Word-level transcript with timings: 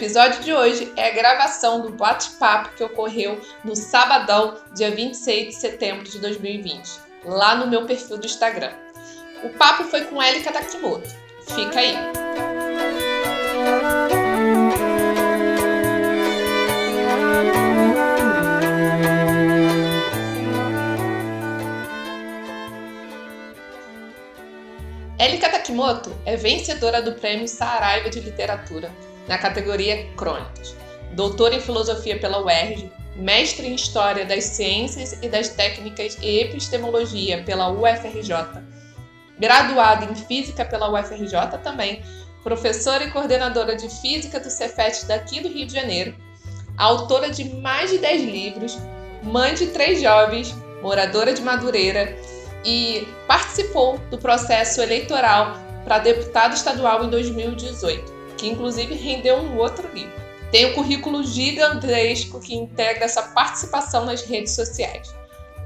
Episódio 0.00 0.42
de 0.42 0.50
hoje 0.50 0.90
é 0.96 1.08
a 1.08 1.10
gravação 1.10 1.82
do 1.82 1.90
bate-papo 1.90 2.74
que 2.74 2.82
ocorreu 2.82 3.38
no 3.62 3.76
sabadão, 3.76 4.56
dia 4.74 4.90
26 4.90 5.48
de 5.48 5.54
setembro 5.54 6.04
de 6.04 6.18
2020, 6.18 6.88
lá 7.22 7.54
no 7.54 7.66
meu 7.66 7.84
perfil 7.84 8.16
do 8.16 8.24
Instagram. 8.24 8.72
O 9.44 9.50
papo 9.50 9.84
foi 9.84 10.06
com 10.06 10.22
Elika 10.22 10.50
Takimoto. 10.50 11.06
Fica 11.46 11.80
aí! 11.80 11.94
Elika 25.18 25.50
Takimoto 25.50 26.10
é 26.24 26.36
vencedora 26.36 27.02
do 27.02 27.12
Prêmio 27.12 27.46
Saraiva 27.46 28.08
de 28.08 28.20
Literatura 28.20 28.90
na 29.30 29.38
categoria 29.38 30.08
Crônicas, 30.16 30.74
doutora 31.12 31.54
em 31.54 31.60
Filosofia 31.60 32.18
pela 32.18 32.44
UERJ, 32.44 32.90
mestre 33.14 33.64
em 33.68 33.76
História 33.76 34.24
das 34.24 34.42
Ciências 34.42 35.16
e 35.22 35.28
das 35.28 35.50
Técnicas 35.50 36.18
e 36.20 36.40
Epistemologia 36.40 37.40
pela 37.44 37.70
UFRJ, 37.70 38.34
graduada 39.38 40.04
em 40.04 40.16
Física 40.16 40.64
pela 40.64 40.90
UFRJ 40.90 41.58
também, 41.62 42.02
professora 42.42 43.04
e 43.04 43.10
coordenadora 43.12 43.76
de 43.76 43.88
Física 44.00 44.40
do 44.40 44.50
Cefet 44.50 45.06
daqui 45.06 45.40
do 45.40 45.48
Rio 45.48 45.66
de 45.66 45.74
Janeiro, 45.74 46.12
autora 46.76 47.30
de 47.30 47.44
mais 47.44 47.88
de 47.92 47.98
10 47.98 48.22
livros, 48.24 48.78
mãe 49.22 49.54
de 49.54 49.68
três 49.68 50.02
jovens, 50.02 50.52
moradora 50.82 51.32
de 51.32 51.42
Madureira 51.42 52.18
e 52.64 53.06
participou 53.28 53.96
do 54.10 54.18
processo 54.18 54.82
eleitoral 54.82 55.56
para 55.84 56.00
deputado 56.00 56.54
estadual 56.54 57.04
em 57.04 57.10
2018, 57.10 58.19
que 58.40 58.48
inclusive 58.48 58.94
rendeu 58.94 59.36
um 59.36 59.58
outro 59.58 59.86
livro. 59.92 60.18
Tem 60.50 60.66
um 60.66 60.72
currículo 60.72 61.22
gigantesco 61.22 62.40
que 62.40 62.56
integra 62.56 63.04
essa 63.04 63.22
participação 63.22 64.06
nas 64.06 64.22
redes 64.22 64.54
sociais. 64.54 65.14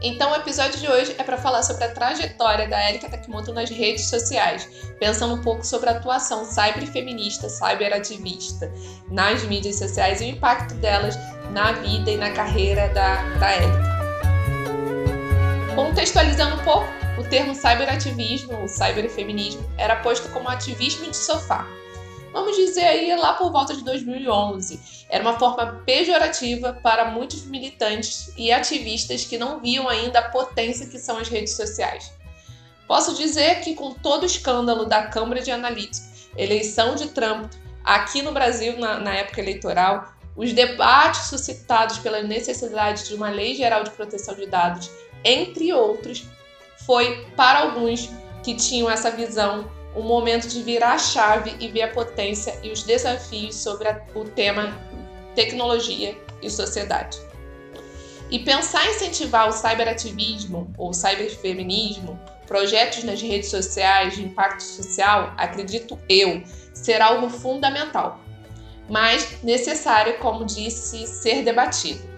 Então, 0.03 0.33
o 0.33 0.34
episódio 0.34 0.78
de 0.78 0.86
hoje 0.86 1.14
é 1.17 1.22
para 1.22 1.39
falar 1.39 1.62
sobre 1.62 1.84
a 1.84 1.92
trajetória 1.92 2.69
da 2.69 2.91
Erika 2.91 3.08
Takimoto 3.08 3.55
nas 3.55 3.70
redes 3.70 4.06
sociais, 4.06 4.69
pensando 4.98 5.36
um 5.36 5.41
pouco 5.41 5.64
sobre 5.64 5.89
a 5.89 5.92
atuação 5.92 6.45
cyberfeminista, 6.45 7.48
cyberativista 7.48 8.70
nas 9.08 9.42
mídias 9.45 9.77
sociais 9.77 10.20
e 10.20 10.25
o 10.25 10.28
impacto 10.28 10.75
delas 10.75 11.17
na 11.52 11.72
vida 11.72 12.11
e 12.11 12.17
na 12.19 12.33
carreira 12.33 12.89
da, 12.89 13.22
da 13.39 13.56
Erika. 13.56 13.95
Contextualizando 15.75 16.56
um 16.56 16.64
pouco, 16.64 16.89
o 17.19 17.25
termo 17.25 17.55
cyberativismo, 17.55 18.64
o 18.64 18.69
cyberfeminismo, 18.69 19.64
era 19.78 19.97
posto 19.97 20.28
como 20.30 20.48
ativismo 20.48 21.08
de 21.11 21.17
sofá. 21.17 21.67
Vamos 22.34 22.56
dizer 22.56 22.84
aí 22.84 23.14
lá 23.16 23.34
por 23.34 23.52
volta 23.52 23.77
de 23.77 23.84
2011. 23.84 25.06
Era 25.08 25.22
uma 25.22 25.38
forma 25.38 25.80
pejorativa 25.86 26.72
para 26.82 27.04
muitos 27.04 27.44
militantes 27.44 28.32
e 28.36 28.50
ativistas 28.50 29.24
que 29.24 29.38
não 29.38 29.60
viam 29.60 29.88
ainda 29.88 30.18
a 30.18 30.28
potência 30.30 30.88
que 30.88 30.98
são 30.98 31.16
as 31.16 31.28
redes 31.28 31.55
sociais. 31.55 32.12
Posso 32.88 33.14
dizer 33.14 33.60
que 33.60 33.77
com 33.77 33.94
todo 33.94 34.24
o 34.24 34.27
escândalo 34.27 34.84
da 34.84 35.06
Cambridge 35.06 35.48
Analytica, 35.48 36.05
eleição 36.36 36.96
de 36.96 37.06
Trump 37.10 37.52
aqui 37.84 38.20
no 38.20 38.32
Brasil 38.32 38.80
na, 38.80 38.98
na 38.98 39.14
época 39.14 39.40
eleitoral, 39.40 40.12
os 40.36 40.52
debates 40.52 41.28
suscitados 41.28 41.98
pela 41.98 42.20
necessidade 42.20 43.06
de 43.06 43.14
uma 43.14 43.30
lei 43.30 43.55
geral 43.55 43.84
de 43.84 43.90
proteção 43.90 44.34
de 44.34 44.46
dados 44.46 44.90
entre 45.24 45.72
outros, 45.72 46.24
foi 46.84 47.27
para 47.36 47.61
alguns 47.61 48.11
que 48.42 48.56
tinham 48.56 48.90
essa 48.90 49.12
visão 49.12 49.70
um 49.94 50.02
momento 50.02 50.48
de 50.48 50.62
virar 50.62 50.94
a 50.94 50.98
chave 50.98 51.55
e 51.60 51.68
ver 51.68 51.82
a 51.82 51.88
potência 51.88 52.58
e 52.62 52.70
os 52.70 52.82
desafios 52.82 53.55
sobre 53.56 53.88
a, 53.88 54.00
o 54.14 54.24
tema 54.24 54.77
tecnologia 55.34 56.16
e 56.42 56.50
sociedade. 56.50 57.18
E 58.30 58.38
pensar 58.38 58.84
em 58.86 58.96
incentivar 58.96 59.48
o 59.48 59.52
cyberativismo 59.52 60.72
ou 60.77 60.92
cyberfeminismo, 60.92 62.18
projetos 62.46 63.04
nas 63.04 63.20
redes 63.20 63.50
sociais 63.50 64.14
de 64.14 64.24
impacto 64.24 64.62
social, 64.62 65.33
acredito 65.36 65.98
eu, 66.08 66.42
será 66.72 67.06
algo 67.06 67.28
fundamental, 67.28 68.20
mas 68.88 69.42
necessário, 69.42 70.18
como 70.18 70.44
disse, 70.44 71.06
ser 71.06 71.42
debatido. 71.42 72.14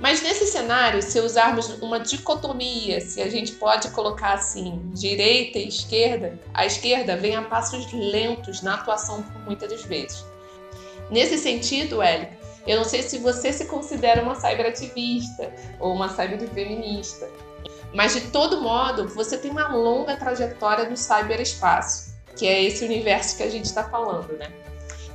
Mas 0.00 0.22
nesse 0.22 0.46
cenário, 0.46 1.02
se 1.02 1.20
usarmos 1.20 1.68
uma 1.82 2.00
dicotomia, 2.00 3.02
se 3.02 3.20
a 3.20 3.28
gente 3.28 3.52
pode 3.52 3.90
colocar 3.90 4.32
assim, 4.32 4.80
direita 4.94 5.58
e 5.58 5.68
esquerda, 5.68 6.40
a 6.54 6.64
esquerda 6.64 7.18
vem 7.18 7.36
a 7.36 7.42
passos 7.42 7.92
lentos 7.92 8.62
na 8.62 8.76
atuação 8.76 9.22
por 9.22 9.42
muitas 9.42 9.68
das 9.68 9.84
vezes. 9.84 10.24
Nesse 11.10 11.36
sentido, 11.36 12.00
Érica, 12.00 12.38
eu 12.66 12.78
não 12.78 12.84
sei 12.84 13.02
se 13.02 13.18
você 13.18 13.52
se 13.52 13.66
considera 13.66 14.22
uma 14.22 14.34
cyberativista 14.34 15.52
ou 15.78 15.92
uma 15.92 16.08
cyberfeminista, 16.08 17.28
mas 17.92 18.14
de 18.14 18.22
todo 18.30 18.62
modo, 18.62 19.06
você 19.08 19.36
tem 19.36 19.50
uma 19.50 19.68
longa 19.68 20.16
trajetória 20.16 20.88
no 20.88 20.96
cyberespaço, 20.96 22.14
que 22.36 22.46
é 22.46 22.62
esse 22.62 22.84
universo 22.84 23.36
que 23.36 23.42
a 23.42 23.50
gente 23.50 23.66
está 23.66 23.84
falando, 23.84 24.32
né? 24.38 24.50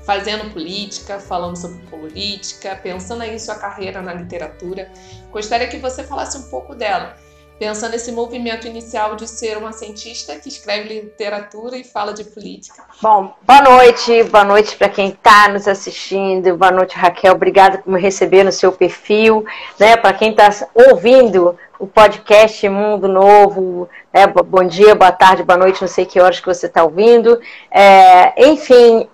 Fazendo 0.05 0.51
política, 0.53 1.19
falando 1.19 1.57
sobre 1.57 1.79
política, 1.87 2.79
pensando 2.81 3.23
aí 3.23 3.35
em 3.35 3.39
sua 3.39 3.55
carreira 3.55 4.01
na 4.01 4.13
literatura. 4.13 4.89
Gostaria 5.31 5.67
que 5.67 5.77
você 5.77 6.03
falasse 6.03 6.37
um 6.37 6.43
pouco 6.43 6.75
dela, 6.75 7.17
pensando 7.57 7.93
nesse 7.93 8.11
movimento 8.11 8.67
inicial 8.67 9.15
de 9.15 9.27
ser 9.27 9.57
uma 9.57 9.71
cientista 9.71 10.35
que 10.35 10.47
escreve 10.47 11.01
literatura 11.01 11.75
e 11.75 11.83
fala 11.83 12.13
de 12.13 12.23
política. 12.23 12.83
Bom, 13.01 13.33
boa 13.41 13.61
noite, 13.61 14.23
boa 14.25 14.43
noite 14.43 14.75
para 14.75 14.89
quem 14.89 15.09
está 15.09 15.47
nos 15.47 15.67
assistindo, 15.67 16.55
boa 16.55 16.71
noite 16.71 16.95
Raquel, 16.95 17.33
obrigada 17.33 17.79
por 17.79 17.91
me 17.91 17.99
receber 17.99 18.43
no 18.43 18.51
seu 18.51 18.71
perfil, 18.71 19.43
né? 19.79 19.97
Para 19.97 20.13
quem 20.13 20.31
está 20.31 20.49
ouvindo 20.73 21.57
o 21.79 21.87
podcast 21.87 22.69
Mundo 22.69 23.07
Novo, 23.07 23.89
né? 24.13 24.27
bom 24.27 24.63
dia, 24.65 24.93
boa 24.93 25.11
tarde, 25.11 25.43
boa 25.43 25.57
noite, 25.57 25.81
não 25.81 25.87
sei 25.87 26.05
que 26.05 26.19
horas 26.19 26.39
que 26.39 26.45
você 26.45 26.67
está 26.67 26.83
ouvindo. 26.83 27.39
É, 27.71 28.49
enfim, 28.49 29.09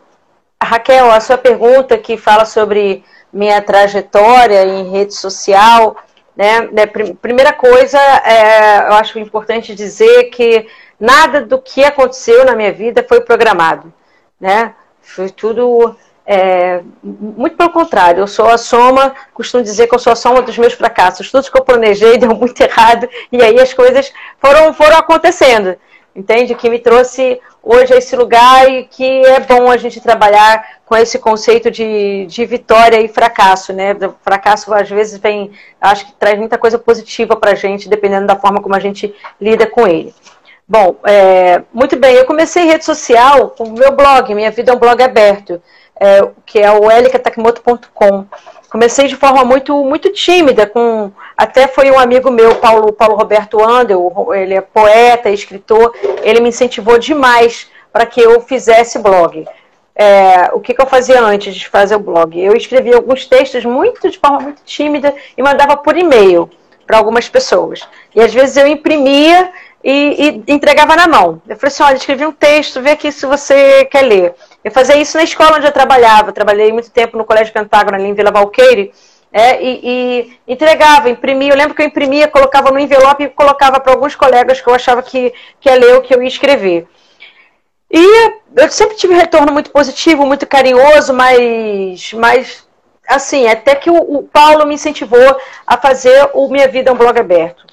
Raquel, 0.61 1.11
a 1.11 1.19
sua 1.19 1.37
pergunta 1.37 1.97
que 1.97 2.17
fala 2.17 2.45
sobre 2.45 3.03
minha 3.31 3.61
trajetória 3.61 4.63
em 4.65 4.91
rede 4.91 5.13
social, 5.13 5.95
né? 6.35 6.69
né 6.71 6.85
primeira 6.85 7.53
coisa, 7.53 7.97
é, 7.99 8.79
eu 8.87 8.93
acho 8.93 9.19
importante 9.19 9.73
dizer 9.73 10.25
que 10.25 10.67
nada 10.99 11.41
do 11.41 11.59
que 11.59 11.83
aconteceu 11.83 12.45
na 12.45 12.55
minha 12.55 12.71
vida 12.71 13.05
foi 13.07 13.21
programado, 13.21 13.91
né? 14.39 14.75
Foi 15.01 15.29
tudo 15.29 15.95
é, 16.25 16.81
muito 17.03 17.57
pelo 17.57 17.71
contrário, 17.71 18.21
eu 18.21 18.27
sou 18.27 18.47
a 18.47 18.57
soma, 18.57 19.15
costumo 19.33 19.63
dizer 19.63 19.87
que 19.87 19.95
eu 19.95 19.99
sou 19.99 20.13
a 20.13 20.15
soma 20.15 20.41
dos 20.41 20.57
meus 20.57 20.73
fracassos. 20.73 21.31
Tudo 21.31 21.49
que 21.49 21.57
eu 21.57 21.65
planejei 21.65 22.17
deu 22.19 22.35
muito 22.35 22.61
errado 22.61 23.09
e 23.31 23.41
aí 23.41 23.59
as 23.59 23.73
coisas 23.73 24.13
foram, 24.39 24.73
foram 24.73 24.97
acontecendo 24.97 25.75
entende? 26.15 26.55
Que 26.55 26.69
me 26.69 26.79
trouxe 26.79 27.39
hoje 27.63 27.93
a 27.93 27.97
esse 27.97 28.15
lugar 28.15 28.69
e 28.69 28.85
que 28.85 29.25
é 29.25 29.39
bom 29.39 29.69
a 29.69 29.77
gente 29.77 30.01
trabalhar 30.01 30.79
com 30.85 30.95
esse 30.95 31.19
conceito 31.19 31.69
de, 31.69 32.25
de 32.25 32.45
vitória 32.45 32.99
e 32.99 33.07
fracasso, 33.07 33.71
né? 33.71 33.93
O 33.93 34.15
fracasso 34.23 34.73
às 34.73 34.89
vezes 34.89 35.19
vem, 35.19 35.51
acho 35.79 36.05
que 36.07 36.13
traz 36.13 36.37
muita 36.37 36.57
coisa 36.57 36.77
positiva 36.77 37.35
para 37.35 37.51
a 37.51 37.55
gente, 37.55 37.89
dependendo 37.89 38.27
da 38.27 38.35
forma 38.35 38.61
como 38.61 38.75
a 38.75 38.79
gente 38.79 39.13
lida 39.39 39.65
com 39.67 39.87
ele. 39.87 40.13
Bom, 40.67 40.95
é, 41.03 41.61
muito 41.73 41.97
bem, 41.97 42.15
eu 42.15 42.25
comecei 42.25 42.63
rede 42.65 42.85
social 42.85 43.49
com 43.49 43.65
o 43.65 43.73
meu 43.73 43.91
blog, 43.91 44.33
minha 44.33 44.51
vida 44.51 44.71
é 44.71 44.75
um 44.75 44.79
blog 44.79 45.01
aberto, 45.03 45.61
é, 45.99 46.27
que 46.45 46.59
é 46.59 46.71
o 46.71 46.89
elicatakimoto.com 46.89 48.25
comecei 48.71 49.07
de 49.07 49.17
forma 49.17 49.43
muito 49.43 49.83
muito 49.83 50.11
tímida, 50.13 50.65
com 50.65 51.11
até 51.41 51.67
foi 51.67 51.89
um 51.89 51.97
amigo 51.97 52.29
meu, 52.29 52.53
Paulo, 52.53 52.93
Paulo 52.93 53.15
Roberto 53.15 53.59
Andel, 53.63 54.31
ele 54.31 54.53
é 54.53 54.61
poeta, 54.61 55.27
escritor, 55.31 55.91
ele 56.21 56.39
me 56.39 56.49
incentivou 56.49 56.99
demais 56.99 57.67
para 57.91 58.05
que 58.05 58.21
eu 58.21 58.39
fizesse 58.41 58.99
blog. 58.99 59.47
É, 59.95 60.51
o 60.53 60.59
que, 60.59 60.71
que, 60.71 60.79
eu 60.79 60.85
fazia 60.85 61.19
antes 61.19 61.55
de 61.55 61.67
fazer 61.67 61.95
o 61.95 61.99
blog? 61.99 62.39
Eu 62.39 62.55
escrevia 62.55 62.95
alguns 62.95 63.25
textos 63.25 63.65
muito 63.65 64.07
de 64.07 64.19
forma 64.19 64.39
muito 64.39 64.61
tímida 64.63 65.15
e 65.35 65.41
mandava 65.41 65.75
por 65.75 65.97
e-mail 65.97 66.47
para 66.85 66.99
algumas 66.99 67.27
pessoas. 67.27 67.89
E 68.13 68.21
às 68.21 68.31
vezes 68.31 68.55
eu 68.55 68.67
imprimia 68.67 69.51
e, 69.83 70.43
e, 70.47 70.53
entregava 70.53 70.95
na 70.95 71.07
mão. 71.07 71.41
Eu 71.49 71.55
falei 71.55 71.73
assim, 71.73 71.81
olha, 71.81 71.95
escrevi 71.95 72.23
um 72.23 72.31
texto, 72.31 72.81
vê 72.81 72.91
aqui 72.91 73.11
se 73.11 73.25
você 73.25 73.83
quer 73.85 74.03
ler. 74.03 74.35
Eu 74.63 74.69
fazia 74.69 74.95
isso 74.95 75.17
na 75.17 75.23
escola 75.23 75.57
onde 75.57 75.65
eu 75.65 75.71
trabalhava. 75.71 76.29
Eu 76.29 76.33
trabalhei 76.33 76.71
muito 76.71 76.91
tempo 76.91 77.17
no 77.17 77.25
Colégio 77.25 77.51
Pentágono, 77.51 77.97
ali 77.97 78.07
em 78.07 78.13
Vila 78.13 78.29
Valqueire. 78.29 78.91
É, 79.33 79.63
e, 79.63 79.79
e, 79.83 80.39
entregava, 80.47 81.09
imprimia. 81.09 81.53
Eu 81.53 81.57
lembro 81.57 81.73
que 81.73 81.81
eu 81.81 81.85
imprimia, 81.85 82.27
colocava 82.27 82.69
no 82.69 82.79
envelope 82.79 83.23
e 83.23 83.29
colocava 83.29 83.79
para 83.79 83.93
alguns 83.93 84.15
colegas 84.15 84.59
que 84.59 84.67
eu 84.67 84.73
achava 84.73 85.01
que, 85.01 85.33
que 85.59 85.69
ia 85.69 85.75
ler 85.75 85.95
o 85.95 86.01
que 86.01 86.13
eu 86.13 86.21
ia 86.21 86.27
escrever. 86.27 86.87
E 87.89 88.33
eu 88.55 88.69
sempre 88.69 88.95
tive 88.95 89.13
retorno 89.13 89.51
muito 89.51 89.71
positivo, 89.71 90.25
muito 90.25 90.45
carinhoso, 90.47 91.13
mas, 91.13 92.13
mas 92.13 92.65
assim, 93.07 93.47
até 93.47 93.75
que 93.75 93.89
o, 93.89 93.95
o 93.95 94.23
Paulo 94.23 94.65
me 94.65 94.75
incentivou 94.75 95.37
a 95.65 95.77
fazer 95.77 96.29
o 96.33 96.47
Minha 96.49 96.67
Vida 96.67 96.89
é 96.89 96.93
um 96.93 96.97
Blog 96.97 97.17
Aberto. 97.19 97.65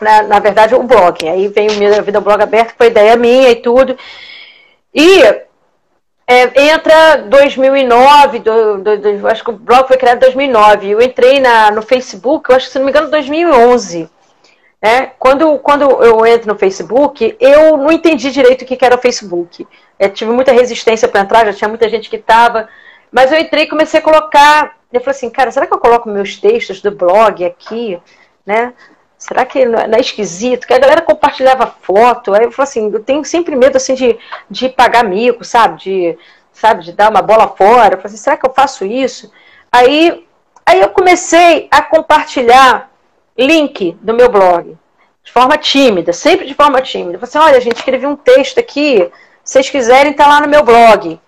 Na, 0.00 0.22
na 0.22 0.38
verdade, 0.40 0.74
o 0.74 0.82
blog. 0.82 1.28
Aí 1.28 1.48
vem 1.48 1.68
o 1.68 1.74
Minha 1.74 2.02
Vida 2.02 2.18
é 2.18 2.20
um 2.20 2.24
Blog 2.24 2.42
Aberto, 2.42 2.74
foi 2.76 2.88
ideia 2.88 3.16
minha 3.16 3.50
e 3.50 3.56
tudo. 3.56 3.96
E 4.94 5.22
é, 6.26 6.70
entra 6.70 7.16
2009, 7.26 8.38
do, 8.38 8.78
do, 8.78 8.98
do, 8.98 9.28
acho 9.28 9.42
que 9.42 9.50
o 9.50 9.54
blog 9.54 9.86
foi 9.88 9.96
criado 9.96 10.18
em 10.18 10.20
2009. 10.20 10.90
Eu 10.90 11.02
entrei 11.02 11.40
na, 11.40 11.70
no 11.70 11.82
Facebook, 11.82 12.48
eu 12.48 12.56
acho 12.56 12.66
que 12.66 12.72
se 12.72 12.78
não 12.78 12.86
me 12.86 12.90
engano, 12.90 13.10
2011. 13.10 14.08
É, 14.80 15.06
quando, 15.18 15.58
quando 15.58 15.82
eu 16.02 16.26
entro 16.26 16.52
no 16.52 16.58
Facebook, 16.58 17.36
eu 17.38 17.76
não 17.76 17.92
entendi 17.92 18.30
direito 18.30 18.62
o 18.62 18.64
que 18.64 18.84
era 18.84 18.96
o 18.96 19.00
Facebook. 19.00 19.66
É, 19.98 20.08
tive 20.08 20.32
muita 20.32 20.52
resistência 20.52 21.06
para 21.06 21.20
entrar, 21.20 21.46
já 21.46 21.52
tinha 21.52 21.68
muita 21.68 21.88
gente 21.88 22.10
que 22.10 22.16
estava. 22.16 22.68
Mas 23.10 23.30
eu 23.30 23.38
entrei 23.38 23.64
e 23.64 23.68
comecei 23.68 24.00
a 24.00 24.02
colocar. 24.02 24.76
Eu 24.92 25.00
falei 25.00 25.16
assim, 25.16 25.30
cara, 25.30 25.50
será 25.50 25.66
que 25.66 25.74
eu 25.74 25.78
coloco 25.78 26.08
meus 26.08 26.36
textos 26.36 26.80
do 26.80 26.90
blog 26.90 27.44
aqui? 27.44 28.00
Né? 28.44 28.72
Será 29.22 29.46
que 29.46 29.64
não 29.64 29.78
é 29.78 30.00
esquisito? 30.00 30.62
Porque 30.62 30.74
a 30.74 30.80
galera 30.80 31.00
compartilhava 31.00 31.72
foto. 31.80 32.34
Aí 32.34 32.42
eu 32.42 32.50
falei 32.50 32.68
assim, 32.68 32.90
eu 32.92 32.98
tenho 32.98 33.24
sempre 33.24 33.54
medo 33.54 33.76
assim 33.76 33.94
de, 33.94 34.18
de 34.50 34.68
pagar 34.68 35.04
mico, 35.04 35.44
sabe? 35.44 35.80
De, 35.80 36.18
sabe, 36.52 36.82
de 36.82 36.92
dar 36.92 37.08
uma 37.08 37.22
bola 37.22 37.46
fora. 37.46 37.94
Eu 37.94 37.98
falei 37.98 38.06
assim, 38.06 38.16
será 38.16 38.36
que 38.36 38.44
eu 38.44 38.52
faço 38.52 38.84
isso? 38.84 39.30
Aí, 39.70 40.26
aí 40.66 40.80
eu 40.80 40.88
comecei 40.88 41.68
a 41.70 41.80
compartilhar 41.82 42.90
link 43.38 43.96
do 44.00 44.12
meu 44.12 44.28
blog. 44.28 44.76
De 45.22 45.30
forma 45.30 45.56
tímida, 45.56 46.12
sempre 46.12 46.44
de 46.44 46.54
forma 46.54 46.82
tímida. 46.82 47.14
Eu 47.14 47.20
falei 47.20 47.28
assim, 47.28 47.38
olha, 47.38 47.60
gente, 47.60 47.76
escrevi 47.76 48.08
um 48.08 48.16
texto 48.16 48.58
aqui. 48.58 49.08
Se 49.44 49.52
vocês 49.52 49.70
quiserem, 49.70 50.14
tá 50.14 50.26
lá 50.26 50.40
no 50.40 50.48
meu 50.48 50.64
blog. 50.64 51.20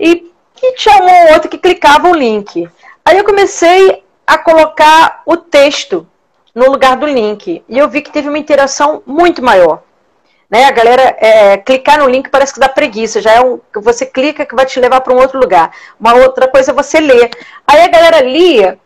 E, 0.00 0.32
e 0.60 0.74
tinha 0.74 0.96
um 0.96 1.08
ou 1.08 1.34
outro 1.34 1.48
que 1.48 1.58
clicava 1.58 2.08
o 2.08 2.14
link. 2.14 2.68
Aí 3.04 3.16
eu 3.16 3.24
comecei 3.24 4.02
a 4.26 4.36
colocar 4.36 5.22
o 5.24 5.36
texto 5.36 6.09
no 6.54 6.70
lugar 6.70 6.96
do 6.96 7.06
link. 7.06 7.62
E 7.68 7.78
eu 7.78 7.88
vi 7.88 8.02
que 8.02 8.12
teve 8.12 8.28
uma 8.28 8.38
interação 8.38 9.02
muito 9.06 9.42
maior. 9.42 9.82
Né? 10.50 10.64
A 10.64 10.70
galera 10.70 11.16
é, 11.18 11.56
clicar 11.58 11.98
no 11.98 12.08
link 12.08 12.28
parece 12.28 12.52
que 12.52 12.60
dá 12.60 12.68
preguiça, 12.68 13.20
já 13.20 13.32
é 13.32 13.40
um. 13.40 13.60
Você 13.76 14.04
clica 14.04 14.44
que 14.44 14.54
vai 14.54 14.66
te 14.66 14.80
levar 14.80 15.00
para 15.00 15.14
um 15.14 15.18
outro 15.18 15.38
lugar. 15.38 15.70
Uma 15.98 16.14
outra 16.14 16.48
coisa 16.48 16.72
é 16.72 16.74
você 16.74 16.98
ler. 16.98 17.30
Aí 17.66 17.82
a 17.82 17.88
galera 17.88 18.20
lia, 18.20 18.78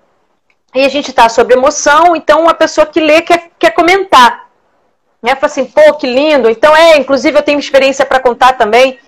e 0.75 0.85
a 0.85 0.89
gente 0.89 1.11
está 1.11 1.29
sobre 1.29 1.55
emoção, 1.55 2.17
então 2.17 2.49
a 2.49 2.55
pessoa 2.55 2.85
que 2.85 3.01
lê 3.01 3.23
quer, 3.23 3.51
quer 3.59 3.71
comentar. 3.71 4.49
Né? 5.23 5.35
Fala 5.37 5.47
assim, 5.47 5.65
pô, 5.65 5.95
que 5.95 6.07
lindo. 6.07 6.51
Então, 6.51 6.75
é, 6.75 6.99
inclusive 6.99 7.39
eu 7.39 7.43
tenho 7.43 7.61
experiência 7.61 8.05
para 8.05 8.19
contar 8.19 8.55
também. 8.55 8.99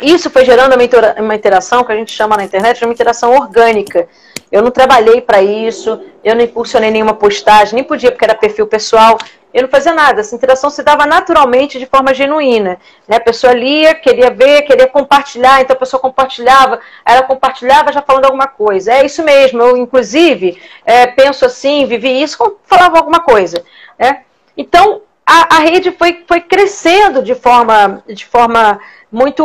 Isso 0.00 0.30
foi 0.30 0.44
gerando 0.44 0.74
uma 1.18 1.34
interação 1.34 1.84
que 1.84 1.92
a 1.92 1.96
gente 1.96 2.12
chama 2.12 2.36
na 2.36 2.44
internet 2.44 2.78
de 2.78 2.84
uma 2.84 2.94
interação 2.94 3.34
orgânica. 3.34 4.08
Eu 4.50 4.62
não 4.62 4.70
trabalhei 4.70 5.20
para 5.20 5.40
isso, 5.40 6.00
eu 6.24 6.34
não 6.34 6.42
impulsionei 6.42 6.90
nenhuma 6.90 7.14
postagem, 7.14 7.74
nem 7.74 7.84
podia 7.84 8.10
porque 8.10 8.24
era 8.24 8.34
perfil 8.34 8.66
pessoal. 8.66 9.16
Eu 9.54 9.62
não 9.62 9.68
fazia 9.68 9.92
nada, 9.92 10.20
essa 10.20 10.34
interação 10.34 10.70
se 10.70 10.82
dava 10.82 11.06
naturalmente 11.06 11.78
de 11.78 11.86
forma 11.86 12.14
genuína. 12.14 12.78
Né? 13.06 13.16
A 13.16 13.20
pessoa 13.20 13.52
lia, 13.52 13.94
queria 13.94 14.30
ver, 14.30 14.62
queria 14.62 14.86
compartilhar, 14.86 15.60
então 15.60 15.74
a 15.74 15.78
pessoa 15.78 16.00
compartilhava, 16.00 16.80
ela 17.04 17.22
compartilhava 17.22 17.92
já 17.92 18.00
falando 18.00 18.26
alguma 18.26 18.46
coisa. 18.46 18.92
É 18.92 19.04
isso 19.04 19.24
mesmo, 19.24 19.60
eu 19.62 19.76
inclusive 19.76 20.60
é, 20.84 21.06
penso 21.06 21.44
assim, 21.44 21.86
vivi 21.86 22.22
isso, 22.22 22.58
falava 22.64 22.98
alguma 22.98 23.20
coisa. 23.20 23.64
Né? 23.98 24.22
Então 24.56 25.02
a, 25.26 25.56
a 25.56 25.58
rede 25.60 25.90
foi, 25.92 26.24
foi 26.26 26.40
crescendo 26.40 27.22
de 27.22 27.34
forma, 27.34 28.02
de 28.06 28.26
forma 28.26 28.80
muito, 29.10 29.44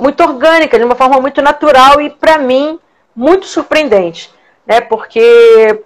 muito 0.00 0.20
orgânica, 0.22 0.78
de 0.78 0.84
uma 0.84 0.96
forma 0.96 1.20
muito 1.20 1.40
natural 1.40 2.00
e, 2.00 2.10
para 2.10 2.38
mim, 2.38 2.78
muito 3.14 3.46
surpreendente 3.46 4.33
né? 4.66 4.80
Porque 4.80 5.82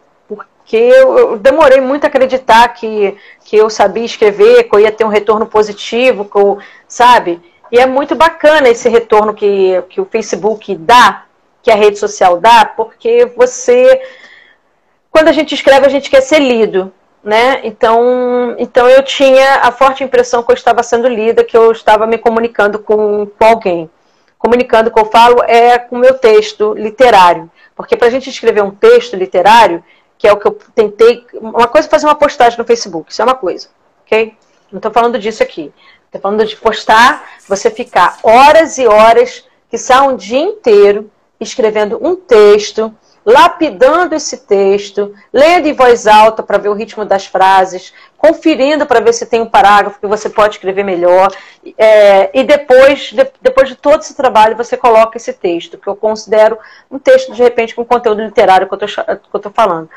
porque 0.69 0.77
eu, 0.77 1.39
demorei 1.39 1.81
muito 1.81 2.05
a 2.05 2.09
acreditar 2.09 2.69
que, 2.75 3.17
que 3.43 3.57
eu 3.57 3.71
sabia 3.71 4.05
escrever, 4.05 4.65
que 4.65 4.77
eu 4.77 4.81
ia 4.81 4.93
ter 4.93 5.03
um 5.03 5.09
retorno 5.09 5.47
positivo, 5.47 6.27
que 6.27 6.37
eu, 6.37 6.59
sabe? 6.87 7.41
E 7.73 7.79
é 7.79 7.87
muito 7.87 8.15
bacana 8.15 8.69
esse 8.69 8.87
retorno 8.87 9.33
que, 9.33 9.83
que 9.89 9.99
o 9.99 10.05
Facebook 10.05 10.75
dá, 10.77 11.25
que 11.63 11.71
a 11.71 11.75
rede 11.75 11.99
social 11.99 12.39
dá, 12.39 12.67
porque 12.67 13.25
você, 13.35 13.99
quando 15.11 15.29
a 15.29 15.33
gente 15.33 15.55
escreve, 15.55 15.87
a 15.87 15.89
gente 15.89 16.11
quer 16.11 16.21
ser 16.21 16.39
lido, 16.39 16.93
né? 17.25 17.61
Então, 17.65 18.55
então 18.59 18.87
eu 18.87 19.03
tinha 19.03 19.61
a 19.63 19.73
forte 19.73 20.05
impressão 20.05 20.43
que 20.43 20.51
eu 20.51 20.55
estava 20.55 20.83
sendo 20.83 21.09
lida, 21.09 21.43
que 21.43 21.57
eu 21.57 21.73
estava 21.73 22.07
me 22.07 22.19
comunicando 22.19 22.79
com, 22.79 23.27
com 23.27 23.45
alguém. 23.45 23.89
Comunicando 24.39 24.91
que 24.91 24.99
eu 24.99 25.07
falo 25.07 25.43
é 25.45 25.79
com 25.79 25.97
o 25.97 25.99
meu 25.99 26.15
texto 26.15 26.73
literário. 26.75 27.51
Porque 27.75 27.97
para 27.97 28.09
a 28.09 28.11
gente 28.11 28.31
escrever 28.31 28.63
um 28.63 28.71
texto 28.71 29.17
literário, 29.17 29.83
que 30.17 30.27
é 30.27 30.33
o 30.33 30.37
que 30.37 30.47
eu 30.47 30.59
tentei. 30.75 31.27
Uma 31.35 31.67
coisa 31.67 31.89
é 31.89 31.91
fazer 31.91 32.07
uma 32.07 32.15
postagem 32.15 32.59
no 32.59 32.65
Facebook, 32.65 33.11
isso 33.11 33.23
é 33.23 33.25
uma 33.25 33.35
coisa, 33.35 33.69
ok? 34.05 34.35
Não 34.71 34.79
estou 34.79 34.93
falando 34.93 35.19
disso 35.19 35.43
aqui. 35.43 35.73
Estou 36.07 36.21
falando 36.21 36.45
de 36.45 36.57
postar, 36.57 37.29
você 37.47 37.71
ficar 37.71 38.19
horas 38.23 38.79
e 38.79 38.87
horas, 38.87 39.45
que 39.71 39.77
sai 39.77 40.01
um 40.01 40.17
dia 40.17 40.39
inteiro, 40.39 41.11
escrevendo 41.39 41.99
um 42.01 42.17
texto 42.17 42.95
lapidando 43.29 44.15
esse 44.15 44.39
texto, 44.39 45.15
lendo 45.31 45.69
em 45.69 45.75
voz 45.75 46.07
alta 46.07 46.43
para 46.43 46.57
ver 46.57 46.71
o 46.71 46.75
ritmo 46.75 47.05
das 47.05 47.27
frases, 47.27 47.93
conferindo 48.19 48.85
para 48.85 49.01
ver 49.01 49.15
se 49.15 49.25
tem 49.25 49.41
um 49.41 49.49
parágrafo 49.49 50.01
que 50.01 50.07
você 50.07 50.29
pode 50.29 50.57
escrever 50.57 50.83
melhor. 50.83 51.29
É, 51.79 52.29
e 52.35 52.43
depois, 52.43 53.13
de, 53.13 53.31
depois 53.41 53.69
de 53.69 53.77
todo 53.77 54.01
esse 54.01 54.15
trabalho, 54.15 54.57
você 54.57 54.77
coloca 54.77 55.17
esse 55.17 55.33
texto, 55.33 55.79
que 55.79 55.87
eu 55.87 55.95
considero 55.95 56.59
um 56.91 56.99
texto, 56.99 57.33
de 57.33 57.41
repente, 57.41 57.77
com 57.77 57.85
conteúdo 57.85 58.21
literário 58.21 58.69
que 58.69 58.75
eu 58.75 58.87
estou 59.37 59.53
falando. 59.53 59.89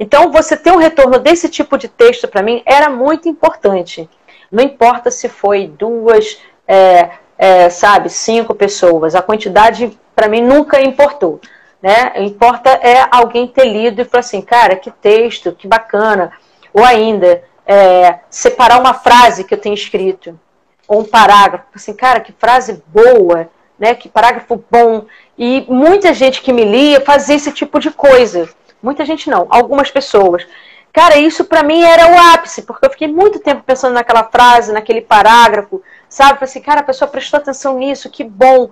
Então, 0.00 0.32
você 0.32 0.56
ter 0.56 0.72
um 0.72 0.78
retorno 0.78 1.18
desse 1.18 1.50
tipo 1.50 1.76
de 1.76 1.86
texto, 1.86 2.26
para 2.26 2.42
mim, 2.42 2.62
era 2.64 2.88
muito 2.88 3.28
importante. 3.28 4.08
Não 4.50 4.64
importa 4.64 5.10
se 5.10 5.28
foi 5.28 5.66
duas, 5.66 6.40
é, 6.66 7.10
é, 7.36 7.68
sabe, 7.68 8.08
cinco 8.08 8.54
pessoas, 8.54 9.14
a 9.14 9.20
quantidade, 9.20 9.98
para 10.14 10.28
mim, 10.28 10.40
nunca 10.40 10.80
importou. 10.80 11.40
Né? 11.82 12.12
Importa 12.16 12.70
é 12.70 13.06
alguém 13.10 13.46
ter 13.46 13.66
lido 13.66 14.00
e 14.00 14.04
falar 14.04 14.20
assim, 14.20 14.40
cara, 14.40 14.76
que 14.76 14.90
texto, 14.90 15.52
que 15.52 15.68
bacana. 15.68 16.32
Ou 16.72 16.82
ainda, 16.82 17.44
é, 17.66 18.20
separar 18.30 18.80
uma 18.80 18.94
frase 18.94 19.44
que 19.44 19.54
eu 19.54 19.58
tenho 19.58 19.74
escrito, 19.74 20.38
ou 20.86 21.00
um 21.00 21.04
parágrafo, 21.04 21.64
assim, 21.74 21.92
cara, 21.92 22.20
que 22.20 22.32
frase 22.32 22.82
boa, 22.86 23.50
né? 23.78 23.94
Que 23.94 24.08
parágrafo 24.08 24.62
bom. 24.70 25.04
E 25.36 25.64
muita 25.68 26.14
gente 26.14 26.40
que 26.40 26.52
me 26.52 26.64
lia 26.64 27.00
fazia 27.00 27.36
esse 27.36 27.52
tipo 27.52 27.78
de 27.80 27.90
coisa. 27.90 28.48
Muita 28.82 29.04
gente 29.04 29.28
não, 29.28 29.46
algumas 29.50 29.90
pessoas. 29.90 30.46
Cara, 30.92 31.18
isso 31.18 31.44
para 31.44 31.62
mim 31.62 31.82
era 31.82 32.08
o 32.08 32.18
ápice, 32.34 32.62
porque 32.62 32.86
eu 32.86 32.90
fiquei 32.90 33.08
muito 33.08 33.40
tempo 33.40 33.62
pensando 33.62 33.94
naquela 33.94 34.24
frase, 34.24 34.72
naquele 34.72 35.02
parágrafo, 35.02 35.82
sabe? 36.08 36.38
Falei 36.38 36.44
assim, 36.44 36.60
cara, 36.60 36.80
a 36.80 36.84
pessoa 36.84 37.10
prestou 37.10 37.38
atenção 37.38 37.76
nisso, 37.78 38.08
que 38.08 38.24
bom. 38.24 38.70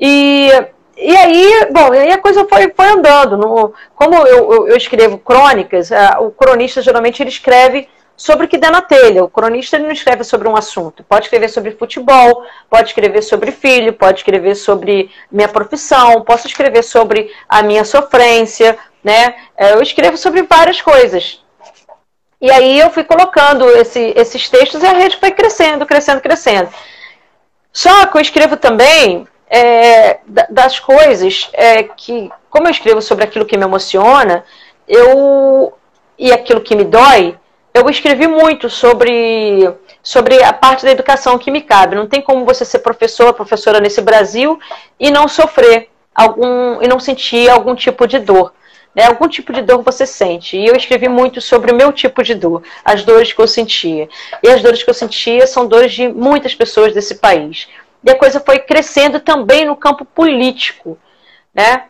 E 0.00 0.50
e 0.98 1.14
aí, 1.14 1.68
bom, 1.72 1.92
aí 1.92 2.10
a 2.10 2.18
coisa 2.18 2.46
foi, 2.48 2.72
foi 2.74 2.86
andando. 2.88 3.36
No, 3.36 3.74
como 3.94 4.14
eu, 4.14 4.52
eu, 4.52 4.68
eu 4.68 4.76
escrevo 4.76 5.18
crônicas, 5.18 5.92
a, 5.92 6.20
o 6.20 6.30
cronista 6.30 6.80
geralmente 6.80 7.22
ele 7.22 7.28
escreve 7.28 7.86
sobre 8.16 8.46
o 8.46 8.48
que 8.48 8.56
dá 8.56 8.70
na 8.70 8.80
telha. 8.80 9.22
O 9.22 9.28
cronista 9.28 9.76
ele 9.76 9.84
não 9.84 9.92
escreve 9.92 10.24
sobre 10.24 10.48
um 10.48 10.56
assunto. 10.56 11.04
Pode 11.04 11.26
escrever 11.26 11.48
sobre 11.48 11.72
futebol, 11.72 12.44
pode 12.70 12.88
escrever 12.88 13.22
sobre 13.22 13.52
filho, 13.52 13.92
pode 13.92 14.20
escrever 14.20 14.54
sobre 14.54 15.10
minha 15.30 15.48
profissão, 15.48 16.22
posso 16.22 16.46
escrever 16.46 16.82
sobre 16.82 17.30
a 17.48 17.62
minha 17.62 17.84
sofrência, 17.84 18.78
né? 19.04 19.36
É, 19.56 19.74
eu 19.74 19.82
escrevo 19.82 20.16
sobre 20.16 20.42
várias 20.42 20.80
coisas. 20.80 21.42
E 22.40 22.50
aí 22.50 22.78
eu 22.78 22.90
fui 22.90 23.04
colocando 23.04 23.68
esse, 23.70 24.12
esses 24.16 24.48
textos 24.48 24.82
e 24.82 24.86
a 24.86 24.92
rede 24.92 25.16
foi 25.16 25.30
crescendo, 25.30 25.86
crescendo, 25.86 26.20
crescendo. 26.20 26.68
Só 27.72 28.06
que 28.06 28.16
eu 28.16 28.20
escrevo 28.20 28.56
também 28.56 29.26
é, 29.48 30.18
das 30.50 30.78
coisas 30.78 31.48
é, 31.52 31.82
que, 31.84 32.30
como 32.50 32.66
eu 32.66 32.70
escrevo 32.70 33.00
sobre 33.00 33.24
aquilo 33.24 33.46
que 33.46 33.56
me 33.56 33.64
emociona, 33.64 34.44
eu 34.88 35.72
e 36.18 36.32
aquilo 36.32 36.60
que 36.60 36.74
me 36.74 36.84
dói, 36.84 37.38
eu 37.78 37.90
escrevi 37.90 38.26
muito 38.26 38.68
sobre 38.68 39.72
sobre 40.02 40.42
a 40.42 40.52
parte 40.52 40.84
da 40.84 40.90
educação 40.92 41.38
que 41.38 41.50
me 41.50 41.60
cabe. 41.60 41.96
Não 41.96 42.06
tem 42.06 42.20
como 42.20 42.44
você 42.44 42.64
ser 42.64 42.78
professor, 42.80 43.32
professora 43.34 43.80
nesse 43.80 44.00
Brasil 44.00 44.58
e 44.98 45.10
não 45.10 45.26
sofrer 45.26 45.88
algum 46.14 46.80
e 46.80 46.88
não 46.88 47.00
sentir 47.00 47.48
algum 47.48 47.74
tipo 47.74 48.06
de 48.06 48.18
dor. 48.18 48.52
Né? 48.94 49.04
Algum 49.04 49.28
tipo 49.28 49.52
de 49.52 49.62
dor 49.62 49.82
você 49.82 50.06
sente. 50.06 50.56
E 50.56 50.66
eu 50.66 50.76
escrevi 50.76 51.08
muito 51.08 51.40
sobre 51.40 51.72
o 51.72 51.76
meu 51.76 51.92
tipo 51.92 52.22
de 52.22 52.34
dor, 52.34 52.62
as 52.84 53.04
dores 53.04 53.32
que 53.32 53.40
eu 53.40 53.48
sentia. 53.48 54.08
E 54.42 54.48
as 54.48 54.62
dores 54.62 54.82
que 54.82 54.88
eu 54.88 54.94
sentia 54.94 55.46
são 55.46 55.66
dores 55.66 55.92
de 55.92 56.08
muitas 56.08 56.54
pessoas 56.54 56.94
desse 56.94 57.16
país 57.16 57.68
e 58.06 58.10
a 58.10 58.16
coisa 58.16 58.38
foi 58.38 58.60
crescendo 58.60 59.18
também 59.18 59.64
no 59.64 59.74
campo 59.74 60.04
político, 60.04 60.96
né? 61.52 61.86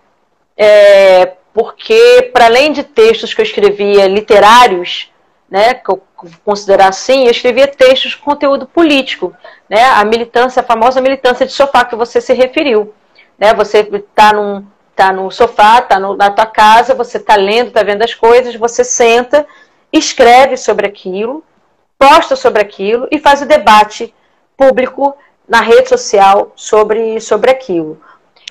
É, 0.56 1.34
porque, 1.52 2.30
para 2.32 2.46
além 2.46 2.72
de 2.72 2.82
textos 2.82 3.34
que 3.34 3.40
eu 3.42 3.44
escrevia 3.44 4.06
literários, 4.06 5.10
né, 5.50 5.74
que 5.74 5.90
eu 5.90 6.02
considerar 6.44 6.88
assim, 6.88 7.24
eu 7.24 7.30
escrevia 7.30 7.68
textos 7.68 8.14
com 8.14 8.30
conteúdo 8.32 8.66
político, 8.66 9.32
né? 9.68 9.84
A 9.84 10.04
militância, 10.04 10.60
a 10.60 10.64
famosa 10.64 11.00
militância 11.00 11.46
de 11.46 11.52
sofá 11.52 11.84
que 11.84 11.94
você 11.94 12.20
se 12.20 12.32
referiu, 12.32 12.92
né? 13.38 13.54
Você 13.54 13.80
está 13.80 14.32
num 14.32 14.66
tá 14.96 15.12
no 15.12 15.30
sofá, 15.30 15.78
está 15.78 16.00
na 16.00 16.30
tua 16.30 16.46
casa, 16.46 16.94
você 16.94 17.18
está 17.18 17.36
lendo, 17.36 17.68
está 17.68 17.82
vendo 17.82 18.02
as 18.02 18.14
coisas, 18.14 18.56
você 18.56 18.82
senta, 18.82 19.46
escreve 19.92 20.56
sobre 20.56 20.86
aquilo, 20.86 21.44
posta 21.98 22.34
sobre 22.34 22.62
aquilo 22.62 23.06
e 23.10 23.18
faz 23.18 23.42
o 23.42 23.46
debate 23.46 24.14
público 24.56 25.14
na 25.46 25.60
rede 25.60 25.88
social 25.88 26.50
sobre, 26.56 27.20
sobre 27.20 27.50
aquilo. 27.50 28.00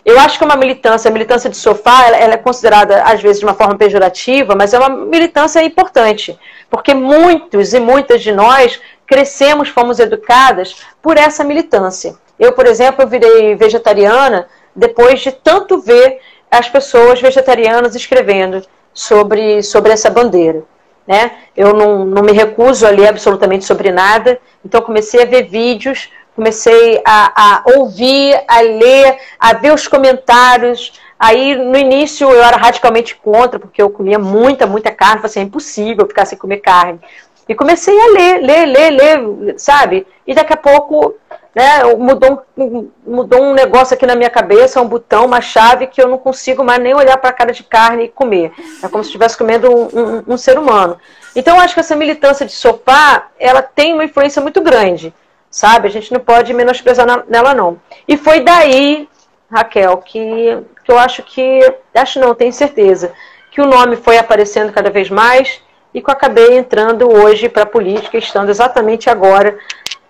eu 0.05 0.19
acho 0.19 0.37
que 0.37 0.45
uma 0.45 0.55
militância, 0.55 1.09
a 1.09 1.11
militância 1.11 1.49
de 1.49 1.57
sofá, 1.57 2.05
ela, 2.05 2.17
ela, 2.17 2.33
é 2.35 2.37
considerada, 2.37 3.01
às 3.03 3.21
vezes, 3.21 3.39
de 3.39 3.45
uma 3.45 3.55
forma 3.55 3.75
pejorativa, 3.75 4.55
mas 4.55 4.71
é 4.71 4.77
uma 4.77 4.89
militância 4.89 5.63
importante, 5.63 6.37
porque 6.69 6.93
muitos 6.93 7.73
e 7.73 7.79
muitas 7.79 8.21
de 8.21 8.31
nós 8.31 8.81
crescemos, 9.05 9.69
fomos 9.69 9.99
educadas 9.99 10.75
por 11.01 11.17
essa 11.17 11.43
militância. 11.43 12.15
Eu, 12.39 12.53
por 12.53 12.65
exemplo, 12.65 13.03
eu 13.03 13.07
virei 13.07 13.55
vegetariana 13.55 14.47
depois 14.75 15.21
de 15.21 15.31
tanto 15.31 15.79
ver 15.79 16.19
as 16.51 16.67
pessoas 16.67 17.21
vegetarianas 17.21 17.95
escrevendo 17.95 18.65
sobre, 18.93 19.61
sobre 19.61 19.91
essa 19.91 20.09
bandeira. 20.09 20.63
Né? 21.07 21.31
Eu 21.55 21.73
não, 21.73 22.05
não 22.05 22.23
me 22.23 22.31
recuso 22.31 22.85
a 22.85 22.89
ler 22.89 23.07
absolutamente 23.07 23.63
sobre 23.63 23.91
nada, 23.91 24.39
então 24.63 24.81
comecei 24.81 25.21
a 25.21 25.25
ver 25.25 25.43
vídeos, 25.43 26.09
comecei 26.35 27.01
a, 27.05 27.59
a 27.59 27.63
ouvir, 27.77 28.43
a 28.47 28.61
ler, 28.61 29.17
a 29.39 29.53
ver 29.53 29.73
os 29.73 29.87
comentários. 29.87 30.93
Aí, 31.19 31.55
no 31.55 31.77
início, 31.77 32.29
eu 32.29 32.43
era 32.43 32.57
radicalmente 32.57 33.15
contra, 33.15 33.59
porque 33.59 33.81
eu 33.81 33.89
comia 33.89 34.19
muita, 34.19 34.67
muita 34.67 34.91
carne, 34.91 35.15
falei 35.15 35.25
assim, 35.27 35.39
é 35.39 35.43
impossível 35.43 36.07
ficar 36.07 36.25
sem 36.25 36.37
comer 36.37 36.57
carne. 36.57 36.99
E 37.47 37.55
comecei 37.55 37.97
a 37.97 38.07
ler, 38.07 38.41
ler, 38.41 38.65
ler, 38.65 38.89
ler, 38.89 39.55
sabe? 39.59 40.05
E 40.25 40.33
daqui 40.33 40.53
a 40.53 40.57
pouco 40.57 41.15
né, 41.55 41.83
mudou, 41.97 42.43
um, 42.57 42.89
mudou 43.07 43.41
um 43.41 43.53
negócio 43.53 43.93
aqui 43.93 44.05
na 44.05 44.15
minha 44.15 44.29
cabeça, 44.29 44.81
um 44.81 44.87
botão, 44.87 45.25
uma 45.25 45.39
chave 45.39 45.87
que 45.87 46.01
eu 46.01 46.07
não 46.09 46.17
consigo 46.17 46.63
mais 46.65 46.81
nem 46.81 46.93
olhar 46.93 47.17
para 47.17 47.29
a 47.29 47.33
cara 47.33 47.53
de 47.53 47.63
carne 47.63 48.05
e 48.05 48.09
comer. 48.09 48.51
É 48.83 48.89
como 48.89 49.03
se 49.03 49.09
estivesse 49.09 49.37
comendo 49.37 49.71
um, 49.71 49.83
um, 49.85 50.33
um, 50.33 50.37
ser 50.37 50.59
humano. 50.59 50.97
Então, 51.33 51.55
eu 51.55 51.61
acho 51.61 51.73
que 51.73 51.79
essa 51.79 51.95
militância 51.95 52.45
de 52.45 52.51
sofá, 52.51 53.27
ela 53.39 53.61
tem 53.61 53.93
uma 53.93 54.03
influência 54.03 54.41
muito 54.41 54.61
grande, 54.61 55.13
sabe? 55.49 55.87
A 55.87 55.91
gente 55.91 56.11
não 56.11 56.19
pode 56.19 56.53
menosprezar 56.53 57.25
nela, 57.29 57.53
não. 57.53 57.79
E 58.05 58.17
foi 58.17 58.41
daí, 58.41 59.07
Raquel, 59.55 59.97
que, 59.97 60.57
que 60.83 60.91
eu 60.91 60.97
acho 60.97 61.23
que, 61.23 61.59
acho 61.93 62.19
não, 62.19 62.35
tenho 62.35 62.51
certeza, 62.51 63.13
que 63.51 63.61
o 63.61 63.65
nome 63.65 63.95
foi 63.95 64.17
aparecendo 64.17 64.73
cada 64.73 64.89
vez 64.89 65.09
mais 65.09 65.61
e 65.93 66.01
que 66.01 66.09
eu 66.09 66.13
acabei 66.13 66.57
entrando 66.57 67.09
hoje 67.09 67.47
para 67.47 67.63
a 67.63 67.65
política, 67.65 68.17
estando 68.17 68.49
exatamente 68.49 69.09
agora 69.09 69.57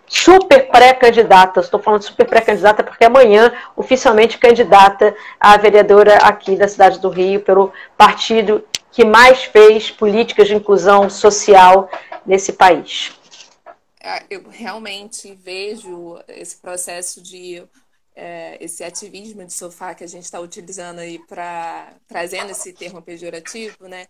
super 0.07 0.67
pré-candidata. 0.67 1.59
Estou 1.59 1.79
falando 1.79 2.01
super 2.01 2.25
pré-candidata 2.25 2.83
porque 2.83 3.05
amanhã, 3.05 3.53
oficialmente 3.75 4.37
candidata 4.37 5.15
a 5.39 5.55
vereadora 5.57 6.15
aqui 6.17 6.55
da 6.55 6.67
cidade 6.67 6.99
do 6.99 7.09
Rio, 7.09 7.41
pelo 7.41 7.71
partido 7.95 8.63
que 8.91 9.05
mais 9.05 9.43
fez 9.43 9.91
políticas 9.91 10.47
de 10.47 10.55
inclusão 10.55 11.09
social 11.09 11.89
nesse 12.25 12.53
país. 12.53 13.13
É, 14.01 14.23
eu 14.29 14.45
realmente 14.49 15.33
vejo 15.35 16.19
esse 16.27 16.57
processo 16.57 17.21
de 17.21 17.63
é, 18.15 18.57
esse 18.63 18.83
ativismo 18.83 19.43
de 19.43 19.51
sofá 19.51 19.93
que 19.93 20.03
a 20.03 20.07
gente 20.07 20.23
está 20.23 20.39
utilizando 20.39 20.99
aí 20.99 21.19
para 21.27 21.93
trazendo 22.07 22.51
esse 22.51 22.71
termo 22.71 23.01
pejorativo, 23.01 23.87
né? 23.87 24.07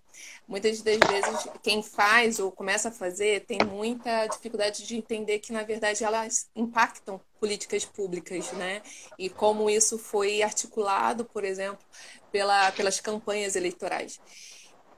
Muitas 0.47 0.81
das 0.81 0.97
vezes 0.97 1.47
quem 1.63 1.81
faz 1.81 2.39
ou 2.39 2.51
começa 2.51 2.89
a 2.89 2.91
fazer 2.91 3.45
tem 3.45 3.57
muita 3.65 4.27
dificuldade 4.27 4.85
de 4.85 4.95
entender 4.95 5.39
que 5.39 5.51
na 5.51 5.63
verdade 5.63 6.03
elas 6.03 6.49
impactam 6.55 7.19
políticas 7.39 7.83
públicas, 7.83 8.51
né? 8.53 8.81
E 9.17 9.29
como 9.29 9.69
isso 9.69 9.97
foi 9.97 10.43
articulado, 10.43 11.25
por 11.25 11.43
exemplo, 11.43 11.83
pela, 12.31 12.71
pelas 12.73 12.99
campanhas 12.99 13.55
eleitorais. 13.55 14.19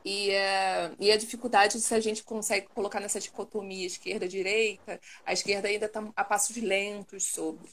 E, 0.03 0.29
uh, 0.29 0.95
e, 0.99 1.11
a 1.11 1.17
dificuldade 1.17 1.81
se 1.81 1.93
a 1.93 1.99
gente 1.99 2.23
consegue 2.23 2.67
colocar 2.73 2.99
nessa 3.01 3.19
dicotomia 3.19 3.85
esquerda-direita, 3.85 5.01
a 5.25 5.33
esquerda 5.33 5.67
ainda 5.67 5.85
está 5.85 6.01
a 6.15 6.23
passos 6.23 6.55
lentos 6.57 7.25
sobre. 7.25 7.69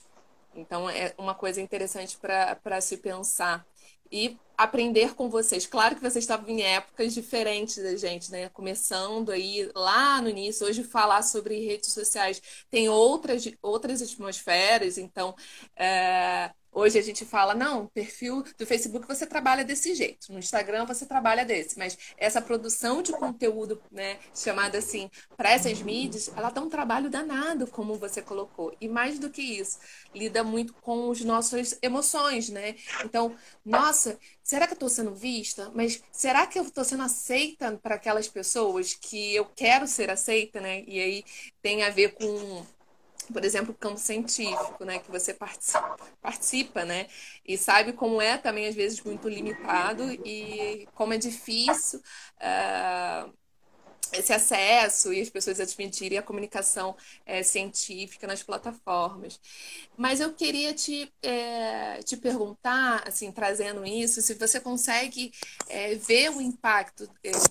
Então, 0.54 0.88
é 0.88 1.14
uma 1.18 1.34
coisa 1.34 1.60
interessante 1.60 2.18
para 2.18 2.80
se 2.80 2.96
pensar. 2.96 3.66
E 4.12 4.36
aprender 4.56 5.14
com 5.14 5.28
vocês. 5.28 5.66
Claro 5.66 5.96
que 5.96 6.00
vocês 6.00 6.22
estavam 6.22 6.48
em 6.48 6.62
épocas 6.62 7.12
diferentes 7.14 7.82
da 7.82 7.96
gente, 7.96 8.30
né? 8.30 8.48
Começando 8.50 9.30
aí 9.30 9.70
lá 9.74 10.20
no 10.22 10.28
início, 10.28 10.66
hoje 10.66 10.84
falar 10.84 11.22
sobre 11.22 11.64
redes 11.66 11.92
sociais 11.92 12.40
tem 12.70 12.88
outras, 12.88 13.44
outras 13.60 14.00
atmosferas, 14.02 14.98
então 14.98 15.34
é, 15.76 16.52
Hoje 16.74 16.98
a 16.98 17.02
gente 17.02 17.24
fala, 17.24 17.54
não, 17.54 17.86
perfil 17.86 18.42
do 18.58 18.66
Facebook 18.66 19.06
você 19.06 19.24
trabalha 19.24 19.64
desse 19.64 19.94
jeito, 19.94 20.32
no 20.32 20.40
Instagram 20.40 20.84
você 20.84 21.06
trabalha 21.06 21.44
desse, 21.44 21.78
mas 21.78 21.96
essa 22.16 22.42
produção 22.42 23.00
de 23.00 23.12
conteúdo, 23.12 23.80
né, 23.92 24.18
chamada 24.34 24.78
assim, 24.78 25.08
para 25.36 25.52
essas 25.52 25.80
mídias, 25.80 26.30
ela 26.36 26.50
dá 26.50 26.60
um 26.60 26.68
trabalho 26.68 27.08
danado, 27.08 27.68
como 27.68 27.94
você 27.94 28.20
colocou. 28.20 28.74
E 28.80 28.88
mais 28.88 29.20
do 29.20 29.30
que 29.30 29.40
isso, 29.40 29.78
lida 30.12 30.42
muito 30.42 30.74
com 30.74 31.12
as 31.12 31.20
nossas 31.20 31.78
emoções, 31.80 32.48
né? 32.48 32.74
Então, 33.04 33.36
nossa, 33.64 34.18
será 34.42 34.66
que 34.66 34.72
eu 34.72 34.76
estou 34.76 34.88
sendo 34.88 35.14
vista? 35.14 35.70
Mas 35.74 36.02
será 36.10 36.44
que 36.46 36.58
eu 36.58 36.64
estou 36.64 36.84
sendo 36.84 37.04
aceita 37.04 37.78
para 37.82 37.94
aquelas 37.94 38.26
pessoas 38.26 38.94
que 38.94 39.34
eu 39.34 39.44
quero 39.44 39.86
ser 39.86 40.10
aceita, 40.10 40.60
né? 40.60 40.82
E 40.86 41.00
aí 41.00 41.24
tem 41.62 41.84
a 41.84 41.90
ver 41.90 42.14
com 42.14 42.64
por 43.32 43.44
exemplo, 43.44 43.72
o 43.72 43.78
campo 43.78 43.98
científico, 43.98 44.84
né, 44.84 44.98
que 44.98 45.10
você 45.10 45.34
participa, 45.34 45.96
participa, 46.20 46.84
né, 46.84 47.06
e 47.44 47.56
sabe 47.58 47.92
como 47.92 48.20
é 48.20 48.38
também 48.38 48.66
às 48.66 48.74
vezes 48.74 49.00
muito 49.02 49.28
limitado 49.28 50.10
e 50.24 50.88
como 50.94 51.12
é 51.14 51.18
difícil 51.18 52.00
uh, 52.40 53.32
esse 54.12 54.32
acesso 54.32 55.12
e 55.12 55.20
as 55.20 55.30
pessoas 55.30 55.60
admitirem 55.60 56.18
a 56.18 56.22
comunicação 56.22 56.96
é, 57.24 57.42
científica 57.42 58.26
nas 58.26 58.42
plataformas. 58.42 59.40
Mas 59.96 60.20
eu 60.20 60.32
queria 60.32 60.74
te, 60.74 61.12
é, 61.22 62.00
te 62.02 62.16
perguntar, 62.16 63.06
assim, 63.06 63.30
trazendo 63.30 63.84
isso, 63.86 64.20
se 64.20 64.34
você 64.34 64.60
consegue 64.60 65.32
é, 65.68 65.94
ver 65.94 66.30
o 66.30 66.40
impacto 66.40 67.08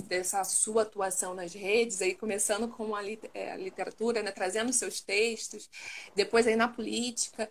dessa 0.08 0.44
sua 0.44 0.84
atuação 0.84 1.34
nas 1.34 1.54
redes, 1.54 2.02
aí 2.02 2.14
começando 2.14 2.68
com 2.68 2.96
a, 2.96 3.02
literatura, 3.02 4.22
né, 4.22 4.32
trazendo 4.32 4.72
seus 4.74 5.02
textos, 5.02 5.70
depois 6.16 6.48
aí 6.48 6.56
na 6.56 6.68
política, 6.68 7.50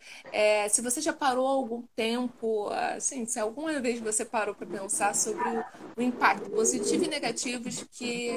se 0.70 0.80
você 0.80 1.00
já 1.00 1.12
parou 1.12 1.46
algum 1.46 1.82
tempo, 1.94 2.68
assim, 2.70 3.26
se 3.26 3.38
alguma 3.38 3.80
vez 3.80 4.00
você 4.00 4.24
parou 4.24 4.54
para 4.54 4.66
pensar 4.66 5.14
sobre 5.14 5.42
o, 5.48 5.64
o 5.96 6.02
impacto 6.02 6.50
positivo 6.50 7.04
e 7.04 7.08
negativo 7.08 7.68
que 7.90 8.30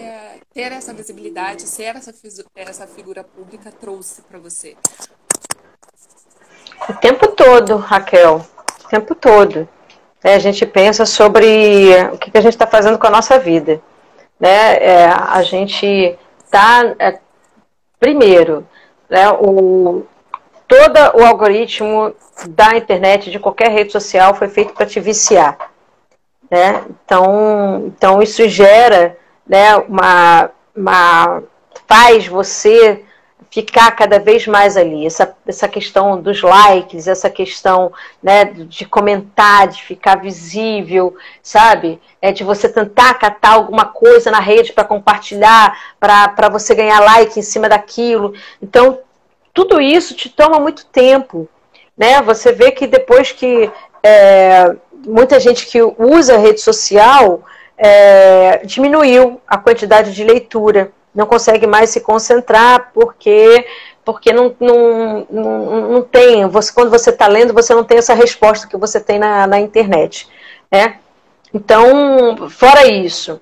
ter 0.56 0.72
essa 0.72 0.94
visibilidade, 0.94 1.64
ser 1.64 1.98
essa, 1.98 2.14
essa 2.56 2.88
figura 2.88 3.26
pública 3.26 3.74
trouxe 3.74 4.22
para 4.22 4.40
você? 4.40 4.78
O 6.88 6.94
tempo 6.94 7.28
todo, 7.28 7.76
Raquel. 7.76 8.38
O 8.86 8.88
tempo 8.88 9.14
todo. 9.14 9.68
É, 10.24 10.36
a 10.36 10.40
gente 10.40 10.66
pensa 10.66 11.06
sobre 11.06 11.46
o 12.14 12.18
que, 12.18 12.36
a 12.38 12.42
gente 12.42 12.54
está 12.54 12.66
fazendo 12.66 12.98
com 12.98 13.06
a 13.06 13.10
nossa 13.10 13.38
vida. 13.38 13.82
Né? 14.40 14.78
É, 14.78 15.06
a 15.08 15.44
gente 15.44 16.18
está. 16.46 16.96
É, 17.00 17.20
primeiro, 18.00 18.66
né, 19.10 19.30
o, 19.32 20.06
todo 20.70 20.98
o 21.16 21.26
algoritmo 21.26 22.16
da 22.48 22.78
internet, 22.78 23.30
de 23.30 23.40
qualquer 23.40 23.72
rede 23.72 23.92
social, 23.92 24.34
foi 24.34 24.48
feito 24.48 24.74
para 24.74 24.86
te 24.86 25.02
viciar. 25.02 25.58
Né? 26.50 26.86
Então, 27.04 27.88
então, 27.88 28.22
isso 28.22 28.48
gera 28.48 29.18
né, 29.48 29.76
uma 29.78 30.52
uma, 30.76 31.42
faz 31.88 32.28
você 32.28 33.04
ficar 33.50 33.90
cada 33.92 34.20
vez 34.20 34.46
mais 34.46 34.76
ali. 34.76 35.06
Essa, 35.06 35.34
essa 35.48 35.68
questão 35.68 36.22
dos 36.22 36.42
likes, 36.42 37.08
essa 37.08 37.30
questão 37.30 37.94
né, 38.22 38.44
de 38.46 38.86
comentar, 38.86 39.70
de 39.70 39.82
ficar 39.82 40.16
visível, 40.16 41.16
sabe? 41.42 42.02
É 42.22 42.34
de 42.34 42.44
você 42.44 42.68
tentar 42.68 43.14
catar 43.14 43.54
alguma 43.54 43.86
coisa 43.86 44.30
na 44.30 44.42
rede 44.42 44.74
para 44.74 44.84
compartilhar, 44.84 45.78
para 46.00 46.50
você 46.50 46.76
ganhar 46.76 47.00
like 47.00 47.40
em 47.40 47.44
cima 47.44 47.70
daquilo. 47.70 48.34
Então, 48.62 49.00
tudo 49.54 49.80
isso 49.80 50.16
te 50.16 50.28
toma 50.28 50.60
muito 50.60 50.86
tempo. 50.88 51.48
Né? 51.98 52.22
Você 52.24 52.52
vê 52.52 52.72
que 52.72 52.86
depois 52.86 53.32
que 53.32 53.72
é, 54.04 54.76
muita 55.08 55.40
gente 55.40 55.66
que 55.66 55.82
usa 55.82 56.38
rede 56.38 56.60
social 56.60 57.42
é, 57.78 58.62
diminuiu 58.66 59.42
a 59.48 59.58
quantidade 59.58 60.14
de 60.14 60.24
leitura, 60.24 60.92
não 61.14 61.26
consegue 61.26 61.66
mais 61.66 61.90
se 61.90 62.02
concentrar 62.02 62.92
porque 62.94 63.66
porque 64.06 64.32
não, 64.32 64.56
não, 64.60 65.28
não, 65.32 65.90
não 65.94 66.02
tem, 66.04 66.48
você, 66.48 66.72
quando 66.72 66.92
você 66.92 67.10
está 67.10 67.28
lendo, 67.28 67.54
você 67.54 67.74
não 67.74 67.84
tem 67.84 67.98
essa 67.98 68.14
resposta 68.14 68.68
que 68.68 68.78
você 68.78 69.00
tem 69.00 69.18
na, 69.18 69.48
na 69.48 69.60
internet. 69.60 70.30
Né? 70.72 71.00
Então, 71.52 72.48
fora 72.50 72.86
isso, 72.86 73.42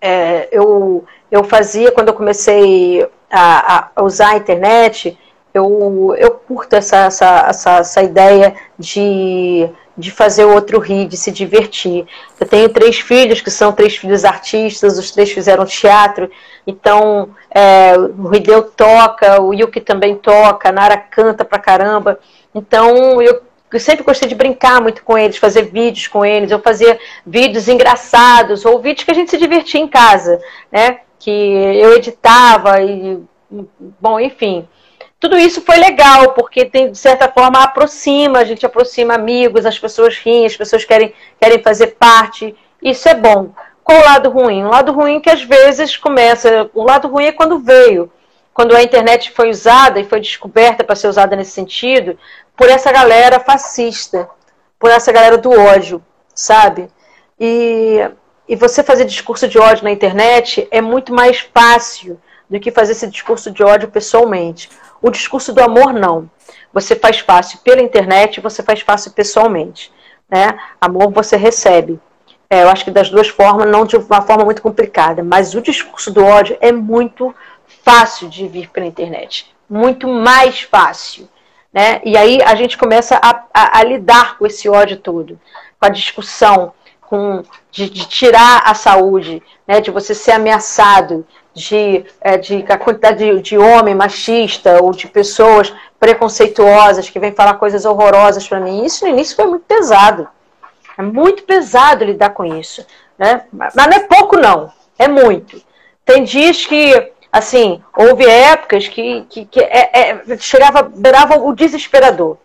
é, 0.00 0.48
eu, 0.52 1.04
eu 1.28 1.42
fazia, 1.42 1.90
quando 1.90 2.08
eu 2.08 2.14
comecei 2.14 3.04
a, 3.28 3.90
a, 3.96 4.02
usar 4.04 4.30
a 4.30 4.36
internet, 4.36 5.18
eu, 5.52 6.14
eu 6.16 6.30
curto 6.30 6.74
essa, 6.74 7.06
essa, 7.06 7.46
essa, 7.48 7.70
essa 7.78 8.02
ideia 8.02 8.54
de 8.78 9.68
de 9.96 10.10
fazer 10.10 10.44
outro 10.44 10.78
rir, 10.78 11.06
de 11.06 11.16
se 11.16 11.30
divertir. 11.30 12.06
Eu 12.40 12.46
tenho 12.46 12.68
três 12.68 12.98
filhos, 12.98 13.40
que 13.40 13.50
são 13.50 13.72
três 13.72 13.96
filhos 13.96 14.24
artistas, 14.24 14.98
os 14.98 15.10
três 15.10 15.30
fizeram 15.30 15.64
teatro, 15.66 16.30
então 16.66 17.30
é, 17.50 17.94
o 17.96 18.28
Rideu 18.28 18.62
toca, 18.62 19.40
o 19.40 19.52
Yuki 19.52 19.80
também 19.80 20.16
toca, 20.16 20.68
a 20.68 20.72
Nara 20.72 20.96
canta 20.96 21.44
pra 21.44 21.58
caramba. 21.58 22.18
Então 22.54 23.20
eu 23.20 23.42
eu 23.72 23.80
sempre 23.80 24.04
gostei 24.04 24.28
de 24.28 24.34
brincar 24.34 24.82
muito 24.82 25.02
com 25.02 25.16
eles, 25.16 25.38
fazer 25.38 25.62
vídeos 25.62 26.06
com 26.06 26.24
eles, 26.24 26.50
eu 26.50 26.58
fazia 26.58 26.98
vídeos 27.24 27.68
engraçados, 27.68 28.66
ou 28.66 28.78
vídeos 28.78 29.04
que 29.04 29.10
a 29.10 29.14
gente 29.14 29.30
se 29.30 29.38
divertia 29.38 29.80
em 29.80 29.88
casa, 29.88 30.38
né? 30.70 30.98
Que 31.18 31.30
eu 31.30 31.96
editava 31.96 32.82
e. 32.82 33.18
Bom, 34.00 34.20
enfim. 34.20 34.68
Tudo 35.22 35.38
isso 35.38 35.62
foi 35.62 35.76
legal, 35.76 36.32
porque 36.32 36.64
tem, 36.64 36.90
de 36.90 36.98
certa 36.98 37.28
forma, 37.28 37.62
aproxima, 37.62 38.40
a 38.40 38.44
gente 38.44 38.66
aproxima 38.66 39.14
amigos, 39.14 39.64
as 39.64 39.78
pessoas 39.78 40.18
riem, 40.18 40.44
as 40.44 40.56
pessoas 40.56 40.84
querem, 40.84 41.14
querem 41.40 41.62
fazer 41.62 41.94
parte. 41.98 42.56
Isso 42.82 43.08
é 43.08 43.14
bom. 43.14 43.52
Qual 43.84 44.00
o 44.00 44.04
lado 44.04 44.30
ruim? 44.30 44.64
O 44.64 44.70
lado 44.70 44.90
ruim 44.90 45.18
é 45.18 45.20
que 45.20 45.30
às 45.30 45.44
vezes 45.44 45.96
começa. 45.96 46.68
O 46.74 46.82
lado 46.82 47.06
ruim 47.06 47.26
é 47.26 47.32
quando 47.32 47.60
veio 47.60 48.10
quando 48.52 48.74
a 48.74 48.82
internet 48.82 49.30
foi 49.30 49.48
usada 49.48 50.00
e 50.00 50.04
foi 50.04 50.18
descoberta 50.18 50.82
para 50.82 50.96
ser 50.96 51.06
usada 51.06 51.36
nesse 51.36 51.52
sentido, 51.52 52.18
por 52.56 52.68
essa 52.68 52.90
galera 52.90 53.38
fascista, 53.38 54.28
por 54.76 54.90
essa 54.90 55.12
galera 55.12 55.38
do 55.38 55.52
ódio, 55.52 56.04
sabe? 56.34 56.88
E, 57.38 58.10
e 58.48 58.56
você 58.56 58.82
fazer 58.82 59.04
discurso 59.04 59.46
de 59.46 59.56
ódio 59.56 59.84
na 59.84 59.90
internet 59.92 60.66
é 60.70 60.80
muito 60.80 61.14
mais 61.14 61.38
fácil 61.40 62.20
do 62.50 62.60
que 62.60 62.70
fazer 62.70 62.92
esse 62.92 63.06
discurso 63.06 63.50
de 63.52 63.62
ódio 63.62 63.88
pessoalmente. 63.88 64.68
O 65.02 65.10
discurso 65.10 65.52
do 65.52 65.60
amor, 65.60 65.92
não. 65.92 66.30
Você 66.72 66.94
faz 66.96 67.18
fácil 67.18 67.58
pela 67.58 67.82
internet, 67.82 68.40
você 68.40 68.62
faz 68.62 68.80
fácil 68.80 69.10
pessoalmente. 69.10 69.92
Né? 70.30 70.56
Amor 70.80 71.10
você 71.10 71.36
recebe. 71.36 72.00
É, 72.48 72.62
eu 72.62 72.68
acho 72.68 72.84
que 72.84 72.90
das 72.90 73.10
duas 73.10 73.28
formas, 73.28 73.66
não 73.66 73.84
de 73.84 73.96
uma 73.96 74.22
forma 74.22 74.44
muito 74.44 74.62
complicada, 74.62 75.22
mas 75.22 75.54
o 75.54 75.60
discurso 75.62 76.10
do 76.10 76.24
ódio 76.24 76.56
é 76.60 76.70
muito 76.70 77.34
fácil 77.82 78.28
de 78.28 78.46
vir 78.46 78.68
pela 78.68 78.84
internet, 78.84 79.54
muito 79.68 80.06
mais 80.06 80.60
fácil. 80.60 81.28
Né? 81.72 82.02
E 82.04 82.14
aí 82.16 82.42
a 82.42 82.54
gente 82.54 82.76
começa 82.76 83.18
a, 83.22 83.44
a, 83.54 83.78
a 83.78 83.84
lidar 83.84 84.36
com 84.36 84.46
esse 84.46 84.68
ódio 84.68 84.98
todo, 84.98 85.40
com 85.80 85.86
a 85.86 85.88
discussão, 85.88 86.74
com, 87.00 87.42
de, 87.70 87.88
de 87.88 88.06
tirar 88.06 88.62
a 88.66 88.74
saúde, 88.74 89.42
né? 89.66 89.80
de 89.80 89.90
você 89.90 90.14
ser 90.14 90.32
ameaçado, 90.32 91.26
de, 91.54 92.04
é, 92.20 92.36
de 92.36 92.64
a 92.68 92.78
quantidade 92.78 93.18
de, 93.18 93.40
de 93.42 93.58
homem 93.58 93.94
machista 93.94 94.82
ou 94.82 94.92
de 94.92 95.06
pessoas 95.06 95.72
preconceituosas 95.98 97.08
que 97.08 97.18
vêm 97.18 97.32
falar 97.32 97.54
coisas 97.54 97.84
horrorosas 97.84 98.46
para 98.48 98.60
mim. 98.60 98.84
Isso 98.84 99.04
no 99.04 99.10
início 99.10 99.36
foi 99.36 99.46
muito 99.46 99.64
pesado. 99.64 100.28
É 100.98 101.02
muito 101.02 101.42
pesado 101.44 102.04
lidar 102.04 102.30
com 102.30 102.44
isso. 102.44 102.84
Né? 103.18 103.44
Mas 103.52 103.74
não 103.74 103.84
é 103.84 104.00
pouco, 104.00 104.36
não. 104.36 104.72
É 104.98 105.08
muito. 105.08 105.62
Tem 106.04 106.24
dias 106.24 106.66
que 106.66 107.12
assim, 107.32 107.82
houve 107.96 108.26
épocas 108.26 108.86
que, 108.88 109.24
que, 109.30 109.46
que 109.46 109.60
é, 109.60 110.20
é, 110.28 110.38
chegava, 110.38 110.82
beirava 110.82 111.38
o 111.38 111.54
desesperador, 111.54 112.36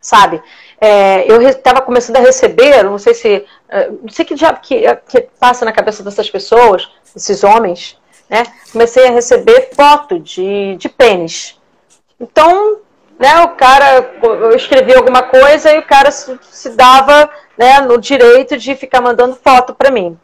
sabe? 0.00 0.42
É, 0.80 1.30
eu 1.30 1.42
estava 1.42 1.82
começando 1.82 2.16
a 2.16 2.20
receber, 2.20 2.82
não 2.82 2.98
sei 2.98 3.12
se, 3.12 3.44
é, 3.68 3.90
não 3.90 4.08
sei 4.08 4.24
que 4.24 4.34
diabo 4.34 4.60
que, 4.62 4.82
que 5.08 5.28
passa 5.38 5.66
na 5.66 5.72
cabeça 5.72 6.02
dessas 6.02 6.30
pessoas, 6.30 6.90
esses 7.14 7.44
homens, 7.44 7.98
né? 8.28 8.44
Comecei 8.72 9.06
a 9.06 9.10
receber 9.10 9.70
foto 9.74 10.18
de, 10.18 10.76
de 10.76 10.88
pênis. 10.88 11.58
Então, 12.18 12.78
né, 13.18 13.40
o 13.42 13.48
cara, 13.50 14.12
eu 14.22 14.56
escrevi 14.56 14.94
alguma 14.94 15.22
coisa 15.22 15.72
e 15.72 15.78
o 15.78 15.86
cara 15.86 16.10
se, 16.10 16.38
se 16.42 16.70
dava 16.70 17.30
né, 17.56 17.80
no 17.80 17.98
direito 17.98 18.56
de 18.56 18.74
ficar 18.74 19.00
mandando 19.00 19.36
foto 19.36 19.74
para 19.74 19.90
mim. 19.90 20.18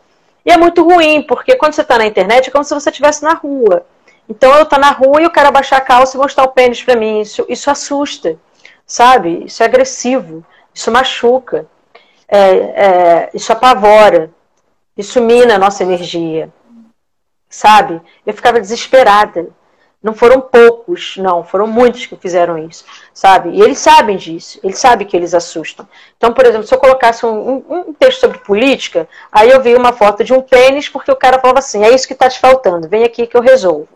E 0.45 0.51
é 0.51 0.57
muito 0.57 0.83
ruim, 0.83 1.23
porque 1.23 1.57
quando 1.57 1.75
você 1.75 1.83
está 1.83 1.99
na 1.99 2.07
internet 2.07 2.49
é 2.49 2.51
como 2.51 2.65
se 2.65 2.75
você 2.75 2.91
estivesse 2.91 3.23
na 3.23 3.35
rua. 3.35 3.87
Então 4.29 4.55
eu 4.55 4.63
estou 4.63 4.79
na 4.79 4.91
rua 4.91 5.21
e 5.21 5.27
o 5.27 5.31
cara 5.31 5.51
baixar 5.51 5.79
a 5.79 5.83
calça 5.83 6.17
e 6.17 6.21
mostrar 6.21 6.45
o 6.45 6.53
pênis 6.53 6.83
para 6.83 6.97
mim. 6.97 7.21
Isso, 7.21 7.45
isso 7.49 7.71
assusta, 7.71 8.39
sabe? 8.87 9.45
Isso 9.45 9.63
é 9.63 9.67
agressivo, 9.67 10.45
isso 10.73 10.91
machuca, 10.91 11.67
é, 12.29 12.39
é, 12.39 13.31
isso 13.35 13.53
apavora, 13.53 14.31
isso 14.97 15.21
mina 15.21 15.57
a 15.57 15.59
nossa 15.59 15.83
energia, 15.83 16.49
sabe? 17.51 18.01
Eu 18.25 18.33
ficava 18.33 18.61
desesperada. 18.61 19.49
Não 20.03 20.15
foram 20.15 20.41
poucos, 20.41 21.19
não, 21.19 21.45
foram 21.45 21.67
muitos 21.67 22.07
que 22.07 22.17
fizeram 22.17 22.57
isso, 22.57 22.87
sabe? 23.13 23.51
E 23.51 23.61
eles 23.61 23.79
sabem 23.79 24.17
disso, 24.17 24.59
eles 24.65 24.79
sabem 24.79 25.07
que 25.07 25.15
eles 25.15 25.35
assustam. 25.35 25.87
Então, 26.17 26.33
por 26.33 26.47
exemplo, 26.47 26.67
se 26.67 26.75
eu 26.75 26.79
colocasse 26.79 27.27
um, 27.27 27.39
um, 27.39 27.65
um 27.89 27.93
texto 27.93 28.21
sobre 28.21 28.39
política, 28.39 29.07
aí 29.31 29.51
eu 29.51 29.61
vi 29.61 29.75
uma 29.75 29.93
foto 29.93 30.25
de 30.25 30.33
um 30.33 30.41
pênis, 30.41 30.89
porque 30.89 31.13
o 31.13 31.17
cara 31.17 31.39
falava 31.39 31.59
assim: 31.59 31.85
é 31.85 31.95
isso 31.95 32.07
que 32.07 32.15
está 32.15 32.31
te 32.31 32.39
faltando, 32.39 32.89
vem 32.89 33.05
aqui 33.05 33.27
que 33.27 33.37
eu 33.37 33.43
resolvo. 33.43 33.89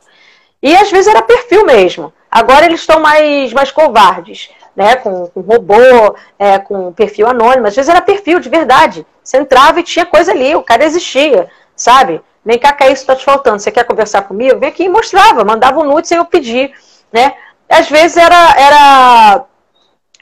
E 0.62 0.77
às 0.77 0.90
vezes 0.90 1.07
era 1.07 1.23
perfil 1.23 1.64
mesmo. 1.64 2.12
Agora 2.31 2.67
eles 2.67 2.81
estão 2.81 3.01
mais, 3.01 3.55
mais 3.55 3.71
covardes, 3.71 4.51
né? 4.77 4.97
Com, 4.97 5.27
com 5.29 5.40
robô, 5.40 6.14
é, 6.38 6.59
com 6.59 6.93
perfil 6.93 7.29
anônimo. 7.29 7.67
Às 7.67 7.77
vezes 7.77 7.88
era 7.88 8.03
perfil 8.03 8.40
de 8.40 8.51
verdade. 8.51 9.07
Você 9.23 9.38
entrava 9.38 9.81
e 9.81 9.83
tinha 9.83 10.05
coisa 10.05 10.33
ali, 10.33 10.55
o 10.55 10.62
cara 10.62 10.85
existia, 10.85 11.49
sabe? 11.75 12.21
Vem 12.44 12.59
cá, 12.59 12.72
que 12.72 12.85
é 12.85 12.87
isso 12.88 13.02
está 13.02 13.16
te 13.16 13.24
faltando. 13.24 13.59
Você 13.59 13.70
quer 13.70 13.85
conversar 13.85 14.22
comigo? 14.22 14.59
Vem 14.59 14.68
aqui 14.68 14.85
e 14.85 14.88
mostrava, 14.88 15.44
mandava 15.44 15.80
um 15.80 15.85
nude 15.85 16.07
sem 16.09 16.18
eu 16.18 16.24
pedir, 16.24 16.72
né? 17.12 17.35
Às 17.68 17.88
vezes 17.88 18.16
era 18.16 18.54
era 18.57 19.44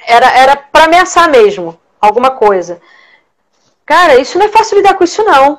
era 0.06 0.38
era 0.38 0.56
para 0.56 0.84
ameaçar 0.84 1.28
mesmo 1.30 1.78
alguma 2.00 2.30
coisa. 2.30 2.80
Cara, 3.84 4.16
isso 4.16 4.38
não 4.38 4.46
é 4.46 4.48
fácil 4.48 4.76
lidar 4.76 4.94
com 4.94 5.04
isso 5.04 5.24
não, 5.24 5.58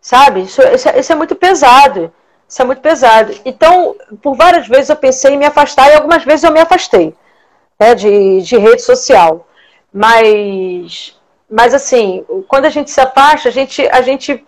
sabe? 0.00 0.42
Isso, 0.42 0.60
isso, 0.62 0.88
é, 0.88 0.98
isso 0.98 1.12
é 1.12 1.14
muito 1.16 1.36
pesado. 1.36 2.12
Isso 2.48 2.62
é 2.62 2.64
muito 2.64 2.80
pesado. 2.80 3.34
Então, 3.44 3.94
por 4.22 4.34
várias 4.34 4.66
vezes 4.66 4.88
eu 4.88 4.96
pensei 4.96 5.34
em 5.34 5.36
me 5.36 5.44
afastar 5.44 5.90
e 5.90 5.94
algumas 5.94 6.24
vezes 6.24 6.44
eu 6.44 6.52
me 6.52 6.60
afastei 6.60 7.14
né, 7.78 7.94
de, 7.94 8.40
de 8.40 8.56
rede 8.56 8.82
social. 8.82 9.46
Mas, 9.92 11.14
mas 11.50 11.74
assim, 11.74 12.24
quando 12.48 12.64
a 12.64 12.70
gente 12.70 12.90
se 12.90 13.00
afasta, 13.00 13.48
a 13.48 13.52
gente, 13.52 13.86
a 13.88 14.00
gente 14.00 14.44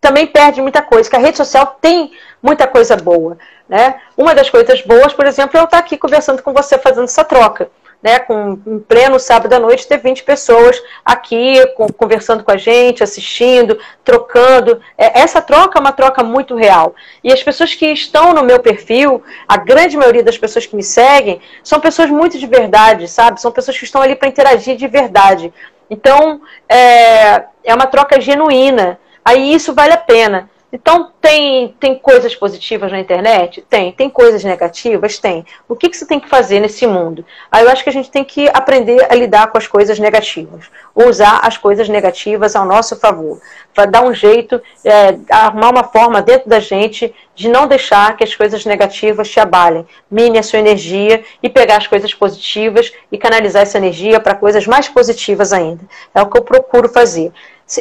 também 0.00 0.26
perde 0.26 0.60
muita 0.62 0.82
coisa, 0.82 1.08
que 1.08 1.16
a 1.16 1.20
rede 1.20 1.36
social 1.36 1.78
tem 1.80 2.12
muita 2.42 2.66
coisa 2.66 2.96
boa. 2.96 3.36
Né? 3.68 4.00
Uma 4.16 4.34
das 4.34 4.48
coisas 4.48 4.80
boas, 4.82 5.12
por 5.12 5.26
exemplo, 5.26 5.56
é 5.56 5.60
eu 5.60 5.64
estar 5.64 5.78
aqui 5.78 5.96
conversando 5.96 6.42
com 6.42 6.52
você, 6.52 6.78
fazendo 6.78 7.04
essa 7.04 7.24
troca. 7.24 7.70
Né, 8.00 8.20
com 8.20 8.56
em 8.64 8.78
pleno 8.78 9.18
sábado 9.18 9.52
à 9.54 9.58
noite, 9.58 9.88
ter 9.88 9.98
20 9.98 10.22
pessoas 10.22 10.80
aqui 11.04 11.66
com, 11.74 11.88
conversando 11.88 12.44
com 12.44 12.52
a 12.52 12.56
gente, 12.56 13.02
assistindo, 13.02 13.76
trocando. 14.04 14.80
É, 14.96 15.18
essa 15.18 15.42
troca 15.42 15.76
é 15.76 15.80
uma 15.80 15.90
troca 15.90 16.22
muito 16.22 16.54
real. 16.54 16.94
E 17.24 17.32
as 17.32 17.42
pessoas 17.42 17.74
que 17.74 17.86
estão 17.86 18.32
no 18.32 18.44
meu 18.44 18.60
perfil, 18.60 19.20
a 19.48 19.56
grande 19.56 19.96
maioria 19.96 20.22
das 20.22 20.38
pessoas 20.38 20.64
que 20.64 20.76
me 20.76 20.82
seguem, 20.84 21.40
são 21.64 21.80
pessoas 21.80 22.08
muito 22.08 22.38
de 22.38 22.46
verdade, 22.46 23.08
sabe? 23.08 23.40
São 23.40 23.50
pessoas 23.50 23.76
que 23.76 23.84
estão 23.84 24.00
ali 24.00 24.14
para 24.14 24.28
interagir 24.28 24.76
de 24.76 24.86
verdade. 24.86 25.52
Então, 25.90 26.40
é, 26.68 27.46
é 27.64 27.74
uma 27.74 27.88
troca 27.88 28.20
genuína 28.20 28.96
aí 29.28 29.54
isso 29.54 29.74
vale 29.74 29.92
a 29.92 29.98
pena. 29.98 30.50
Então, 30.70 31.10
tem, 31.18 31.74
tem 31.80 31.94
coisas 31.94 32.34
positivas 32.34 32.92
na 32.92 33.00
internet? 33.00 33.64
Tem. 33.70 33.90
Tem 33.90 34.10
coisas 34.10 34.44
negativas? 34.44 35.18
Tem. 35.18 35.46
O 35.66 35.74
que, 35.74 35.88
que 35.88 35.96
você 35.96 36.04
tem 36.04 36.20
que 36.20 36.28
fazer 36.28 36.60
nesse 36.60 36.86
mundo? 36.86 37.24
Aí 37.50 37.64
eu 37.64 37.70
acho 37.70 37.82
que 37.82 37.88
a 37.88 37.92
gente 37.92 38.10
tem 38.10 38.22
que 38.22 38.50
aprender 38.52 39.06
a 39.10 39.14
lidar 39.14 39.46
com 39.46 39.56
as 39.56 39.66
coisas 39.66 39.98
negativas. 39.98 40.66
Usar 40.94 41.40
as 41.42 41.56
coisas 41.56 41.88
negativas 41.88 42.54
ao 42.54 42.66
nosso 42.66 42.96
favor. 42.96 43.40
Para 43.74 43.86
dar 43.86 44.04
um 44.04 44.12
jeito, 44.12 44.60
é, 44.84 45.16
arrumar 45.30 45.70
uma 45.70 45.84
forma 45.84 46.20
dentro 46.20 46.50
da 46.50 46.60
gente 46.60 47.14
de 47.34 47.48
não 47.48 47.66
deixar 47.66 48.14
que 48.14 48.24
as 48.24 48.34
coisas 48.34 48.66
negativas 48.66 49.30
te 49.30 49.40
abalem. 49.40 49.86
Mine 50.10 50.38
a 50.38 50.42
sua 50.42 50.58
energia 50.58 51.24
e 51.42 51.48
pegar 51.48 51.78
as 51.78 51.86
coisas 51.86 52.12
positivas 52.12 52.92
e 53.10 53.16
canalizar 53.16 53.62
essa 53.62 53.78
energia 53.78 54.20
para 54.20 54.34
coisas 54.34 54.66
mais 54.66 54.86
positivas 54.86 55.50
ainda. 55.50 55.80
É 56.14 56.20
o 56.20 56.26
que 56.26 56.36
eu 56.36 56.42
procuro 56.42 56.90
fazer. 56.90 57.32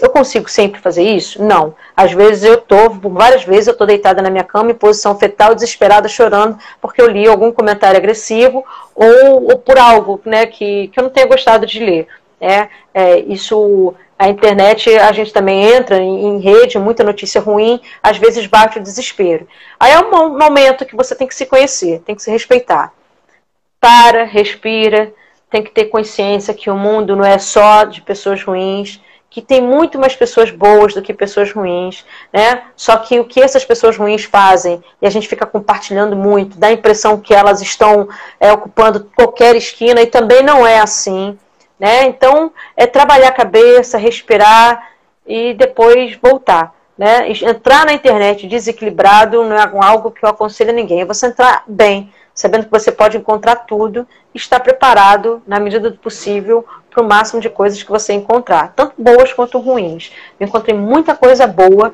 Eu 0.02 0.10
consigo 0.10 0.50
sempre 0.50 0.82
fazer 0.82 1.04
isso? 1.04 1.42
Não. 1.42 1.74
Às 1.96 2.12
vezes 2.12 2.44
eu 2.44 2.58
tô, 2.58 2.90
várias 2.90 3.46
vezes 3.46 3.68
eu 3.68 3.78
tô 3.78 3.86
deitada 3.86 4.22
na 4.22 4.30
minha 4.30 4.44
cama 4.44 4.72
em 4.72 4.76
posição 4.76 5.18
fetal, 5.18 5.56
desesperada, 5.56 6.10
chorando, 6.10 6.58
porque 6.82 7.02
eu 7.02 7.08
li 7.08 7.26
algum 7.26 7.54
comentário 7.54 7.98
agressivo 7.98 8.66
ou, 8.94 9.50
ou 9.50 9.58
por 9.58 9.78
algo 9.78 10.20
né, 10.26 10.46
que, 10.46 10.90
que 10.90 11.00
eu 11.00 11.04
não 11.04 11.10
tenha 11.10 11.26
gostado 11.26 11.66
de 11.66 11.80
ler. 11.80 12.08
É, 12.40 12.68
é, 12.94 13.20
isso, 13.20 13.96
a 14.20 14.28
internet, 14.28 14.94
a 14.98 15.12
gente 15.14 15.32
também 15.32 15.64
entra 15.64 15.98
em, 15.98 16.26
em, 16.26 16.40
rede, 16.40 16.78
muita 16.78 17.04
notícia 17.04 17.40
ruim, 17.40 17.80
às 18.04 18.18
vezes 18.18 18.46
bate 18.46 18.78
o 18.78 18.84
desespero. 18.84 19.48
Aí 19.80 19.94
é 19.94 20.00
um 20.00 20.38
momento 20.38 20.86
que 20.86 20.96
você 20.96 21.16
tem 21.16 21.28
que 21.28 21.36
se 21.36 21.46
conhecer, 21.46 22.02
tem 22.06 22.14
que 22.14 22.22
se 22.22 22.30
respeitar. 22.30 22.94
Para, 23.80 24.26
respira, 24.26 25.14
tem 25.50 25.64
que 25.64 25.72
ter 25.72 25.86
consciência 25.86 26.54
que 26.54 26.70
o 26.70 26.76
mundo 26.78 27.16
não 27.16 27.24
é 27.24 27.38
só 27.40 27.86
de 27.86 28.02
pessoas 28.02 28.44
ruins, 28.44 29.02
que 29.38 29.42
tem 29.44 29.62
muito 29.62 30.00
mais 30.00 30.16
pessoas 30.16 30.50
boas 30.50 30.96
do 30.96 31.02
que 31.04 31.14
pessoas 31.14 31.52
ruins, 31.52 32.04
né? 32.34 32.64
Só 32.76 32.98
que 32.98 33.20
o 33.20 33.26
que 33.26 33.40
essas 33.40 33.64
pessoas 33.64 33.96
ruins 33.96 34.24
fazem, 34.24 34.84
e 35.00 35.06
a 35.06 35.12
gente 35.12 35.28
fica 35.28 35.46
compartilhando 35.46 36.16
muito, 36.16 36.58
dá 36.58 36.70
a 36.70 36.72
impressão 36.72 37.20
que 37.20 37.36
elas 37.36 37.62
estão 37.62 38.10
é, 38.40 38.52
ocupando 38.52 39.08
qualquer 39.16 39.56
esquina, 39.56 40.02
e 40.02 40.08
também 40.08 40.42
não 40.42 40.66
é 40.66 40.80
assim, 40.80 41.38
né? 41.80 42.06
Então, 42.06 42.52
é 42.76 42.88
trabalhar 42.88 43.28
a 43.28 43.32
cabeça, 43.32 44.00
respirar 44.00 44.90
e 45.28 45.54
depois 45.54 46.18
voltar. 46.20 46.74
Né? 46.98 47.32
Entrar 47.32 47.86
na 47.86 47.94
internet 47.94 48.48
desequilibrado 48.48 49.44
não 49.44 49.56
é 49.56 49.86
algo 49.86 50.10
que 50.10 50.26
eu 50.26 50.30
aconselho 50.30 50.72
a 50.72 50.74
ninguém. 50.74 51.02
É 51.02 51.06
você 51.06 51.28
entrar 51.28 51.64
bem, 51.68 52.12
sabendo 52.34 52.66
que 52.66 52.72
você 52.72 52.92
pode 52.92 53.18
encontrar 53.18 53.58
tudo 53.68 54.08
estar 54.34 54.60
preparado, 54.60 55.44
na 55.46 55.60
medida 55.60 55.92
do 55.92 55.98
possível, 55.98 56.66
para 56.98 57.04
o 57.04 57.08
máximo 57.08 57.40
de 57.40 57.48
coisas 57.48 57.84
que 57.84 57.92
você 57.92 58.14
encontrar, 58.14 58.74
tanto 58.76 58.96
boas 58.98 59.32
quanto 59.32 59.60
ruins. 59.60 60.12
Eu 60.40 60.48
encontrei 60.48 60.76
muita 60.76 61.16
coisa 61.16 61.46
boa 61.46 61.94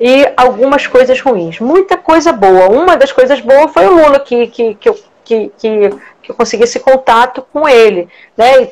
e 0.00 0.28
algumas 0.36 0.88
coisas 0.88 1.20
ruins. 1.20 1.60
Muita 1.60 1.96
coisa 1.96 2.32
boa. 2.32 2.68
Uma 2.68 2.96
das 2.96 3.12
coisas 3.12 3.40
boas 3.40 3.72
foi 3.72 3.86
o 3.86 3.94
Lula, 3.94 4.18
que, 4.18 4.48
que, 4.48 4.74
que, 4.74 4.88
eu, 4.88 4.98
que, 5.24 5.52
que, 5.56 5.90
que 6.20 6.30
eu 6.32 6.34
consegui 6.34 6.64
esse 6.64 6.80
contato 6.80 7.46
com 7.52 7.68
ele. 7.68 8.08
Né? 8.36 8.70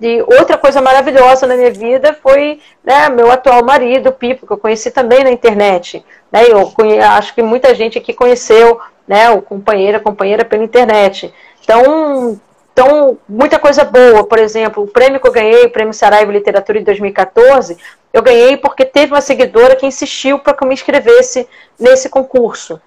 E 0.00 0.20
outra 0.22 0.58
coisa 0.58 0.82
maravilhosa 0.82 1.46
na 1.46 1.54
minha 1.54 1.70
vida 1.70 2.18
foi 2.20 2.58
né, 2.82 3.08
meu 3.08 3.30
atual 3.30 3.64
marido, 3.64 4.10
Pipo, 4.10 4.48
que 4.48 4.52
eu 4.52 4.58
conheci 4.58 4.90
também 4.90 5.22
na 5.22 5.30
internet. 5.30 6.04
Né? 6.32 6.42
Eu 6.48 6.72
conhe... 6.72 6.98
acho 6.98 7.32
que 7.36 7.42
muita 7.42 7.72
gente 7.72 7.98
aqui 7.98 8.12
conheceu 8.12 8.80
né, 9.06 9.30
o 9.30 9.40
companheiro, 9.40 9.98
a 9.98 10.00
companheira 10.00 10.44
pela 10.44 10.64
internet. 10.64 11.32
Então, 11.62 12.40
então, 12.76 13.16
muita 13.26 13.58
coisa 13.58 13.84
boa. 13.84 14.22
Por 14.24 14.38
exemplo, 14.38 14.82
o 14.82 14.86
prêmio 14.86 15.18
que 15.18 15.26
eu 15.26 15.32
ganhei, 15.32 15.64
o 15.64 15.70
Prêmio 15.70 15.94
Saraiva 15.94 16.30
Literatura 16.30 16.78
em 16.78 16.84
2014, 16.84 17.78
eu 18.12 18.22
ganhei 18.22 18.58
porque 18.58 18.84
teve 18.84 19.14
uma 19.14 19.22
seguidora 19.22 19.74
que 19.74 19.86
insistiu 19.86 20.38
para 20.38 20.52
que 20.52 20.62
eu 20.62 20.68
me 20.68 20.74
inscrevesse 20.74 21.48
nesse 21.80 22.10
concurso. 22.10 22.78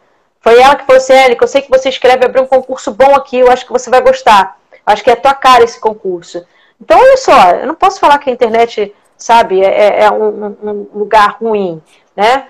Foi 0.42 0.62
ela 0.62 0.76
que 0.76 0.86
falou 0.86 0.98
assim, 0.98 1.14
Érica, 1.14 1.44
eu 1.44 1.48
sei 1.48 1.64
que 1.64 1.72
você 1.72 1.90
escreve, 1.90 2.24
abrir 2.24 2.40
um 2.40 2.46
concurso 2.46 2.92
bom 2.92 3.16
aqui, 3.16 3.40
eu 3.40 3.52
acho 3.52 3.66
que 3.66 3.72
você 3.72 3.90
vai 3.90 4.00
gostar. 4.00 4.60
Acho 4.86 5.04
que 5.04 5.10
é 5.10 5.14
a 5.14 5.16
tua 5.16 5.34
cara 5.34 5.64
esse 5.64 5.80
concurso. 5.80 6.46
Então, 6.80 7.00
olha 7.00 7.18
só, 7.18 7.50
eu 7.54 7.66
não 7.66 7.74
posso 7.74 8.00
falar 8.00 8.20
que 8.20 8.30
a 8.30 8.34
internet, 8.34 8.94
sabe, 9.18 9.60
é, 9.60 9.70
é, 9.70 10.04
é 10.04 10.12
um, 10.12 10.56
um, 10.62 10.88
lugar 10.94 11.38
ruim, 11.42 11.82
né? 12.16 12.46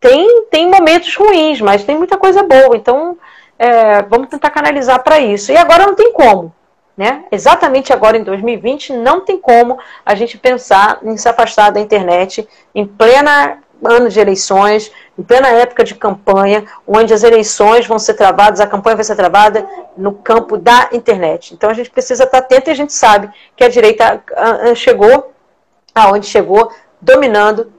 Tem, 0.00 0.46
tem 0.46 0.66
momentos 0.66 1.14
ruins, 1.14 1.60
mas 1.60 1.84
tem 1.84 1.98
muita 1.98 2.16
coisa 2.16 2.42
boa. 2.42 2.74
Então, 2.74 3.18
é, 3.58 4.00
vamos 4.00 4.28
tentar 4.28 4.48
canalizar 4.48 5.02
para 5.02 5.20
isso. 5.20 5.52
E 5.52 5.58
agora 5.58 5.84
não 5.86 5.94
tem 5.94 6.10
como. 6.14 6.54
Né? 6.96 7.24
Exatamente 7.32 7.92
agora 7.92 8.18
em 8.18 8.22
2020, 8.22 8.92
não 8.92 9.22
tem 9.22 9.38
como 9.38 9.78
a 10.04 10.14
gente 10.14 10.36
pensar 10.36 10.98
em 11.02 11.16
se 11.16 11.28
afastar 11.28 11.70
da 11.70 11.80
internet 11.80 12.46
em 12.74 12.86
plena 12.86 13.58
ano 13.82 14.10
de 14.10 14.20
eleições, 14.20 14.92
em 15.18 15.22
plena 15.22 15.48
época 15.48 15.82
de 15.82 15.94
campanha, 15.94 16.66
onde 16.86 17.14
as 17.14 17.22
eleições 17.22 17.86
vão 17.86 17.98
ser 17.98 18.12
travadas, 18.12 18.60
a 18.60 18.66
campanha 18.66 18.96
vai 18.96 19.04
ser 19.04 19.16
travada 19.16 19.66
no 19.96 20.12
campo 20.12 20.58
da 20.58 20.90
internet. 20.92 21.54
Então 21.54 21.70
a 21.70 21.74
gente 21.74 21.90
precisa 21.90 22.24
estar 22.24 22.38
atento 22.38 22.68
e 22.68 22.72
a 22.72 22.76
gente 22.76 22.92
sabe 22.92 23.30
que 23.56 23.64
a 23.64 23.68
direita 23.68 24.22
chegou 24.74 25.32
aonde 25.94 26.26
chegou, 26.26 26.72
dominando 27.00 27.72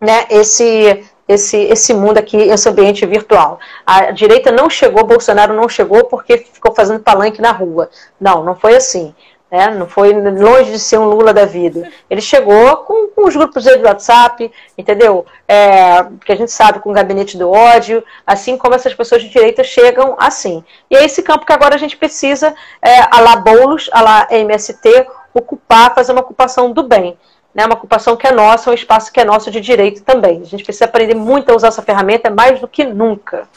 né, 0.00 0.26
esse, 0.30 1.04
esse, 1.28 1.56
esse 1.56 1.92
mundo 1.92 2.18
aqui, 2.18 2.36
esse 2.36 2.68
ambiente 2.68 3.04
virtual. 3.04 3.58
A 3.84 4.10
direita 4.10 4.52
não 4.52 4.70
chegou, 4.70 5.04
Bolsonaro 5.04 5.54
não 5.54 5.68
chegou 5.68 6.04
porque 6.04 6.38
ficou 6.38 6.74
fazendo 6.74 7.00
palanque 7.00 7.40
na 7.40 7.52
rua. 7.52 7.90
Não, 8.20 8.44
não 8.44 8.54
foi 8.54 8.76
assim. 8.76 9.14
Né? 9.50 9.70
Não 9.70 9.86
foi 9.86 10.12
longe 10.12 10.72
de 10.72 10.78
ser 10.78 10.98
um 10.98 11.04
Lula 11.04 11.32
da 11.32 11.44
vida. 11.44 11.88
Ele 12.10 12.20
chegou 12.20 12.76
com, 12.78 13.08
com 13.08 13.26
os 13.26 13.36
grupos 13.36 13.62
de 13.62 13.70
WhatsApp, 13.70 14.50
entendeu? 14.76 15.24
É, 15.46 16.04
que 16.24 16.32
a 16.32 16.36
gente 16.36 16.50
sabe, 16.50 16.80
com 16.80 16.90
o 16.90 16.94
gabinete 16.94 17.38
do 17.38 17.50
ódio, 17.50 18.04
assim 18.26 18.56
como 18.56 18.74
essas 18.74 18.94
pessoas 18.94 19.22
de 19.22 19.28
direita 19.28 19.62
chegam 19.62 20.16
assim. 20.18 20.64
E 20.90 20.96
é 20.96 21.04
esse 21.04 21.22
campo 21.22 21.46
que 21.46 21.52
agora 21.52 21.74
a 21.74 21.78
gente 21.78 21.96
precisa, 21.96 22.54
é, 22.82 23.00
a 23.10 23.20
la 23.20 23.36
Boulos, 23.36 23.88
a 23.92 24.02
la 24.02 24.26
MST, 24.30 25.06
ocupar, 25.32 25.94
fazer 25.94 26.12
uma 26.12 26.22
ocupação 26.22 26.72
do 26.72 26.82
bem 26.82 27.16
né, 27.56 27.64
uma 27.64 27.74
ocupação 27.74 28.14
que 28.18 28.26
é 28.26 28.32
nossa, 28.32 28.70
um 28.70 28.74
espaço 28.74 29.10
que 29.10 29.18
é 29.18 29.24
nosso 29.24 29.50
de 29.50 29.62
direito 29.62 30.02
também. 30.02 30.42
A 30.42 30.44
gente 30.44 30.62
precisa 30.62 30.84
aprender 30.84 31.14
muito 31.14 31.50
a 31.50 31.56
usar 31.56 31.68
essa 31.68 31.80
ferramenta 31.80 32.28
mais 32.28 32.60
do 32.60 32.68
que 32.68 32.84
nunca. 32.84 33.48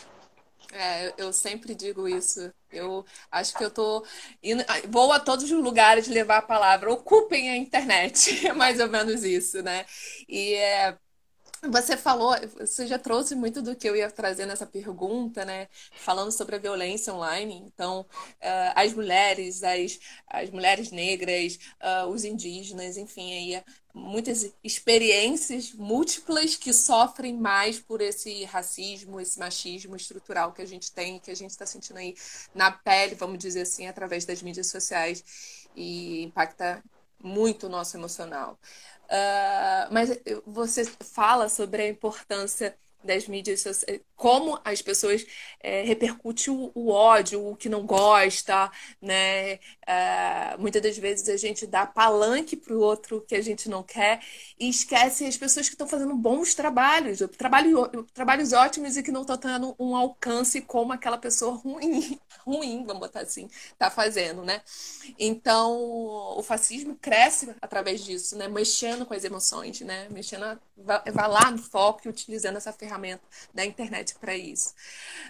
É, 0.72 1.14
eu 1.18 1.34
sempre 1.34 1.76
digo 1.76 2.08
isso. 2.08 2.50
Eu 2.72 3.06
acho 3.30 3.58
que 3.58 3.66
eu 3.66 3.70
tô 3.70 4.06
indo, 4.42 4.64
vou 4.88 5.12
a 5.12 5.20
todos 5.20 5.44
os 5.44 5.52
lugares 5.52 6.08
levar 6.08 6.38
a 6.38 6.42
palavra. 6.42 6.94
Ocupem 6.94 7.50
a 7.50 7.58
internet, 7.58 8.40
é 8.48 8.54
mais 8.54 8.80
ou 8.80 8.88
menos 8.88 9.26
isso, 9.26 9.62
né? 9.62 9.86
E 10.30 10.54
é, 10.54 10.96
você 11.64 11.98
falou, 11.98 12.36
você 12.58 12.88
já 12.88 12.98
trouxe 12.98 13.36
muito 13.36 13.62
do 13.62 13.76
que 13.76 13.88
eu 13.90 13.96
ia 13.96 14.10
trazer 14.10 14.46
nessa 14.46 14.66
pergunta, 14.66 15.44
né? 15.44 15.68
Falando 15.92 16.32
sobre 16.32 16.56
a 16.56 16.60
violência 16.60 17.14
online. 17.14 17.64
Então, 17.66 18.02
uh, 18.02 18.74
as 18.76 18.94
mulheres, 18.94 19.64
as, 19.64 20.00
as 20.28 20.50
mulheres 20.50 20.92
negras, 20.92 21.60
uh, 21.82 22.08
os 22.08 22.24
indígenas, 22.24 22.98
enfim, 22.98 23.34
aí 23.34 23.64
muitas 23.94 24.54
experiências 24.64 25.74
múltiplas 25.74 26.56
que 26.56 26.72
sofrem 26.72 27.36
mais 27.36 27.80
por 27.80 28.02
esse 28.02 28.44
racismo, 28.46 29.20
esse 29.20 29.40
machismo 29.40 29.96
estrutural 29.96 30.54
que 30.54 30.62
a 30.62 30.66
gente 30.66 30.92
tem, 30.92 31.20
que 31.20 31.32
a 31.32 31.36
gente 31.36 31.52
está 31.52 31.66
sentindo 31.66 31.98
aí 31.98 32.16
na 32.54 32.72
pele, 32.72 33.16
vamos 33.16 33.40
dizer 33.40 33.62
assim, 33.62 33.88
através 33.88 34.26
das 34.26 34.42
mídias 34.42 34.68
sociais 34.68 35.24
e 35.76 36.24
impacta 36.24 36.84
muito 37.22 37.66
o 37.66 37.70
nosso 37.70 37.98
emocional. 37.98 38.58
Uh, 39.10 39.92
mas 39.92 40.20
você 40.46 40.86
fala 40.86 41.50
sobre 41.50 41.82
a 41.82 41.88
importância 41.88 42.78
das 43.04 43.28
mídias 43.28 43.62
sociais, 43.62 44.02
como 44.16 44.60
as 44.64 44.82
pessoas 44.82 45.26
é, 45.62 45.84
repercutem 45.84 46.54
o, 46.54 46.72
o, 46.76 46.90
ódio, 46.92 47.48
o 47.48 47.56
que 47.56 47.70
não 47.70 47.86
gosta, 47.86 48.70
né? 49.02 49.60
É, 49.92 50.56
muitas 50.60 50.84
das 50.84 50.96
vezes 51.00 51.28
a 51.30 51.36
gente 51.36 51.66
dá 51.66 51.84
palanque 51.84 52.56
para 52.56 52.76
o 52.76 52.80
outro 52.80 53.26
que 53.28 53.34
a 53.34 53.42
gente 53.42 53.68
não 53.68 53.82
quer 53.82 54.22
e 54.60 54.70
esquece 54.70 55.26
as 55.26 55.36
pessoas 55.36 55.68
que 55.68 55.74
estão 55.74 55.88
fazendo 55.88 56.16
bons 56.16 56.54
trabalhos, 56.54 57.18
trabalho, 57.36 57.90
trabalhos 58.14 58.54
ótimos 58.54 58.98
e 58.98 59.02
que 59.02 59.12
não 59.12 59.22
estão 59.22 59.36
tendo 59.36 59.76
um 59.80 59.96
alcance 59.96 60.62
como 60.62 60.94
aquela 60.94 61.18
pessoa 61.18 61.56
ruim, 61.56 62.20
ruim, 62.46 62.86
vamos 62.86 63.00
botar 63.00 63.22
assim, 63.22 63.50
está 63.72 63.90
fazendo, 63.90 64.44
né? 64.44 64.62
Então, 65.18 65.76
o 66.38 66.44
fascismo 66.44 66.96
cresce 66.96 67.56
através 67.60 68.06
disso, 68.06 68.38
né? 68.38 68.48
Mexendo 68.48 69.08
com 69.08 69.16
as 69.16 69.24
emoções, 69.24 69.82
né? 69.82 70.08
Mexendo, 70.12 70.60
vai 70.78 71.28
lá 71.28 71.50
no 71.50 71.58
foco 71.58 72.02
e 72.06 72.10
utilizando 72.10 72.58
essa 72.58 72.72
ferramenta 72.72 73.24
da 73.56 73.66
internet 73.66 74.14
para 74.20 74.38
isso. 74.38 74.76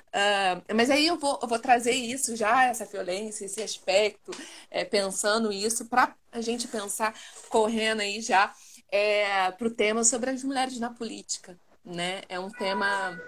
Uh, 0.10 0.76
mas 0.76 0.90
aí 0.90 1.08
eu 1.08 1.18
vou, 1.18 1.40
eu 1.42 1.48
vou 1.48 1.60
trazer 1.60 1.94
isso 1.94 2.36
já, 2.36 2.66
essa 2.66 2.86
violência, 2.86 3.46
esse 3.46 3.62
aspecto, 3.62 4.32
é, 4.70 4.86
pensando 4.86 5.52
isso, 5.52 5.86
para 5.86 6.16
a 6.32 6.42
gente 6.42 6.68
pensar, 6.68 7.14
correndo 7.50 8.02
aí 8.02 8.22
já 8.22 8.54
é, 8.92 9.52
para 9.52 9.68
o 9.68 9.72
tema 9.72 10.04
sobre 10.04 10.30
as 10.30 10.44
mulheres 10.44 10.80
na 10.80 10.90
política. 10.90 11.60
Né? 11.84 12.22
É 12.30 12.40
um 12.40 12.50
tema. 12.50 13.20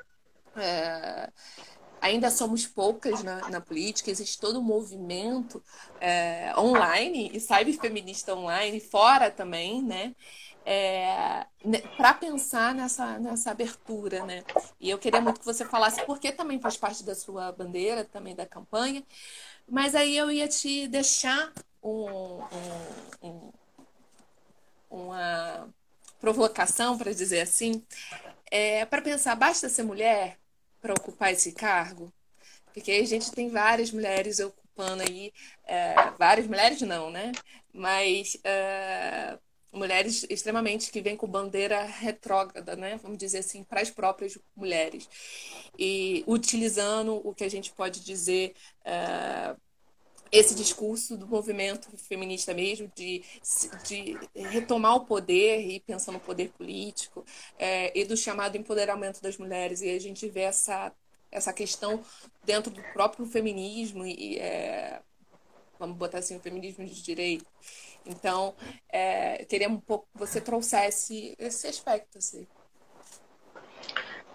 É, 0.55 1.31
ainda 2.01 2.29
somos 2.29 2.67
poucas 2.67 3.23
na, 3.23 3.49
na, 3.49 3.61
política, 3.61 4.11
existe 4.11 4.39
todo 4.39 4.59
um 4.59 4.63
movimento 4.63 5.63
é, 5.99 6.51
online 6.57 7.31
e 7.33 7.39
cyberfeminista 7.39 8.35
online, 8.35 8.79
fora 8.79 9.31
também, 9.31 9.81
né? 9.81 10.13
é, 10.65 11.45
né, 11.65 11.79
para 11.97 12.13
pensar 12.13 12.73
nessa, 12.75 13.17
nessa 13.19 13.51
abertura, 13.51 14.25
né? 14.25 14.43
E 14.79 14.89
eu 14.89 14.97
queria 14.97 15.21
muito 15.21 15.39
que 15.39 15.45
você 15.45 15.65
falasse, 15.65 16.05
porque 16.05 16.31
também 16.31 16.59
faz 16.59 16.77
parte 16.77 17.03
da 17.03 17.15
sua 17.15 17.51
bandeira, 17.51 18.03
também 18.03 18.35
da 18.35 18.45
campanha, 18.45 19.03
mas 19.67 19.95
aí 19.95 20.15
eu 20.17 20.31
ia 20.31 20.47
te 20.47 20.87
deixar 20.87 21.51
um, 21.81 22.41
um, 23.21 23.27
um, 23.27 23.51
uma 24.89 25.69
provocação, 26.19 26.97
para 26.97 27.13
dizer 27.13 27.41
assim, 27.41 27.83
é, 28.51 28.85
para 28.85 29.01
pensar, 29.01 29.35
basta 29.35 29.69
ser 29.69 29.83
mulher 29.83 30.37
para 30.81 30.93
ocupar 30.93 31.31
esse 31.31 31.51
cargo? 31.53 32.11
Porque 32.73 32.91
a 32.91 33.05
gente 33.05 33.31
tem 33.31 33.49
várias 33.49 33.91
mulheres 33.91 34.39
ocupando 34.39 35.03
aí, 35.03 35.33
é, 35.65 35.95
várias 36.17 36.47
mulheres 36.47 36.81
não, 36.81 37.09
né? 37.09 37.31
Mas 37.73 38.37
é, 38.43 39.37
mulheres 39.71 40.25
extremamente 40.29 40.91
que 40.91 41.01
vêm 41.01 41.15
com 41.15 41.27
bandeira 41.27 41.83
retrógrada, 41.83 42.75
né? 42.75 42.99
Vamos 43.01 43.17
dizer 43.17 43.39
assim, 43.39 43.63
para 43.63 43.81
as 43.81 43.89
próprias 43.89 44.37
mulheres. 44.55 45.09
E 45.77 46.23
utilizando 46.27 47.21
o 47.27 47.33
que 47.33 47.43
a 47.43 47.49
gente 47.49 47.71
pode 47.71 48.01
dizer. 48.01 48.53
Uh, 48.85 49.59
esse 50.31 50.55
discurso 50.55 51.17
do 51.17 51.27
movimento 51.27 51.89
feminista 51.97 52.53
mesmo, 52.53 52.89
de, 52.95 53.21
de 53.85 54.17
retomar 54.33 54.95
o 54.95 55.05
poder 55.05 55.59
e 55.59 55.79
pensar 55.81 56.13
no 56.13 56.21
poder 56.21 56.49
político, 56.51 57.25
é, 57.59 57.91
e 57.97 58.05
do 58.05 58.15
chamado 58.15 58.55
empoderamento 58.55 59.21
das 59.21 59.37
mulheres. 59.37 59.81
E 59.81 59.89
a 59.89 59.99
gente 59.99 60.29
vê 60.29 60.41
essa, 60.41 60.93
essa 61.29 61.51
questão 61.51 62.01
dentro 62.45 62.71
do 62.71 62.81
próprio 62.93 63.25
feminismo, 63.25 64.05
e 64.05 64.39
é, 64.39 65.01
vamos 65.77 65.97
botar 65.97 66.19
assim, 66.19 66.37
o 66.37 66.39
feminismo 66.39 66.85
de 66.85 67.01
direito. 67.01 67.45
Então, 68.05 68.53
é, 68.91 69.41
eu 69.41 69.45
queria 69.45 69.69
um 69.69 69.77
pouco 69.77 70.05
que 70.13 70.19
você 70.19 70.41
trouxesse 70.41 71.35
esse 71.39 71.67
aspecto. 71.67 72.17
Assim. 72.17 72.47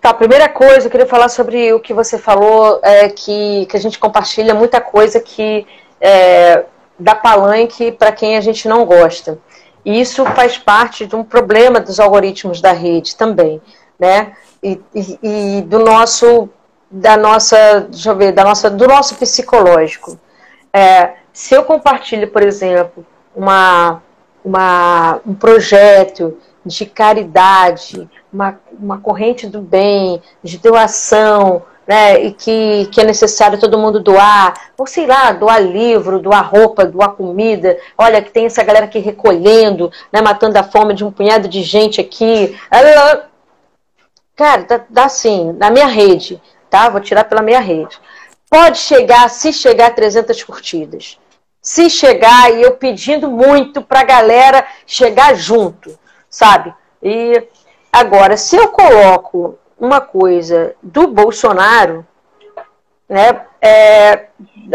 Tá, 0.01 0.15
primeira 0.15 0.49
coisa, 0.49 0.87
eu 0.87 0.91
queria 0.91 1.07
falar 1.07 1.29
sobre 1.29 1.73
o 1.73 1.81
que 1.81 1.93
você 1.93 2.19
falou, 2.19 2.81
é, 2.83 3.09
que, 3.09 3.67
que 3.67 3.77
a 3.77 3.81
gente 3.81 3.99
compartilha 3.99 4.55
muita 4.55 4.81
coisa 4.81 5.21
que 5.21 5.67
é, 6.01 6.65
dá 6.99 7.15
palanque 7.15 7.91
para 7.93 8.13
quem 8.13 8.37
a 8.37 8.41
gente 8.41 8.69
não 8.69 8.85
gosta. 8.85 9.39
E 9.85 10.01
isso 10.01 10.25
faz 10.27 10.59
parte 10.59 11.07
de 11.07 11.15
um 11.15 11.25
problema 11.25 11.81
dos 11.81 12.01
algoritmos 12.01 12.61
da 12.61 12.73
rede 12.73 13.17
também, 13.17 13.61
né? 13.99 14.37
E, 14.63 14.81
e, 14.95 15.19
e 15.59 15.63
do 15.63 15.79
nosso 15.79 16.49
da 16.91 17.17
nossa, 17.17 17.81
deixa 17.81 18.11
eu 18.11 18.17
ver, 18.17 18.33
da 18.33 18.45
nossa, 18.45 18.71
do 18.71 18.87
nosso 18.87 19.17
psicológico. 19.17 20.19
É, 20.73 21.15
se 21.33 21.55
eu 21.55 21.65
compartilho, 21.65 22.31
por 22.31 22.43
exemplo, 22.43 23.05
uma, 23.37 24.03
uma, 24.43 25.21
um 25.27 25.35
projeto 25.35 26.39
de 26.65 26.87
caridade, 26.87 28.09
uma, 28.33 28.59
uma 28.73 28.99
corrente 28.99 29.47
do 29.47 29.61
bem, 29.61 30.21
de 30.43 30.59
doação, 30.59 31.63
né, 31.87 32.21
e 32.21 32.33
que, 32.33 32.87
que 32.87 33.01
é 33.01 33.05
necessário 33.05 33.61
todo 33.61 33.79
mundo 33.79 34.01
doar, 34.01 34.73
ou 34.77 34.87
sei 34.87 35.07
lá, 35.07 35.31
doar 35.31 35.63
livro, 35.63 36.19
doar 36.19 36.51
roupa, 36.51 36.85
doar 36.85 37.11
comida. 37.11 37.79
Olha, 37.97 38.21
que 38.21 38.33
tem 38.33 38.47
essa 38.47 38.65
galera 38.65 38.87
aqui 38.87 38.99
recolhendo, 38.99 39.93
né, 40.13 40.21
matando 40.21 40.59
a 40.59 40.65
fome 40.65 40.95
de 40.95 41.05
um 41.05 41.13
punhado 41.13 41.47
de 41.47 41.63
gente 41.63 42.01
aqui. 42.01 42.59
Cara, 44.35 44.63
dá, 44.63 44.81
dá 44.91 45.05
assim, 45.05 45.53
na 45.53 45.71
minha 45.71 45.87
rede, 45.87 46.43
tá? 46.69 46.89
Vou 46.89 47.01
tirar 47.01 47.25
pela 47.25 47.43
minha 47.43 47.61
rede. 47.61 47.99
Pode 48.51 48.79
chegar, 48.79 49.31
se 49.31 49.53
chegar 49.53 49.87
a 49.87 49.91
300 49.91 50.43
curtidas. 50.43 51.19
Se 51.67 51.91
chegar, 51.91 52.55
e 52.55 52.63
eu 52.63 52.77
pedindo 52.77 53.29
muito 53.29 53.83
pra 53.83 54.05
galera 54.05 54.65
chegar 54.87 55.35
junto, 55.35 55.99
sabe? 56.31 56.73
E 57.03 57.43
agora, 57.93 58.37
se 58.37 58.55
eu 58.55 58.69
coloco 58.69 59.59
uma 59.77 60.01
coisa 60.01 60.77
do 60.81 61.09
Bolsonaro, 61.09 62.07
né, 63.09 63.47
é, 63.61 64.27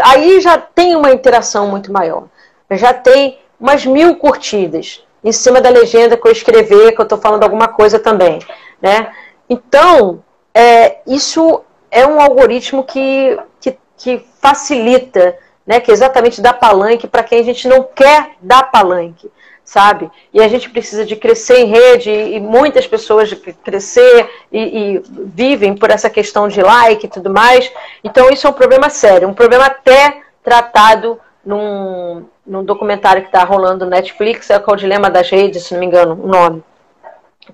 aí 0.02 0.38
já 0.42 0.58
tem 0.58 0.94
uma 0.94 1.10
interação 1.10 1.66
muito 1.66 1.90
maior. 1.90 2.24
Já 2.72 2.92
tem 2.92 3.38
umas 3.58 3.86
mil 3.86 4.16
curtidas 4.16 5.02
em 5.24 5.32
cima 5.32 5.62
da 5.62 5.70
legenda 5.70 6.14
que 6.14 6.28
eu 6.28 6.32
escrever, 6.32 6.92
que 6.92 7.00
eu 7.00 7.04
estou 7.04 7.16
falando 7.16 7.42
alguma 7.42 7.68
coisa 7.68 7.98
também. 7.98 8.38
Né? 8.82 9.10
Então, 9.48 10.22
é, 10.54 10.98
isso 11.06 11.64
é 11.90 12.06
um 12.06 12.20
algoritmo 12.20 12.84
que, 12.84 13.38
que, 13.58 13.78
que 13.96 14.26
facilita, 14.42 15.38
né, 15.66 15.80
que 15.80 15.90
exatamente 15.90 16.40
dá 16.40 16.52
palanque 16.52 17.06
para 17.06 17.22
quem 17.22 17.40
a 17.40 17.44
gente 17.44 17.68
não 17.68 17.82
quer 17.82 18.32
dar 18.40 18.70
palanque 18.70 19.30
sabe? 19.64 20.10
E 20.34 20.42
a 20.42 20.48
gente 20.48 20.68
precisa 20.68 21.04
de 21.04 21.16
crescer 21.16 21.60
em 21.60 21.66
rede 21.66 22.10
e 22.10 22.40
muitas 22.40 22.86
pessoas 22.86 23.32
crescer 23.64 24.28
e, 24.50 24.60
e, 24.60 25.02
vivem 25.08 25.74
por 25.74 25.90
essa 25.90 26.10
questão 26.10 26.48
de 26.48 26.60
like 26.60 27.06
e 27.06 27.08
tudo 27.08 27.30
mais. 27.30 27.72
Então 28.02 28.28
isso 28.28 28.46
é 28.46 28.50
um 28.50 28.54
problema 28.54 28.90
sério, 28.90 29.28
um 29.28 29.34
problema 29.34 29.66
até 29.66 30.20
tratado 30.42 31.18
num, 31.44 32.26
num 32.46 32.64
documentário 32.64 33.22
que 33.22 33.28
está 33.28 33.44
rolando 33.44 33.84
no 33.84 33.90
Netflix, 33.90 34.50
é 34.50 34.62
o 34.64 34.76
Dilema 34.76 35.08
das 35.08 35.30
Redes, 35.30 35.64
se 35.64 35.72
não 35.72 35.80
me 35.80 35.86
engano, 35.86 36.20
o 36.22 36.26
nome. 36.26 36.62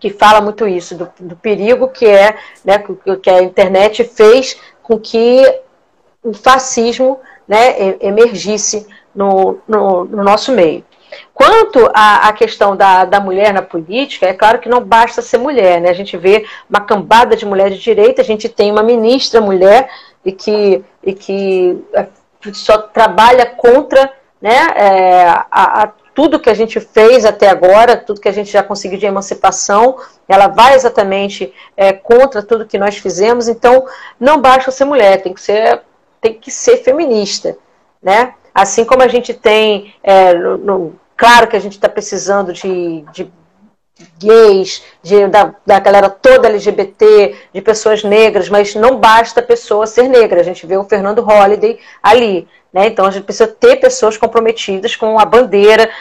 Que 0.01 0.11
fala 0.11 0.41
muito 0.41 0.67
isso, 0.67 0.97
do, 0.97 1.09
do 1.21 1.37
perigo 1.37 1.89
que 1.89 2.07
é, 2.07 2.37
né, 2.65 2.83
que 3.23 3.31
a 3.31 3.43
internet 3.43 4.05
fez 4.05 4.61
com 4.83 4.99
que 4.99 5.43
o 6.23 6.33
fascismo 6.35 7.21
né, 7.49 7.97
emergisse 8.01 8.87
no, 9.15 9.59
no, 9.67 10.05
no 10.05 10.23
nosso 10.23 10.53
meio. 10.53 10.85
Quanto 11.33 11.89
à, 11.95 12.29
à 12.29 12.33
questão 12.33 12.77
da, 12.77 13.05
da 13.05 13.21
mulher 13.21 13.53
na 13.55 13.63
política, 13.63 14.27
é 14.27 14.35
claro 14.35 14.59
que 14.59 14.69
não 14.69 14.83
basta 14.83 15.23
ser 15.23 15.39
mulher, 15.39 15.81
né? 15.81 15.89
A 15.89 15.95
gente 15.95 16.17
vê 16.17 16.45
uma 16.69 16.81
cambada 16.81 17.35
de 17.35 17.47
mulheres 17.47 17.79
de 17.79 17.83
direita, 17.83 18.21
a 18.21 18.25
gente 18.25 18.49
tem 18.49 18.71
uma 18.71 18.83
ministra 18.83 19.41
mulher 19.41 19.89
e 20.25 20.33
que, 20.33 20.85
e 21.03 21.15
que 21.15 21.83
é, 21.95 22.07
só 22.53 22.79
trabalha 22.79 23.47
contra 23.47 24.13
né, 24.41 24.67
é, 24.77 25.29
a, 25.51 25.83
a 25.83 25.93
tudo 26.15 26.41
que 26.41 26.51
a 26.51 26.55
gente 26.55 26.81
fez 26.81 27.25
até 27.25 27.49
agora, 27.49 27.97
tudo 27.97 28.21
que 28.21 28.29
a 28.29 28.33
gente 28.33 28.51
já 28.51 28.61
conseguiu 28.61 28.99
de 28.99 29.07
emancipação, 29.07 29.97
ela 30.29 30.49
vai 30.49 30.75
exatamente 30.75 31.55
é, 31.77 31.93
contra 31.93 32.43
tudo 32.43 32.67
que 32.67 32.77
nós 32.77 32.99
fizemos. 32.99 33.47
Então, 33.47 33.87
não 34.19 34.41
basta 34.41 34.73
ser 34.73 34.85
mulher, 34.85 35.23
tem 35.23 35.33
que 35.33 35.41
ser, 35.41 35.81
tem 36.21 36.35
que 36.35 36.51
ser 36.51 36.79
feminista, 36.79 37.57
né? 38.03 38.35
Assim 38.55 38.85
como 38.85 39.03
a 39.03 39.09
gente 39.09 39.33
tem 39.35 39.95
é, 40.03 40.35
no, 40.35 40.59
no 40.59 41.01
Claro 41.19 41.49
que 41.49 41.57
a 41.57 41.61
gente 41.61 41.73
está 41.73 41.89
precisando 41.89 42.53
de, 42.53 43.05
de 43.13 43.29
gays, 44.21 44.85
de, 45.03 45.27
da, 45.27 45.53
da 45.67 45.81
galera 45.81 46.09
toda 46.09 46.47
LGBT, 46.47 47.49
de 47.53 47.61
pessoas 47.61 48.05
negras, 48.05 48.49
mas 48.49 48.77
não 48.77 49.01
basta 49.01 49.41
a 49.41 49.43
pessoa 49.43 49.85
ser 49.85 50.09
negra. 50.09 50.41
A 50.41 50.45
gente 50.45 50.65
vê 50.65 50.77
o 50.77 50.85
Fernando 50.85 51.21
Holliday 51.21 51.81
ali. 52.01 52.47
Né? 52.73 52.87
Então 52.87 53.05
a 53.05 53.11
gente 53.11 53.25
precisa 53.25 53.49
ter 53.49 53.81
pessoas 53.81 54.17
comprometidas 54.17 54.95
com 54.95 55.19
a 55.19 55.25
bandeira. 55.25 55.93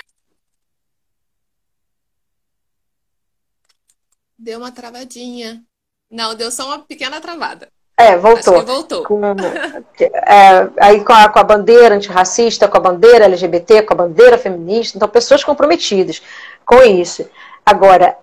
Deu 4.37 4.59
uma 4.59 4.71
travadinha. 4.71 5.63
Não, 6.11 6.35
deu 6.35 6.51
só 6.51 6.67
uma 6.67 6.79
pequena 6.79 7.19
travada. 7.19 7.69
É, 7.99 8.15
voltou. 8.15 8.63
voltou. 8.63 9.03
Com, 9.03 9.19
é, 9.99 10.69
aí 10.79 11.03
com 11.03 11.13
a, 11.13 11.27
com 11.29 11.39
a 11.39 11.43
bandeira 11.43 11.95
antirracista, 11.95 12.67
com 12.67 12.77
a 12.77 12.81
bandeira 12.81 13.25
LGBT, 13.25 13.81
com 13.81 13.93
a 13.95 13.97
bandeira 13.97 14.37
feminista, 14.37 14.95
então 14.95 15.09
pessoas 15.09 15.43
comprometidas 15.43 16.21
com 16.63 16.83
isso. 16.83 17.27
Agora, 17.65 18.15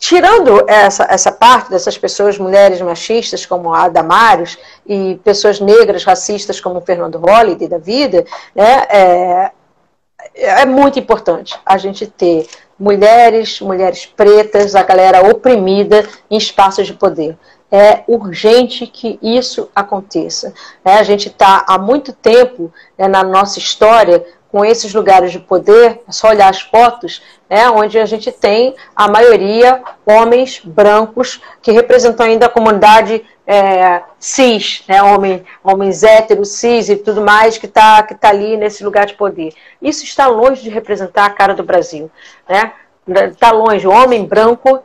tirando 0.00 0.64
essa, 0.66 1.06
essa 1.08 1.30
parte 1.30 1.70
dessas 1.70 1.96
pessoas, 1.96 2.38
mulheres 2.38 2.80
machistas 2.80 3.46
como 3.46 3.72
a 3.72 3.88
Damares 3.88 4.58
e 4.84 5.20
pessoas 5.22 5.60
negras 5.60 6.02
racistas 6.02 6.60
como 6.60 6.78
o 6.78 6.84
Fernando 6.84 7.18
Holliday 7.18 7.68
da 7.68 7.78
vida, 7.78 8.24
né, 8.52 8.86
é, 8.90 9.50
é 10.34 10.66
muito 10.66 10.98
importante 10.98 11.56
a 11.64 11.78
gente 11.78 12.04
ter 12.06 12.48
mulheres, 12.76 13.60
mulheres 13.60 14.06
pretas, 14.06 14.74
a 14.74 14.82
galera 14.82 15.30
oprimida 15.30 16.04
em 16.28 16.36
espaços 16.36 16.86
de 16.86 16.94
poder 16.94 17.38
é 17.70 18.02
urgente 18.08 18.86
que 18.86 19.18
isso 19.22 19.70
aconteça. 19.74 20.52
É, 20.84 20.94
a 20.94 21.02
gente 21.02 21.28
está 21.28 21.64
há 21.68 21.78
muito 21.78 22.12
tempo 22.12 22.72
né, 22.98 23.06
na 23.06 23.22
nossa 23.22 23.58
história 23.58 24.24
com 24.50 24.64
esses 24.64 24.92
lugares 24.92 25.30
de 25.30 25.38
poder, 25.38 26.00
é 26.08 26.12
só 26.12 26.28
olhar 26.28 26.50
as 26.50 26.60
fotos, 26.60 27.22
né, 27.48 27.70
onde 27.70 27.98
a 28.00 28.04
gente 28.04 28.32
tem 28.32 28.74
a 28.96 29.08
maioria 29.08 29.80
homens 30.04 30.60
brancos 30.64 31.40
que 31.62 31.70
representam 31.70 32.26
ainda 32.26 32.46
a 32.46 32.48
comunidade 32.48 33.24
é, 33.46 34.02
cis, 34.18 34.82
né, 34.88 35.00
homem, 35.02 35.44
homens 35.62 36.02
héteros, 36.02 36.48
cis 36.50 36.88
e 36.88 36.96
tudo 36.96 37.20
mais 37.20 37.58
que 37.58 37.66
está 37.66 38.02
que 38.02 38.14
tá 38.14 38.28
ali 38.28 38.56
nesse 38.56 38.82
lugar 38.82 39.06
de 39.06 39.14
poder. 39.14 39.52
Isso 39.80 40.04
está 40.04 40.26
longe 40.26 40.62
de 40.62 40.70
representar 40.70 41.26
a 41.26 41.30
cara 41.30 41.54
do 41.54 41.62
Brasil. 41.62 42.10
Está 42.48 42.72
né? 43.06 43.32
Tá 43.38 43.50
longe. 43.50 43.86
O 43.86 43.92
homem 43.92 44.24
branco. 44.24 44.82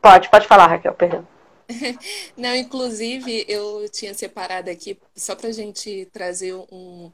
Pode, 0.00 0.28
pode 0.28 0.48
falar, 0.48 0.66
Raquel, 0.66 0.92
perdão. 0.94 1.24
Não, 2.36 2.54
inclusive 2.54 3.44
eu 3.48 3.88
tinha 3.88 4.14
separado 4.14 4.70
aqui 4.70 4.98
só 5.16 5.34
para 5.34 5.48
a 5.48 5.52
gente 5.52 6.08
trazer 6.12 6.54
um, 6.54 7.10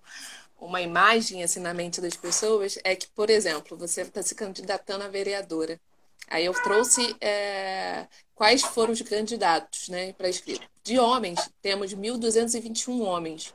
uma 0.61 0.81
imagem 0.81 1.43
assim 1.43 1.61
na 1.61 1.73
mente 1.75 2.01
das 2.01 2.17
pessoas 2.17 2.79
é 2.85 2.95
que, 2.97 3.07
por 3.09 3.31
exemplo, 3.31 3.77
você 3.77 4.03
está 4.03 4.23
se 4.23 4.35
candidatando 4.35 5.05
a 5.05 5.09
vereadora. 5.09 5.81
Aí 6.29 6.45
eu 6.45 6.53
trouxe 6.63 7.17
é, 7.21 8.07
quais 8.35 8.63
foram 8.63 8.93
os 8.93 9.01
candidatos 9.03 9.89
né, 9.89 10.13
para 10.13 10.29
escrito. 10.29 10.67
De 10.85 10.99
homens, 10.99 11.51
temos 11.63 11.95
1.221 11.95 13.01
homens. 13.01 13.55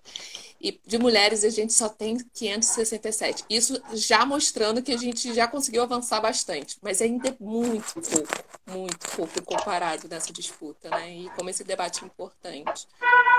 E 0.64 0.80
de 0.88 0.98
mulheres 0.98 1.44
a 1.44 1.50
gente 1.50 1.74
só 1.74 1.90
tem 1.90 2.18
567. 2.34 3.44
Isso 3.50 3.82
já 3.92 4.26
mostrando 4.26 4.82
que 4.82 4.94
a 4.94 4.98
gente 4.98 5.34
já 5.34 5.46
conseguiu 5.46 5.84
avançar 5.84 6.22
bastante. 6.22 6.78
Mas 6.82 7.02
ainda 7.02 7.28
é 7.28 7.34
muito 7.38 7.94
pouco, 7.96 8.34
muito 8.72 8.98
pouco 9.14 9.44
comparado 9.44 10.08
nessa 10.10 10.32
disputa, 10.32 10.90
né? 10.90 11.10
E 11.10 11.30
como 11.36 11.50
esse 11.50 11.66
debate 11.66 12.02
é 12.02 12.06
importante. 12.06 12.88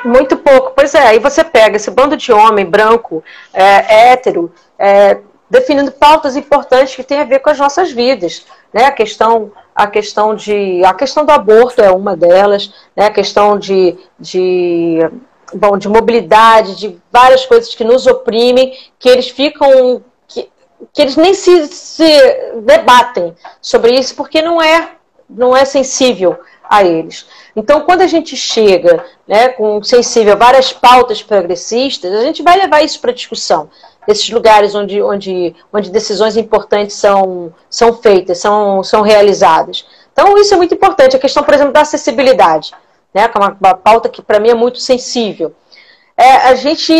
Muito 0.04 0.36
pouco. 0.36 0.72
Pois 0.72 0.94
é, 0.94 1.06
aí 1.06 1.18
você 1.18 1.42
pega 1.42 1.76
esse 1.76 1.90
bando 1.90 2.14
de 2.14 2.30
homem 2.30 2.66
branco, 2.66 3.24
é, 3.54 4.10
hétero, 4.12 4.52
é, 4.78 5.18
definindo 5.48 5.92
pautas 5.92 6.36
importantes 6.36 6.94
que 6.94 7.02
têm 7.02 7.20
a 7.20 7.24
ver 7.24 7.38
com 7.38 7.48
as 7.48 7.58
nossas 7.58 7.90
vidas. 7.90 8.44
Né? 8.70 8.84
A 8.84 8.92
questão 8.92 9.50
a 9.74 9.86
questão 9.86 10.36
de 10.36 10.84
a 10.84 10.92
questão 10.92 11.24
do 11.24 11.32
aborto 11.32 11.80
é 11.80 11.90
uma 11.90 12.16
delas, 12.16 12.72
né? 12.94 13.06
A 13.06 13.10
questão 13.10 13.58
de, 13.58 13.96
de 14.20 15.00
bom, 15.54 15.78
de 15.78 15.88
mobilidade, 15.88 16.76
de 16.76 16.98
várias 17.12 17.46
coisas 17.46 17.74
que 17.74 17.84
nos 17.84 18.06
oprimem, 18.06 18.76
que 18.98 19.08
eles 19.08 19.28
ficam. 19.28 20.02
que, 20.26 20.48
que 20.92 21.02
eles 21.02 21.16
nem 21.16 21.34
se, 21.34 21.66
se 21.68 22.04
debatem 22.62 23.34
sobre 23.60 23.94
isso 23.98 24.14
porque 24.14 24.42
não 24.42 24.60
é, 24.60 24.90
não 25.28 25.56
é 25.56 25.64
sensível 25.64 26.38
a 26.68 26.82
eles. 26.82 27.26
Então, 27.54 27.82
quando 27.82 28.02
a 28.02 28.06
gente 28.06 28.36
chega 28.36 29.04
né, 29.28 29.48
com 29.48 29.82
sensível 29.82 30.32
a 30.32 30.36
várias 30.36 30.72
pautas 30.72 31.22
progressistas, 31.22 32.12
a 32.12 32.22
gente 32.22 32.42
vai 32.42 32.56
levar 32.56 32.82
isso 32.82 33.00
para 33.00 33.12
discussão. 33.12 33.68
Esses 34.08 34.28
lugares 34.30 34.74
onde, 34.74 35.00
onde, 35.00 35.54
onde 35.72 35.90
decisões 35.90 36.36
importantes 36.36 36.96
são, 36.96 37.52
são 37.70 37.94
feitas, 37.94 38.38
são, 38.38 38.82
são 38.82 39.02
realizadas. 39.02 39.86
Então, 40.12 40.36
isso 40.38 40.52
é 40.52 40.56
muito 40.56 40.74
importante. 40.74 41.16
A 41.16 41.18
questão, 41.18 41.42
por 41.42 41.54
exemplo, 41.54 41.72
da 41.72 41.80
acessibilidade 41.80 42.72
né? 43.14 43.28
Que 43.28 43.38
é 43.38 43.40
uma, 43.40 43.56
uma 43.60 43.74
pauta 43.74 44.08
que 44.08 44.20
para 44.20 44.40
mim 44.40 44.50
é 44.50 44.54
muito 44.54 44.80
sensível. 44.80 45.54
É, 46.16 46.32
a 46.48 46.54
gente, 46.54 46.92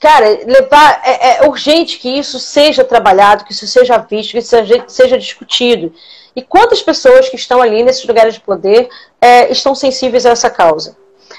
cara, 0.00 0.26
levar 0.46 1.02
é, 1.04 1.36
é, 1.36 1.48
urgente 1.48 1.98
que 1.98 2.08
isso 2.08 2.38
seja 2.38 2.82
trabalhado, 2.82 3.44
que 3.44 3.52
isso 3.52 3.66
seja 3.66 3.98
visto, 3.98 4.32
que 4.32 4.38
isso 4.38 4.48
seja, 4.48 4.84
seja 4.88 5.18
discutido. 5.18 5.92
E 6.34 6.42
quantas 6.42 6.82
pessoas 6.82 7.28
que 7.28 7.36
estão 7.36 7.62
ali 7.62 7.82
nesses 7.82 8.04
lugares 8.04 8.34
de 8.34 8.40
poder 8.40 8.88
é, 9.20 9.50
estão 9.50 9.74
sensíveis 9.74 10.26
a 10.26 10.30
essa 10.30 10.50
causa? 10.50 10.96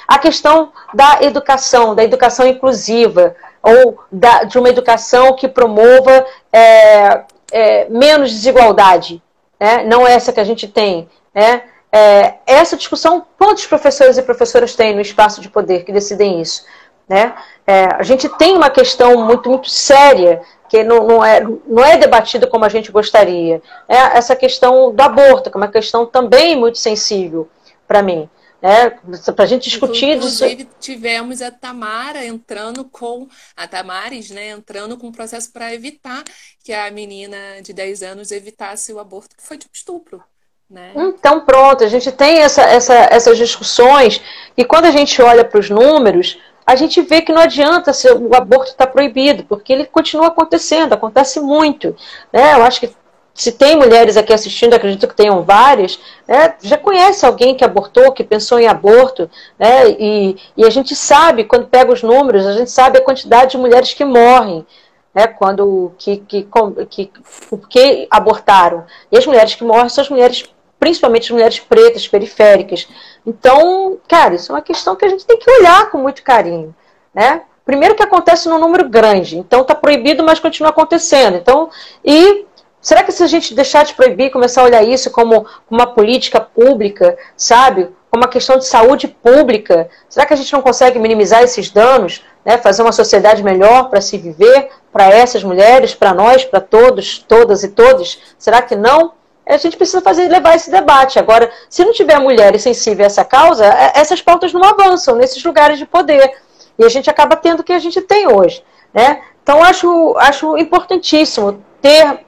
A 0.07 0.17
questão 0.17 0.71
da 0.93 1.19
educação, 1.21 1.93
da 1.93 2.03
educação 2.03 2.47
inclusiva, 2.47 3.35
ou 3.61 3.99
da, 4.11 4.43
de 4.43 4.57
uma 4.57 4.69
educação 4.69 5.33
que 5.33 5.47
promova 5.47 6.25
é, 6.51 7.21
é, 7.51 7.89
menos 7.89 8.31
desigualdade. 8.31 9.21
Né? 9.59 9.83
Não 9.83 10.05
essa 10.07 10.31
que 10.31 10.39
a 10.39 10.43
gente 10.43 10.67
tem. 10.67 11.09
Né? 11.33 11.63
É, 11.91 12.35
essa 12.45 12.75
discussão, 12.75 13.25
quantos 13.37 13.65
professores 13.65 14.17
e 14.17 14.21
professoras 14.21 14.75
têm 14.75 14.93
no 14.93 15.01
espaço 15.01 15.41
de 15.41 15.49
poder 15.49 15.83
que 15.83 15.91
decidem 15.91 16.41
isso? 16.41 16.65
Né? 17.07 17.33
É, 17.65 17.85
a 17.95 18.03
gente 18.03 18.27
tem 18.37 18.55
uma 18.55 18.69
questão 18.69 19.25
muito, 19.25 19.49
muito 19.49 19.69
séria 19.69 20.41
que 20.69 20.83
não, 20.83 21.07
não, 21.07 21.25
é, 21.25 21.41
não 21.41 21.83
é 21.83 21.97
debatida 21.97 22.45
como 22.45 22.65
a 22.65 22.69
gente 22.69 22.91
gostaria. 22.91 23.61
É 23.87 23.95
essa 24.17 24.35
questão 24.35 24.93
do 24.93 25.01
aborto, 25.01 25.49
que 25.49 25.57
é 25.57 25.61
uma 25.61 25.71
questão 25.71 26.05
também 26.05 26.55
muito 26.57 26.77
sensível 26.77 27.49
para 27.87 28.01
mim. 28.01 28.29
Né? 28.61 28.89
Para 29.33 29.45
a 29.45 29.47
gente 29.47 29.69
discutir 29.69 30.15
Inclusive, 30.17 30.63
disso. 30.63 30.75
tivemos 30.79 31.41
a 31.41 31.51
Tamara 31.51 32.25
entrando 32.25 32.83
com, 32.83 33.27
a 33.55 33.67
Tamares, 33.67 34.31
né, 34.31 34.49
entrando 34.49 34.97
com 34.97 35.07
um 35.07 35.11
processo 35.11 35.51
para 35.53 35.73
evitar 35.73 36.23
que 36.63 36.73
a 36.73 36.89
menina 36.89 37.37
de 37.61 37.71
10 37.71 38.03
anos 38.03 38.31
evitasse 38.31 38.91
o 38.91 38.99
aborto, 38.99 39.37
que 39.37 39.43
foi 39.43 39.57
tipo 39.57 39.75
estupro. 39.75 40.23
Né? 40.69 40.91
Então, 40.95 41.41
pronto, 41.41 41.83
a 41.83 41.87
gente 41.87 42.11
tem 42.11 42.39
essa, 42.39 42.61
essa, 42.61 42.93
essas 43.09 43.37
discussões, 43.37 44.21
e 44.55 44.65
quando 44.65 44.85
a 44.85 44.91
gente 44.91 45.21
olha 45.21 45.45
para 45.45 45.59
os 45.59 45.69
números, 45.69 46.37
a 46.65 46.75
gente 46.75 47.01
vê 47.01 47.21
que 47.21 47.31
não 47.31 47.41
adianta 47.41 47.93
se 47.93 48.11
o 48.11 48.35
aborto 48.35 48.71
está 48.71 48.85
proibido, 48.85 49.45
porque 49.45 49.71
ele 49.71 49.85
continua 49.85 50.27
acontecendo, 50.27 50.91
acontece 50.91 51.39
muito. 51.39 51.95
Né? 52.33 52.53
Eu 52.53 52.63
acho 52.63 52.81
que 52.81 52.93
se 53.37 53.51
tem 53.51 53.77
mulheres 53.77 54.17
aqui 54.17 54.33
assistindo, 54.33 54.73
acredito 54.73 55.07
que 55.07 55.15
tenham 55.15 55.43
várias, 55.43 55.99
né, 56.27 56.55
já 56.59 56.75
conhece 56.75 57.23
alguém 57.23 57.53
que 57.53 57.63
abortou, 57.63 58.11
que 58.11 58.23
pensou 58.23 58.59
em 58.59 58.67
aborto, 58.67 59.29
né, 59.59 59.91
e, 59.91 60.35
e, 60.57 60.65
a 60.65 60.69
gente 60.71 60.95
sabe, 60.95 61.43
quando 61.43 61.67
pega 61.67 61.93
os 61.93 62.01
números, 62.01 62.47
a 62.47 62.53
gente 62.53 62.71
sabe 62.71 62.97
a 62.97 63.03
quantidade 63.03 63.51
de 63.51 63.57
mulheres 63.59 63.93
que 63.93 64.03
morrem, 64.03 64.65
né, 65.13 65.27
quando, 65.27 65.93
que, 65.99 66.17
que, 66.17 66.47
que, 66.89 67.11
porque 67.47 68.07
abortaram. 68.09 68.85
E 69.11 69.17
as 69.17 69.25
mulheres 69.27 69.53
que 69.53 69.63
morrem 69.63 69.89
são 69.89 70.03
as 70.03 70.09
mulheres, 70.09 70.43
principalmente 70.79 71.23
as 71.23 71.31
mulheres 71.31 71.59
pretas, 71.59 72.07
periféricas. 72.07 72.87
Então, 73.25 73.97
cara, 74.07 74.35
isso 74.35 74.51
é 74.51 74.55
uma 74.55 74.61
questão 74.61 74.95
que 74.95 75.05
a 75.05 75.09
gente 75.09 75.25
tem 75.25 75.37
que 75.37 75.49
olhar 75.49 75.89
com 75.89 75.97
muito 75.97 76.23
carinho, 76.23 76.73
né? 77.13 77.41
Primeiro 77.65 77.95
que 77.95 78.03
acontece 78.03 78.47
num 78.47 78.59
número 78.59 78.87
grande, 78.87 79.37
então 79.37 79.61
está 79.61 79.75
proibido, 79.75 80.23
mas 80.23 80.39
continua 80.39 80.69
acontecendo. 80.69 81.35
Então, 81.35 81.69
e 82.03 82.45
será 82.79 83.03
que 83.03 83.11
se 83.11 83.21
a 83.21 83.27
gente 83.27 83.53
deixar 83.53 83.83
de 83.83 83.93
proibir, 83.93 84.31
começar 84.31 84.61
a 84.61 84.65
olhar 84.65 84.83
isso 84.83 85.11
como 85.11 85.45
uma 85.69 85.85
política 85.85 86.39
pública, 86.39 87.17
sabe? 87.35 87.89
Como 88.09 88.23
uma 88.23 88.29
questão 88.29 88.57
de 88.57 88.65
saúde 88.65 89.09
pública, 89.09 89.89
será 90.07 90.25
que 90.25 90.33
a 90.33 90.37
gente 90.37 90.53
não 90.53 90.61
consegue 90.61 90.97
minimizar 90.97 91.43
esses 91.43 91.69
danos, 91.69 92.23
né? 92.45 92.57
Fazer 92.57 92.83
uma 92.83 92.93
sociedade 92.93 93.43
melhor 93.43 93.89
para 93.89 93.99
se 93.99 94.17
viver, 94.17 94.69
para 94.93 95.09
essas 95.09 95.43
mulheres, 95.43 95.93
para 95.93 96.13
nós, 96.13 96.45
para 96.45 96.61
todos, 96.61 97.19
todas 97.27 97.65
e 97.65 97.67
todos? 97.67 98.17
Será 98.39 98.61
que 98.61 98.77
não? 98.77 99.16
A 99.53 99.57
gente 99.57 99.77
precisa 99.77 100.01
fazer 100.01 100.27
levar 100.27 100.55
esse 100.55 100.69
debate. 100.69 101.19
Agora, 101.19 101.51
se 101.69 101.83
não 101.85 101.93
tiver 101.93 102.19
mulheres 102.19 102.61
sensíveis 102.61 102.99
a 102.99 103.05
essa 103.05 103.25
causa, 103.25 103.65
é, 103.65 103.93
essas 103.95 104.21
pautas 104.21 104.53
não 104.53 104.63
avançam 104.63 105.15
nesses 105.15 105.43
lugares 105.43 105.77
de 105.77 105.85
poder. 105.85 106.33
E 106.77 106.83
a 106.83 106.89
gente 106.89 107.09
acaba 107.09 107.35
tendo 107.35 107.61
o 107.61 107.63
que 107.63 107.73
a 107.73 107.79
gente 107.79 108.01
tem 108.01 108.27
hoje. 108.27 108.63
Né? 108.93 109.21
Então, 109.41 109.63
acho, 109.63 110.15
acho 110.17 110.57
importantíssimo 110.57 111.63
ter 111.81 112.19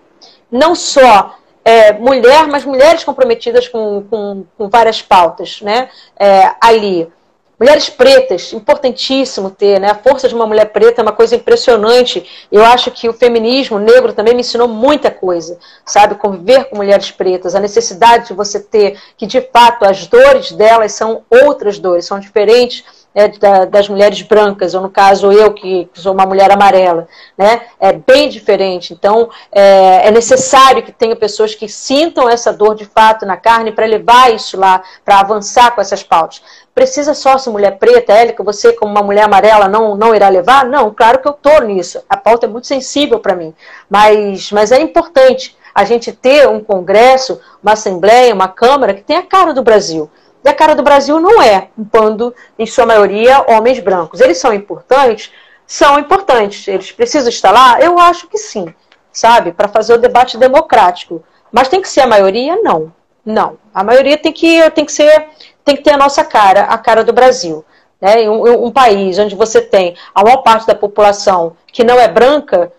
não 0.51 0.73
só 0.73 1.35
é, 1.63 1.93
mulher, 1.93 2.47
mas 2.47 2.65
mulheres 2.65 3.03
comprometidas 3.03 3.67
com, 3.67 4.03
com, 4.09 4.45
com 4.57 4.69
várias 4.69 5.01
pautas 5.01 5.61
né? 5.61 5.89
É, 6.17 6.51
ali. 6.59 7.11
Mulheres 7.59 7.89
pretas, 7.89 8.53
importantíssimo 8.53 9.51
ter, 9.51 9.81
né? 9.81 9.89
A 9.91 9.95
força 9.95 10.29
de 10.29 10.33
uma 10.33 10.47
mulher 10.47 10.71
preta 10.71 11.01
é 11.01 11.03
uma 11.03 11.11
coisa 11.11 11.35
impressionante. 11.35 12.47
Eu 12.49 12.63
acho 12.63 12.89
que 12.89 13.09
o 13.09 13.13
feminismo 13.13 13.77
negro 13.77 14.13
também 14.13 14.33
me 14.33 14.39
ensinou 14.39 14.67
muita 14.67 15.11
coisa, 15.11 15.59
sabe? 15.85 16.15
Conviver 16.15 16.69
com 16.69 16.77
mulheres 16.77 17.11
pretas, 17.11 17.55
a 17.55 17.59
necessidade 17.59 18.27
de 18.27 18.33
você 18.33 18.61
ter 18.61 18.97
que, 19.17 19.27
de 19.27 19.41
fato, 19.41 19.83
as 19.83 20.07
dores 20.07 20.53
delas 20.53 20.93
são 20.93 21.23
outras 21.29 21.77
dores, 21.77 22.05
são 22.05 22.17
diferentes 22.17 22.85
é, 23.13 23.27
da, 23.27 23.65
das 23.65 23.89
mulheres 23.89 24.21
brancas, 24.21 24.73
ou 24.73 24.81
no 24.81 24.89
caso 24.89 25.31
eu, 25.31 25.53
que 25.53 25.89
sou 25.93 26.13
uma 26.13 26.25
mulher 26.25 26.51
amarela, 26.51 27.07
né? 27.37 27.61
É 27.79 27.93
bem 27.93 28.29
diferente. 28.29 28.93
Então, 28.93 29.29
é, 29.51 30.07
é 30.07 30.11
necessário 30.11 30.83
que 30.83 30.91
tenha 30.91 31.15
pessoas 31.15 31.55
que 31.55 31.67
sintam 31.67 32.29
essa 32.29 32.53
dor 32.53 32.75
de 32.75 32.85
fato 32.85 33.25
na 33.25 33.37
carne 33.37 33.71
para 33.71 33.85
levar 33.85 34.33
isso 34.33 34.57
lá, 34.57 34.81
para 35.03 35.19
avançar 35.19 35.71
com 35.71 35.81
essas 35.81 36.03
pautas. 36.03 36.41
Precisa 36.73 37.13
só 37.13 37.37
ser 37.37 37.49
mulher 37.49 37.77
preta, 37.77 38.13
Élica, 38.13 38.43
você 38.43 38.71
como 38.73 38.91
uma 38.91 39.03
mulher 39.03 39.23
amarela 39.23 39.67
não, 39.67 39.95
não 39.95 40.15
irá 40.15 40.29
levar? 40.29 40.65
Não, 40.65 40.93
claro 40.93 41.19
que 41.19 41.27
eu 41.27 41.33
estou 41.33 41.61
nisso. 41.61 42.01
A 42.07 42.15
pauta 42.15 42.45
é 42.45 42.49
muito 42.49 42.67
sensível 42.67 43.19
para 43.19 43.35
mim. 43.35 43.53
Mas, 43.89 44.51
mas 44.51 44.71
é 44.71 44.79
importante 44.79 45.57
a 45.73 45.83
gente 45.83 46.11
ter 46.11 46.47
um 46.47 46.63
congresso, 46.63 47.39
uma 47.61 47.73
assembleia, 47.73 48.33
uma 48.33 48.47
câmara 48.47 48.93
que 48.93 49.01
tenha 49.01 49.19
a 49.19 49.25
cara 49.25 49.53
do 49.53 49.63
Brasil. 49.63 50.09
E 50.43 50.49
a 50.49 50.53
cara 50.53 50.75
do 50.75 50.83
Brasil 50.83 51.19
não 51.19 51.41
é 51.41 51.69
um 51.77 51.83
bando, 51.83 52.33
em 52.57 52.65
sua 52.65 52.85
maioria, 52.85 53.43
homens 53.47 53.79
brancos. 53.79 54.21
Eles 54.21 54.37
são 54.37 54.53
importantes? 54.53 55.31
São 55.67 55.99
importantes. 55.99 56.67
Eles 56.67 56.91
precisam 56.91 57.29
estar 57.29 57.51
lá? 57.51 57.79
Eu 57.81 57.99
acho 57.99 58.27
que 58.27 58.37
sim, 58.37 58.73
sabe? 59.11 59.51
Para 59.51 59.67
fazer 59.67 59.93
o 59.93 59.97
debate 59.97 60.37
democrático. 60.37 61.23
Mas 61.51 61.67
tem 61.67 61.81
que 61.81 61.89
ser 61.89 62.01
a 62.01 62.07
maioria? 62.07 62.55
Não. 62.61 62.91
Não. 63.25 63.57
A 63.73 63.83
maioria 63.83 64.17
tem 64.17 64.31
que, 64.31 64.69
tem 64.71 64.85
que 64.85 64.91
ser, 64.91 65.27
tem 65.63 65.75
que 65.75 65.83
ter 65.83 65.91
a 65.91 65.97
nossa 65.97 66.23
cara, 66.23 66.61
a 66.61 66.77
cara 66.77 67.03
do 67.03 67.13
Brasil. 67.13 67.65
Né? 67.99 68.29
Um, 68.29 68.67
um 68.67 68.71
país 68.71 69.19
onde 69.19 69.35
você 69.35 69.61
tem 69.61 69.95
a 70.15 70.23
maior 70.23 70.37
parte 70.37 70.65
da 70.65 70.73
população 70.73 71.55
que 71.67 71.83
não 71.83 71.99
é 71.99 72.07
branca, 72.07 72.71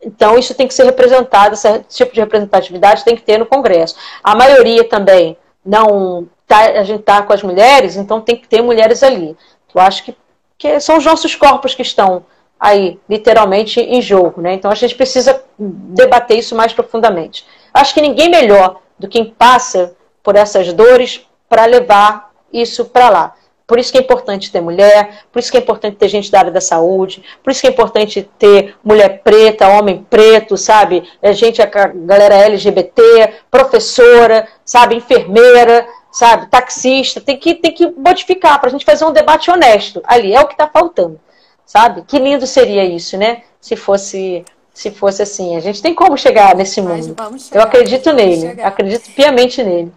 então 0.00 0.38
isso 0.38 0.54
tem 0.54 0.68
que 0.68 0.74
ser 0.74 0.84
representado, 0.84 1.54
esse 1.54 1.80
tipo 1.88 2.14
de 2.14 2.20
representatividade 2.20 3.04
tem 3.04 3.16
que 3.16 3.22
ter 3.22 3.38
no 3.38 3.46
Congresso. 3.46 3.96
A 4.22 4.36
maioria 4.36 4.88
também 4.88 5.36
não 5.64 6.28
tá, 6.46 6.60
a 6.60 6.84
gente 6.84 7.00
está 7.00 7.22
com 7.22 7.32
as 7.32 7.42
mulheres, 7.42 7.96
então 7.96 8.20
tem 8.20 8.36
que 8.36 8.48
ter 8.48 8.62
mulheres 8.62 9.02
ali. 9.02 9.36
Eu 9.74 9.80
acho 9.80 10.04
que, 10.04 10.16
que 10.56 10.80
são 10.80 10.96
os 10.96 11.04
nossos 11.04 11.34
corpos 11.34 11.74
que 11.74 11.82
estão 11.82 12.24
aí, 12.58 12.98
literalmente, 13.08 13.80
em 13.80 14.00
jogo. 14.00 14.40
Né? 14.40 14.54
Então 14.54 14.70
a 14.70 14.74
gente 14.74 14.94
precisa 14.94 15.42
debater 15.58 16.38
isso 16.38 16.54
mais 16.54 16.72
profundamente. 16.72 17.46
Acho 17.72 17.92
que 17.92 18.00
ninguém 18.00 18.30
melhor 18.30 18.80
do 18.98 19.06
que 19.06 19.22
quem 19.22 19.32
passa 19.32 19.94
por 20.22 20.36
essas 20.36 20.72
dores 20.72 21.26
para 21.48 21.66
levar 21.66 22.30
isso 22.52 22.86
para 22.86 23.10
lá. 23.10 23.34
Por 23.66 23.80
isso 23.80 23.90
que 23.90 23.98
é 23.98 24.00
importante 24.00 24.50
ter 24.52 24.60
mulher, 24.60 25.24
por 25.32 25.40
isso 25.40 25.50
que 25.50 25.56
é 25.56 25.60
importante 25.60 25.96
ter 25.96 26.08
gente 26.08 26.30
da 26.30 26.38
área 26.38 26.52
da 26.52 26.60
saúde, 26.60 27.24
por 27.42 27.50
isso 27.50 27.60
que 27.60 27.66
é 27.66 27.70
importante 27.70 28.28
ter 28.38 28.76
mulher 28.82 29.22
preta, 29.24 29.68
homem 29.68 30.06
preto, 30.08 30.56
sabe? 30.56 31.02
É 31.20 31.32
gente, 31.32 31.60
a 31.60 31.66
galera 31.66 32.36
LGBT, 32.36 33.40
professora, 33.50 34.46
sabe? 34.64 34.94
Enfermeira, 34.94 35.84
sabe? 36.16 36.46
Taxista, 36.46 37.20
tem 37.20 37.38
que, 37.38 37.54
tem 37.56 37.74
que 37.74 37.86
modificar 37.90 38.58
para 38.58 38.70
a 38.70 38.72
gente 38.72 38.86
fazer 38.86 39.04
um 39.04 39.12
debate 39.12 39.50
honesto. 39.50 40.00
Ali 40.02 40.34
é 40.34 40.40
o 40.40 40.46
que 40.46 40.54
está 40.54 40.66
faltando, 40.66 41.20
sabe? 41.66 42.02
Que 42.04 42.18
lindo 42.18 42.46
seria 42.46 42.86
isso, 42.86 43.18
né? 43.18 43.44
Se 43.60 43.76
fosse 43.76 44.42
se 44.72 44.90
fosse 44.90 45.22
assim. 45.22 45.56
A 45.56 45.60
gente 45.60 45.80
tem 45.82 45.94
como 45.94 46.16
chegar 46.16 46.54
nesse 46.54 46.80
mundo. 46.80 47.14
Chegar, 47.14 47.32
Eu 47.52 47.62
acredito 47.62 48.12
nele, 48.12 48.40
chegar. 48.40 48.66
acredito 48.66 49.10
piamente 49.14 49.62
nele. 49.62 49.92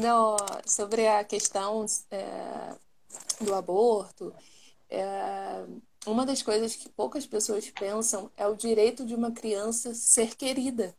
No, 0.00 0.36
sobre 0.66 1.06
a 1.06 1.22
questão 1.22 1.84
é, 2.10 2.24
do 3.40 3.54
aborto, 3.54 4.32
é, 4.90 5.62
uma 6.06 6.26
das 6.26 6.42
coisas 6.42 6.74
que 6.74 6.88
poucas 6.88 7.26
pessoas 7.26 7.68
pensam 7.70 8.30
é 8.36 8.46
o 8.46 8.56
direito 8.56 9.04
de 9.04 9.14
uma 9.14 9.30
criança 9.30 9.94
ser 9.94 10.34
querida. 10.36 10.94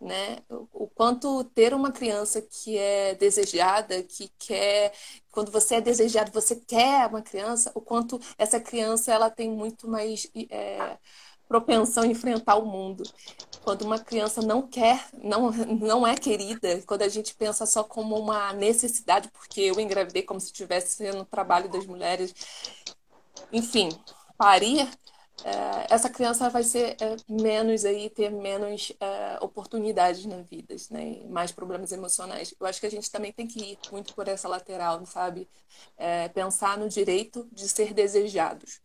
Né? 0.00 0.38
O 0.72 0.87
quanto 0.98 1.44
ter 1.44 1.72
uma 1.72 1.92
criança 1.92 2.42
que 2.42 2.76
é 2.76 3.14
desejada, 3.14 4.02
que 4.02 4.28
quer, 4.36 4.92
quando 5.30 5.52
você 5.52 5.76
é 5.76 5.80
desejado, 5.80 6.32
você 6.32 6.56
quer 6.56 7.06
uma 7.06 7.22
criança, 7.22 7.70
o 7.72 7.80
quanto 7.80 8.20
essa 8.36 8.58
criança 8.58 9.12
ela 9.12 9.30
tem 9.30 9.48
muito 9.48 9.88
mais 9.88 10.28
é, 10.50 10.98
propensão 11.46 12.02
a 12.02 12.06
enfrentar 12.08 12.56
o 12.56 12.66
mundo. 12.66 13.04
Quando 13.62 13.82
uma 13.82 14.00
criança 14.00 14.42
não 14.42 14.66
quer, 14.66 15.06
não, 15.12 15.52
não 15.52 16.04
é 16.04 16.16
querida, 16.16 16.82
quando 16.84 17.02
a 17.02 17.08
gente 17.08 17.32
pensa 17.36 17.64
só 17.64 17.84
como 17.84 18.18
uma 18.18 18.52
necessidade, 18.52 19.30
porque 19.30 19.60
eu 19.60 19.78
engravidei 19.78 20.22
como 20.24 20.40
se 20.40 20.46
estivesse 20.46 20.96
sendo 20.96 21.24
trabalho 21.24 21.68
das 21.70 21.86
mulheres, 21.86 22.34
enfim, 23.52 23.90
parir, 24.36 24.88
é, 25.44 25.94
essa 25.94 26.08
criança 26.08 26.48
vai 26.50 26.62
ser 26.62 26.96
é, 27.00 27.16
menos 27.28 27.84
aí, 27.84 28.10
ter 28.10 28.30
menos 28.30 28.92
é, 29.00 29.38
oportunidades 29.40 30.26
na 30.26 30.38
vida, 30.38 30.74
né? 30.90 31.20
mais 31.28 31.52
problemas 31.52 31.92
emocionais. 31.92 32.54
Eu 32.58 32.66
acho 32.66 32.80
que 32.80 32.86
a 32.86 32.90
gente 32.90 33.10
também 33.10 33.32
tem 33.32 33.46
que 33.46 33.60
ir 33.60 33.78
muito 33.92 34.14
por 34.14 34.26
essa 34.28 34.48
lateral, 34.48 35.04
sabe? 35.06 35.48
Pensar 36.34 36.76
no 36.76 36.88
direito 36.88 37.46
de 37.52 37.68
ser 37.68 37.92
desejados, 37.92 38.80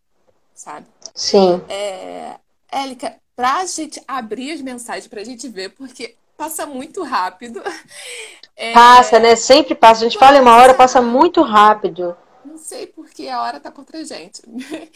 sabe? 0.53 0.85
Sim. 1.13 1.61
É, 1.67 2.37
Élica, 2.71 3.15
para 3.35 3.57
a 3.57 3.65
gente 3.65 4.01
abrir 4.07 4.51
as 4.51 4.61
mensagens, 4.61 5.07
para 5.07 5.21
a 5.21 5.23
gente 5.23 5.47
ver, 5.47 5.69
porque 5.69 6.15
passa 6.37 6.65
muito 6.65 7.03
rápido. 7.03 7.61
Passa, 8.73 9.19
né? 9.19 9.35
Sempre 9.35 9.73
passa. 9.73 10.01
A 10.01 10.09
gente 10.09 10.19
fala 10.19 10.37
em 10.37 10.41
uma 10.41 10.55
hora, 10.55 10.75
passa 10.75 11.01
muito 11.01 11.41
rápido. 11.41 12.15
Não 12.45 12.57
sei 12.57 12.87
porque 12.87 13.27
a 13.27 13.41
hora 13.41 13.59
tá 13.59 13.71
contra 13.71 13.99
a 13.99 14.03
gente. 14.03 14.41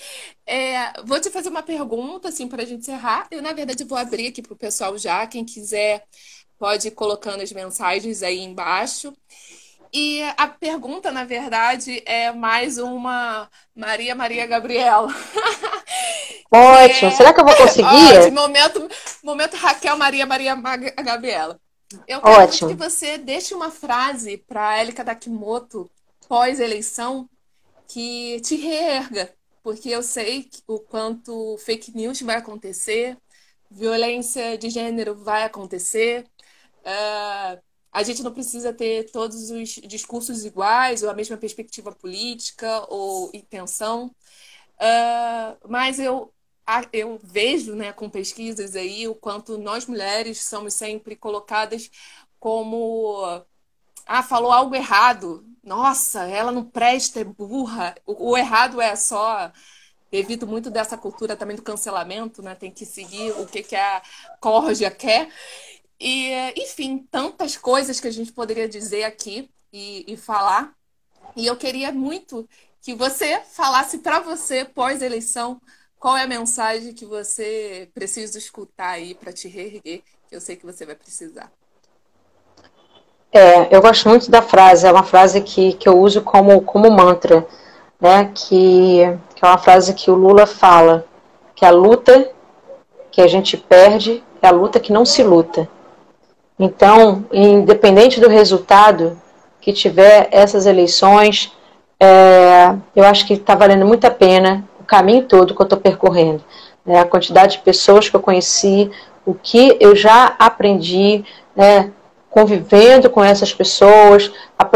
É, 0.50 0.94
vou 1.04 1.20
te 1.20 1.30
fazer 1.30 1.50
uma 1.50 1.62
pergunta, 1.62 2.30
assim, 2.30 2.48
para 2.48 2.64
a 2.64 2.66
gente 2.66 2.80
encerrar. 2.80 3.28
Eu, 3.30 3.42
na 3.42 3.52
verdade, 3.52 3.84
vou 3.84 3.98
abrir 3.98 4.28
aqui 4.28 4.42
para 4.42 4.54
o 4.54 4.58
pessoal 4.58 4.98
já. 4.98 5.28
Quem 5.28 5.44
quiser 5.44 6.06
pode 6.58 6.88
ir 6.88 6.92
colocando 6.92 7.42
as 7.42 7.52
mensagens 7.52 8.24
aí 8.24 8.40
embaixo. 8.40 9.14
E 9.94 10.22
a 10.38 10.48
pergunta, 10.48 11.12
na 11.12 11.26
verdade, 11.26 12.02
é 12.06 12.32
mais 12.32 12.78
uma 12.78 13.50
Maria 13.76 14.16
Maria 14.16 14.46
Gabriela. 14.46 15.14
Ótimo. 16.50 17.12
É... 17.12 17.16
Será 17.16 17.34
que 17.34 17.42
eu 17.42 17.46
vou 17.46 17.56
conseguir? 17.58 18.18
Ótimo. 18.18 18.42
Momento, 18.42 18.90
momento 19.24 19.58
Raquel 19.58 19.98
Maria 19.98 20.26
Maria 20.26 20.56
Gabriela. 20.56 21.60
Eu 22.08 22.22
quero 22.22 22.44
Ótimo. 22.44 22.70
que 22.70 22.76
você 22.76 23.18
deixe 23.18 23.54
uma 23.54 23.72
frase 23.72 24.38
para 24.38 24.78
Élica 24.78 25.04
Dakimoto 25.04 25.90
pós-eleição 26.28 27.30
que 27.88 28.40
te 28.42 28.56
reerga, 28.56 29.34
porque 29.64 29.90
eu 29.90 30.04
sei 30.04 30.50
o 30.68 30.80
quanto 30.80 31.58
fake 31.60 31.96
news 31.96 32.22
vai 32.22 32.38
acontecer, 32.38 33.18
violência 33.70 34.58
de 34.58 34.70
gênero 34.70 35.16
vai 35.16 35.44
acontecer. 35.44 36.26
Uh, 36.84 37.62
a 37.92 38.04
gente 38.04 38.24
não 38.24 38.34
precisa 38.34 38.74
ter 38.74 39.12
todos 39.12 39.50
os 39.52 39.70
discursos 39.88 40.46
iguais 40.46 41.04
ou 41.04 41.10
a 41.10 41.14
mesma 41.14 41.38
perspectiva 41.38 41.92
política 41.92 42.86
ou 42.90 43.32
intenção, 43.34 44.08
uh, 44.80 45.68
mas 45.68 46.00
eu 46.00 46.34
eu 46.92 47.20
vejo, 47.24 47.76
né, 47.76 47.94
com 47.94 48.10
pesquisas 48.10 48.76
aí, 48.76 49.08
o 49.08 49.16
quanto 49.16 49.58
nós 49.58 49.86
mulheres 49.86 50.44
somos 50.44 50.74
sempre 50.74 51.16
colocadas 51.16 51.90
como 52.40 53.44
ah, 54.06 54.24
falou 54.24 54.52
algo 54.52 54.76
errado. 54.76 55.46
Nossa, 55.68 56.24
ela 56.24 56.50
não 56.50 56.64
presta, 56.64 57.20
é 57.20 57.24
burra. 57.26 57.94
O, 58.06 58.32
o 58.32 58.38
errado 58.38 58.80
é 58.80 58.96
só 58.96 59.52
devido 60.10 60.48
muito 60.48 60.72
dessa 60.72 60.98
cultura 60.98 61.36
também 61.36 61.58
do 61.58 61.62
cancelamento, 61.62 62.42
né? 62.42 62.56
Tem 62.56 62.72
que 62.72 62.86
seguir 62.86 63.32
o 63.34 63.46
que, 63.46 63.62
que 63.62 63.76
a 63.76 64.02
Corja 64.40 64.90
quer. 64.90 65.30
E, 66.00 66.32
enfim, 66.56 67.06
tantas 67.12 67.58
coisas 67.58 68.00
que 68.00 68.08
a 68.08 68.12
gente 68.12 68.32
poderia 68.32 68.70
dizer 68.70 69.04
aqui 69.04 69.52
e, 69.74 70.06
e 70.08 70.16
falar. 70.16 70.74
E 71.36 71.46
eu 71.46 71.58
queria 71.58 71.92
muito 71.92 72.48
que 72.82 72.96
você 72.96 73.42
falasse 73.42 73.98
para 74.00 74.22
você, 74.22 74.64
pós-eleição, 74.64 75.62
qual 76.00 76.16
é 76.16 76.24
a 76.24 76.28
mensagem 76.28 76.94
que 76.94 77.06
você 77.06 77.92
precisa 77.94 78.38
escutar 78.38 78.92
aí 78.92 79.14
para 79.14 79.34
te 79.34 79.50
reerguer, 79.50 80.02
que 80.30 80.36
eu 80.36 80.40
sei 80.40 80.56
que 80.56 80.66
você 80.66 80.86
vai 80.86 80.96
precisar. 80.96 81.52
É, 83.38 83.68
eu 83.70 83.80
gosto 83.84 84.10
muito 84.10 84.32
da 84.32 84.42
frase, 84.42 84.88
é 84.88 84.92
uma 84.92 85.04
frase 85.04 85.42
que, 85.42 85.74
que 85.74 85.88
eu 85.88 86.00
uso 86.00 86.22
como, 86.22 86.60
como 86.62 86.90
mantra, 86.90 87.46
né? 88.02 88.32
Que, 88.34 89.16
que 89.36 89.46
é 89.46 89.48
uma 89.48 89.60
frase 89.60 89.94
que 89.94 90.10
o 90.10 90.16
Lula 90.16 90.48
fala, 90.48 91.06
que 91.54 91.64
a 91.64 91.70
luta 91.70 92.32
que 93.12 93.22
a 93.22 93.28
gente 93.28 93.56
perde 93.56 94.24
é 94.42 94.48
a 94.48 94.52
luta 94.52 94.80
que 94.80 94.92
não 94.92 95.06
se 95.06 95.22
luta. 95.22 95.70
Então, 96.58 97.26
independente 97.32 98.20
do 98.20 98.28
resultado 98.28 99.22
que 99.62 99.72
tiver 99.72 100.28
essas 100.32 100.66
eleições, 100.66 101.54
é, 102.00 102.74
eu 102.96 103.04
acho 103.04 103.28
que 103.28 103.34
está 103.34 103.54
valendo 103.54 103.86
muito 103.86 104.06
a 104.06 104.12
pena 104.12 104.68
o 104.80 104.84
caminho 104.84 105.28
todo 105.28 105.54
que 105.54 105.62
eu 105.62 105.64
estou 105.64 105.80
percorrendo. 105.80 106.44
Né, 106.84 107.00
a 107.00 107.06
quantidade 107.06 107.58
de 107.58 107.64
pessoas 107.64 108.10
que 108.10 108.16
eu 108.16 108.20
conheci, 108.20 108.90
o 109.24 109.36
que 109.36 109.78
eu 109.80 109.96
já 109.96 110.36
aprendi, 110.40 111.24
né, 111.56 111.92
convivendo 112.30 113.10
com 113.10 113.24
essas 113.24 113.54
pessoas, 113.54 114.32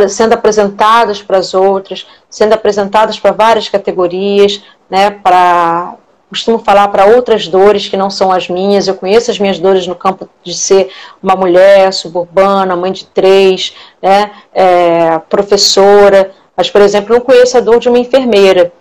sendo 0.10 0.34
apresentadas 0.34 1.22
para 1.22 1.38
as 1.38 1.54
outras, 1.54 2.08
sendo 2.30 2.54
apresentadas 2.54 3.20
para 3.20 3.32
várias 3.32 3.70
categorias, 3.70 4.64
né, 4.89 5.12
para 5.12 5.95
costumo 6.30 6.60
falar 6.60 6.88
para 6.88 7.06
outras 7.06 7.45
dores 7.49 7.89
que 7.89 7.97
não 7.97 8.10
são 8.10 8.32
as 8.32 8.47
minhas. 8.47 8.88
Eu 8.88 8.95
conheço 8.95 9.30
as 9.30 9.38
minhas 9.38 9.60
dores 9.60 9.86
no 9.86 9.95
campo 9.95 10.30
de 10.41 10.54
ser 10.54 10.89
uma 11.22 11.36
mulher 11.36 11.91
suburbana, 11.91 12.74
mãe 12.74 12.93
de 12.93 13.06
três, 13.06 13.76
né, 14.02 14.32
é, 14.54 15.20
professora. 15.30 16.32
Mas, 16.56 16.70
por 16.70 16.82
exemplo, 16.82 17.14
não 17.14 17.22
conheço 17.22 17.58
a 17.58 17.62
dor 17.62 17.80
de 17.80 17.89
uma 17.89 17.99
enfermeira. 17.99 18.72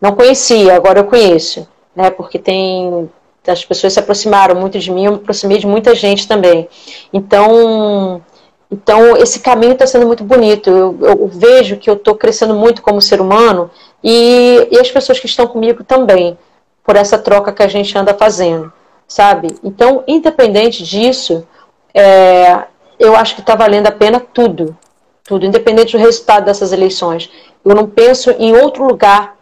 Não 0.00 0.14
conhecia, 0.14 0.76
agora 0.76 1.00
eu 1.00 1.04
conheço, 1.04 1.68
né, 1.94 2.10
porque 2.10 2.38
tem 2.38 3.10
as 3.46 3.64
pessoas 3.64 3.92
se 3.92 4.00
aproximaram 4.00 4.54
muito 4.54 4.78
de 4.78 4.90
mim, 4.90 5.06
eu 5.06 5.12
me 5.12 5.18
aproximei 5.18 5.58
de 5.58 5.66
muita 5.66 5.94
gente 5.94 6.28
também. 6.28 6.68
Então, 7.12 8.22
então 8.70 9.16
esse 9.16 9.40
caminho 9.40 9.72
está 9.72 9.86
sendo 9.86 10.06
muito 10.06 10.24
bonito. 10.24 10.68
Eu, 10.68 10.98
eu, 11.00 11.28
vejo 11.28 11.76
que 11.76 11.88
eu 11.88 11.94
estou 11.94 12.14
crescendo 12.14 12.54
muito 12.54 12.82
como 12.82 13.00
ser 13.00 13.20
humano 13.20 13.70
e, 14.02 14.68
e 14.70 14.78
as 14.78 14.90
pessoas 14.90 15.18
que 15.18 15.26
estão 15.26 15.46
comigo 15.46 15.82
também 15.84 16.36
por 16.84 16.96
essa 16.96 17.18
troca 17.18 17.52
que 17.52 17.62
a 17.62 17.68
gente 17.68 17.96
anda 17.96 18.14
fazendo, 18.14 18.72
sabe? 19.06 19.48
Então, 19.62 20.02
independente 20.06 20.82
disso, 20.82 21.46
é, 21.94 22.64
eu 22.98 23.16
acho 23.16 23.34
que 23.34 23.40
está 23.40 23.54
valendo 23.54 23.86
a 23.86 23.92
pena 23.92 24.20
tudo, 24.20 24.76
tudo, 25.24 25.46
independente 25.46 25.96
do 25.96 26.02
resultado 26.02 26.44
dessas 26.44 26.72
eleições. 26.72 27.30
Eu 27.64 27.74
não 27.74 27.86
penso 27.86 28.30
em 28.32 28.56
outro 28.56 28.84
lugar 28.84 29.36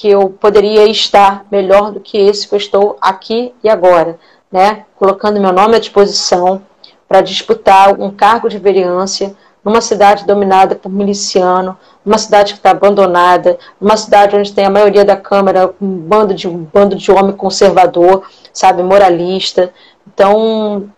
que 0.00 0.08
eu 0.08 0.30
poderia 0.30 0.86
estar 0.86 1.44
melhor 1.50 1.92
do 1.92 2.00
que 2.00 2.16
esse 2.16 2.48
que 2.48 2.54
eu 2.54 2.56
estou 2.56 2.96
aqui 3.02 3.52
e 3.62 3.68
agora, 3.68 4.18
né? 4.50 4.86
Colocando 4.96 5.38
meu 5.38 5.52
nome 5.52 5.76
à 5.76 5.78
disposição 5.78 6.62
para 7.06 7.20
disputar 7.20 7.92
um 8.00 8.10
cargo 8.10 8.48
de 8.48 8.58
vereança 8.58 9.36
numa 9.62 9.82
cidade 9.82 10.24
dominada 10.24 10.74
por 10.74 10.90
miliciano, 10.90 11.76
numa 12.02 12.16
cidade 12.16 12.54
que 12.54 12.60
está 12.60 12.70
abandonada, 12.70 13.58
numa 13.78 13.94
cidade 13.94 14.34
onde 14.34 14.54
tem 14.54 14.64
a 14.64 14.70
maioria 14.70 15.04
da 15.04 15.18
Câmara 15.18 15.74
um 15.78 15.98
bando 15.98 16.32
de, 16.32 16.48
um 16.48 16.64
bando 16.64 16.96
de 16.96 17.12
homem 17.12 17.36
conservador, 17.36 18.22
sabe, 18.54 18.82
moralista. 18.82 19.70
Então, 20.06 20.88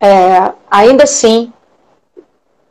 é, 0.00 0.50
ainda 0.68 1.04
assim, 1.04 1.52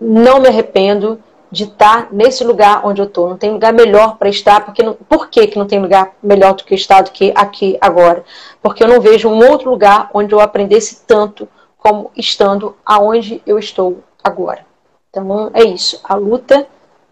não 0.02 0.42
me 0.42 0.50
arrependo 0.50 1.18
de 1.52 1.66
estar 1.66 2.08
nesse 2.12 2.44
lugar 2.44 2.86
onde 2.86 3.02
eu 3.02 3.06
estou. 3.06 3.30
Não 3.30 3.38
tem 3.38 3.52
lugar 3.52 3.74
melhor 3.74 4.18
para 4.18 4.30
estar, 4.30 4.64
porque 4.64 4.82
não, 4.82 4.94
por 4.94 5.30
que, 5.30 5.48
que 5.48 5.60
não 5.60 5.68
tem 5.68 5.80
lugar 5.80 6.16
melhor 6.24 6.54
do 6.54 6.64
que 6.64 6.74
estar 6.74 7.02
do 7.02 7.12
que 7.12 7.34
aqui 7.36 7.78
agora? 7.82 8.24
Porque 8.62 8.84
eu 8.84 8.88
não 8.88 9.02
vejo 9.02 9.28
um 9.28 9.50
outro 9.50 9.70
lugar 9.70 10.10
onde 10.14 10.34
eu 10.34 10.40
aprendesse 10.40 11.02
tanto 11.06 11.48
como 11.78 12.12
estando 12.16 12.78
aonde 12.86 13.42
eu 13.46 13.60
estou 13.60 14.04
agora. 14.24 14.66
Então 15.10 15.52
é 15.54 15.64
isso. 15.64 16.00
A 16.04 16.16
luta 16.16 16.68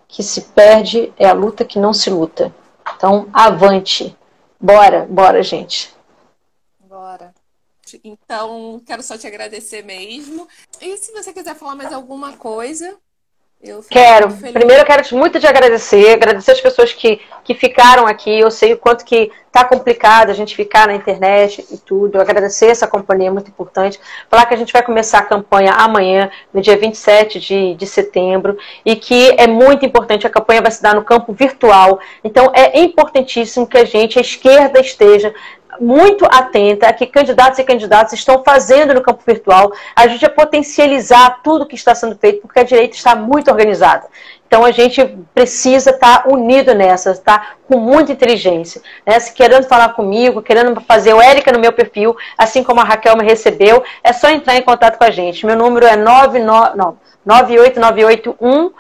que 0.08 0.24
se 0.24 0.42
perde 0.42 1.12
é 1.18 1.28
a 1.28 1.34
luta 1.34 1.66
que 1.66 1.78
não 1.78 1.94
se 1.94 2.10
luta. 2.10 2.54
Então, 2.96 3.28
avante. 3.34 4.16
Bora, 4.60 5.06
bora, 5.10 5.44
gente. 5.44 5.94
Bora. 6.80 7.34
Então, 8.04 8.82
quero 8.86 9.04
só 9.04 9.18
te 9.18 9.28
agradecer 9.28 9.84
mesmo. 9.84 10.48
E 10.82 10.98
se 10.98 11.12
você 11.12 11.34
quiser 11.34 11.56
falar 11.56 11.76
mais 11.76 11.94
alguma 11.94 12.34
coisa, 12.34 12.98
eu 13.62 13.84
quero. 13.90 14.32
Primeiro, 14.32 14.82
eu 14.82 14.86
quero 14.86 15.04
muito 15.18 15.38
te 15.38 15.46
agradecer, 15.46 16.14
agradecer 16.14 16.52
as 16.52 16.62
pessoas 16.62 16.94
que, 16.94 17.20
que 17.44 17.54
ficaram 17.54 18.08
aqui. 18.08 18.40
Eu 18.40 18.50
sei 18.50 18.72
o 18.72 18.78
quanto 18.78 19.04
que 19.04 19.30
tá 19.52 19.66
complicado 19.66 20.30
a 20.30 20.34
gente 20.34 20.56
ficar 20.56 20.88
na 20.88 20.96
internet 20.96 21.66
e 21.70 21.78
tudo. 21.78 22.22
agradecer 22.22 22.68
essa 22.68 22.88
companhia, 22.88 23.28
é 23.28 23.32
muito 23.32 23.50
importante. 23.50 24.00
Falar 24.30 24.46
que 24.46 24.54
a 24.54 24.58
gente 24.58 24.72
vai 24.72 24.82
começar 24.82 25.20
a 25.20 25.26
campanha 25.26 25.74
amanhã, 25.74 26.32
no 26.54 26.62
dia 26.62 26.78
27 26.78 27.38
de, 27.40 27.76
de 27.76 27.86
setembro, 27.86 28.58
e 28.86 28.96
que 28.96 29.36
é 29.38 29.46
muito 29.46 29.86
importante. 29.86 30.26
A 30.26 30.30
campanha 30.30 30.62
vai 30.62 30.72
se 30.72 30.82
dar 30.82 30.96
no 30.96 31.04
campo 31.04 31.34
virtual. 31.34 32.00
Então, 32.24 32.54
é 32.56 32.80
importantíssimo 32.80 33.68
que 33.68 33.78
a 33.78 33.84
gente, 33.84 34.18
a 34.18 34.22
esquerda, 34.22 34.80
esteja 34.80 35.34
muito 35.80 36.26
atenta 36.26 36.88
a 36.88 36.94
que 36.94 37.06
candidatos 37.06 37.60
e 37.60 37.64
candidatas 37.64 38.14
estão 38.14 38.44
fazendo 38.44 38.94
no 38.94 39.02
campo 39.02 39.22
virtual. 39.26 39.72
A 39.96 40.08
gente 40.08 40.26
é 40.26 40.30
potencializar 40.30 41.42
tudo 41.44 41.66
que 41.66 41.76
está 41.76 41.94
sendo 41.96 42.16
feito, 42.18 42.42
porque 42.42 42.60
a 42.60 42.64
direita 42.64 42.96
está 42.96 43.16
muito 43.16 43.50
organizada. 43.50 44.08
Então 44.50 44.66
a 44.66 44.72
gente 44.72 45.06
precisa 45.34 45.92
estar 45.92 46.28
unido 46.28 46.74
nessa, 46.74 47.16
tá? 47.16 47.54
com 47.68 47.78
muita 47.78 48.12
inteligência. 48.12 48.82
Né? 49.06 49.20
Se 49.20 49.32
querendo 49.32 49.68
falar 49.68 49.90
comigo, 49.90 50.42
querendo 50.42 50.82
fazer 50.82 51.14
o 51.14 51.22
Érica 51.22 51.52
no 51.52 51.60
meu 51.60 51.72
perfil, 51.72 52.18
assim 52.36 52.64
como 52.64 52.82
a 52.82 52.84
Raquel 52.84 53.16
me 53.16 53.24
recebeu, 53.24 53.84
é 54.04 54.12
só 54.12 54.28
entrar 54.28 54.56
em 54.56 54.64
contato 54.64 54.98
com 54.98 55.04
a 55.04 55.12
gente. 55.12 55.46
Meu 55.46 55.56
número 55.56 55.86
é 55.86 55.96
99, 55.96 56.40
não, 56.76 56.98
98981 57.24 58.72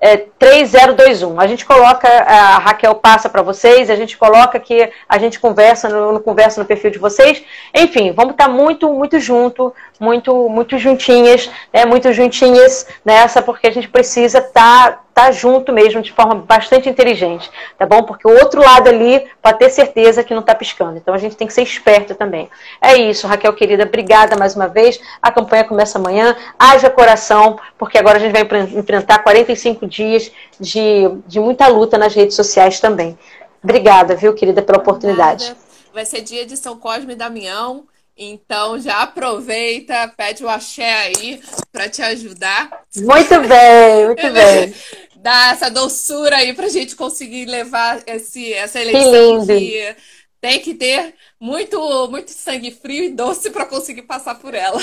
é, 0.00 0.16
3021. 0.38 1.40
A 1.40 1.46
gente 1.46 1.64
coloca, 1.64 2.08
a 2.08 2.58
Raquel 2.58 2.94
passa 2.94 3.28
para 3.28 3.42
vocês, 3.42 3.90
a 3.90 3.96
gente 3.96 4.16
coloca 4.16 4.58
que 4.60 4.90
a 5.08 5.18
gente 5.18 5.40
conversa 5.40 5.88
no, 5.88 6.20
conversa 6.20 6.60
no 6.60 6.66
perfil 6.66 6.90
de 6.90 6.98
vocês. 6.98 7.42
Enfim, 7.74 8.12
vamos 8.12 8.32
estar 8.32 8.46
tá 8.46 8.50
muito, 8.50 8.92
muito 8.92 9.18
junto, 9.18 9.74
muito, 9.98 10.48
muito 10.48 10.78
juntinhas, 10.78 11.50
né, 11.72 11.84
muito 11.84 12.12
juntinhas 12.12 12.86
nessa, 13.04 13.42
porque 13.42 13.66
a 13.66 13.72
gente 13.72 13.88
precisa 13.88 14.38
estar 14.38 14.92
tá, 14.92 15.00
tá 15.18 15.32
junto 15.32 15.72
mesmo 15.72 16.00
de 16.00 16.12
forma 16.12 16.36
bastante 16.36 16.88
inteligente, 16.88 17.50
tá 17.76 17.84
bom? 17.84 18.04
Porque 18.04 18.24
o 18.24 18.30
outro 18.30 18.60
lado 18.62 18.88
ali 18.88 19.26
pode 19.42 19.58
ter 19.58 19.68
certeza 19.68 20.22
que 20.22 20.32
não 20.32 20.42
está 20.42 20.54
piscando. 20.54 20.96
Então 20.96 21.12
a 21.12 21.18
gente 21.18 21.34
tem 21.34 21.48
que 21.48 21.52
ser 21.52 21.62
esperto 21.62 22.14
também. 22.14 22.48
É 22.80 22.96
isso, 22.96 23.26
Raquel 23.26 23.52
querida, 23.52 23.82
obrigada 23.82 24.36
mais 24.36 24.54
uma 24.54 24.68
vez. 24.68 25.00
A 25.20 25.32
campanha 25.32 25.64
começa 25.64 25.98
amanhã. 25.98 26.36
Haja 26.56 26.88
coração, 26.88 27.58
porque 27.76 27.98
agora 27.98 28.18
a 28.18 28.20
gente 28.20 28.30
vai 28.30 28.42
enfrentar 28.78 29.18
45 29.18 29.88
dias 29.88 30.30
de, 30.60 31.10
de 31.26 31.40
muita 31.40 31.66
luta 31.66 31.98
nas 31.98 32.14
redes 32.14 32.36
sociais 32.36 32.78
também. 32.78 33.18
Obrigada, 33.60 34.14
viu, 34.14 34.32
querida, 34.34 34.62
pela 34.62 34.78
oportunidade. 34.78 35.52
Vai 35.92 36.06
ser 36.06 36.20
dia 36.20 36.46
de 36.46 36.56
São 36.56 36.78
Cosme 36.78 37.14
e 37.14 37.16
Damião. 37.16 37.88
Então 38.20 38.80
já 38.80 39.02
aproveita, 39.02 40.12
pede 40.16 40.44
o 40.44 40.48
axé 40.48 40.92
aí 40.92 41.40
para 41.70 41.88
te 41.88 42.02
ajudar. 42.02 42.82
Muito 42.96 43.40
bem, 43.42 44.06
muito 44.06 44.26
bem. 44.34 44.74
Dá 45.20 45.50
essa 45.50 45.70
doçura 45.70 46.36
aí 46.36 46.52
para 46.54 46.66
a 46.66 46.70
gente 46.70 46.94
conseguir 46.94 47.46
levar 47.46 48.00
esse, 48.06 48.52
essa 48.52 48.80
eleição 48.80 49.46
que, 49.46 49.96
tem 50.40 50.60
que 50.60 50.74
ter 50.74 51.14
muito, 51.40 52.08
muito 52.08 52.30
sangue 52.30 52.70
frio 52.70 53.04
e 53.04 53.10
doce 53.10 53.50
para 53.50 53.66
conseguir 53.66 54.02
passar 54.02 54.36
por 54.36 54.54
ela. 54.54 54.80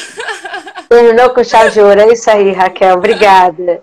Terminou 0.89 1.29
com 1.29 1.43
chave 1.43 1.71
de 1.71 1.79
ouro, 1.79 1.99
é 1.99 2.11
isso 2.11 2.29
aí, 2.29 2.51
Raquel. 2.51 2.95
Obrigada. 2.95 3.81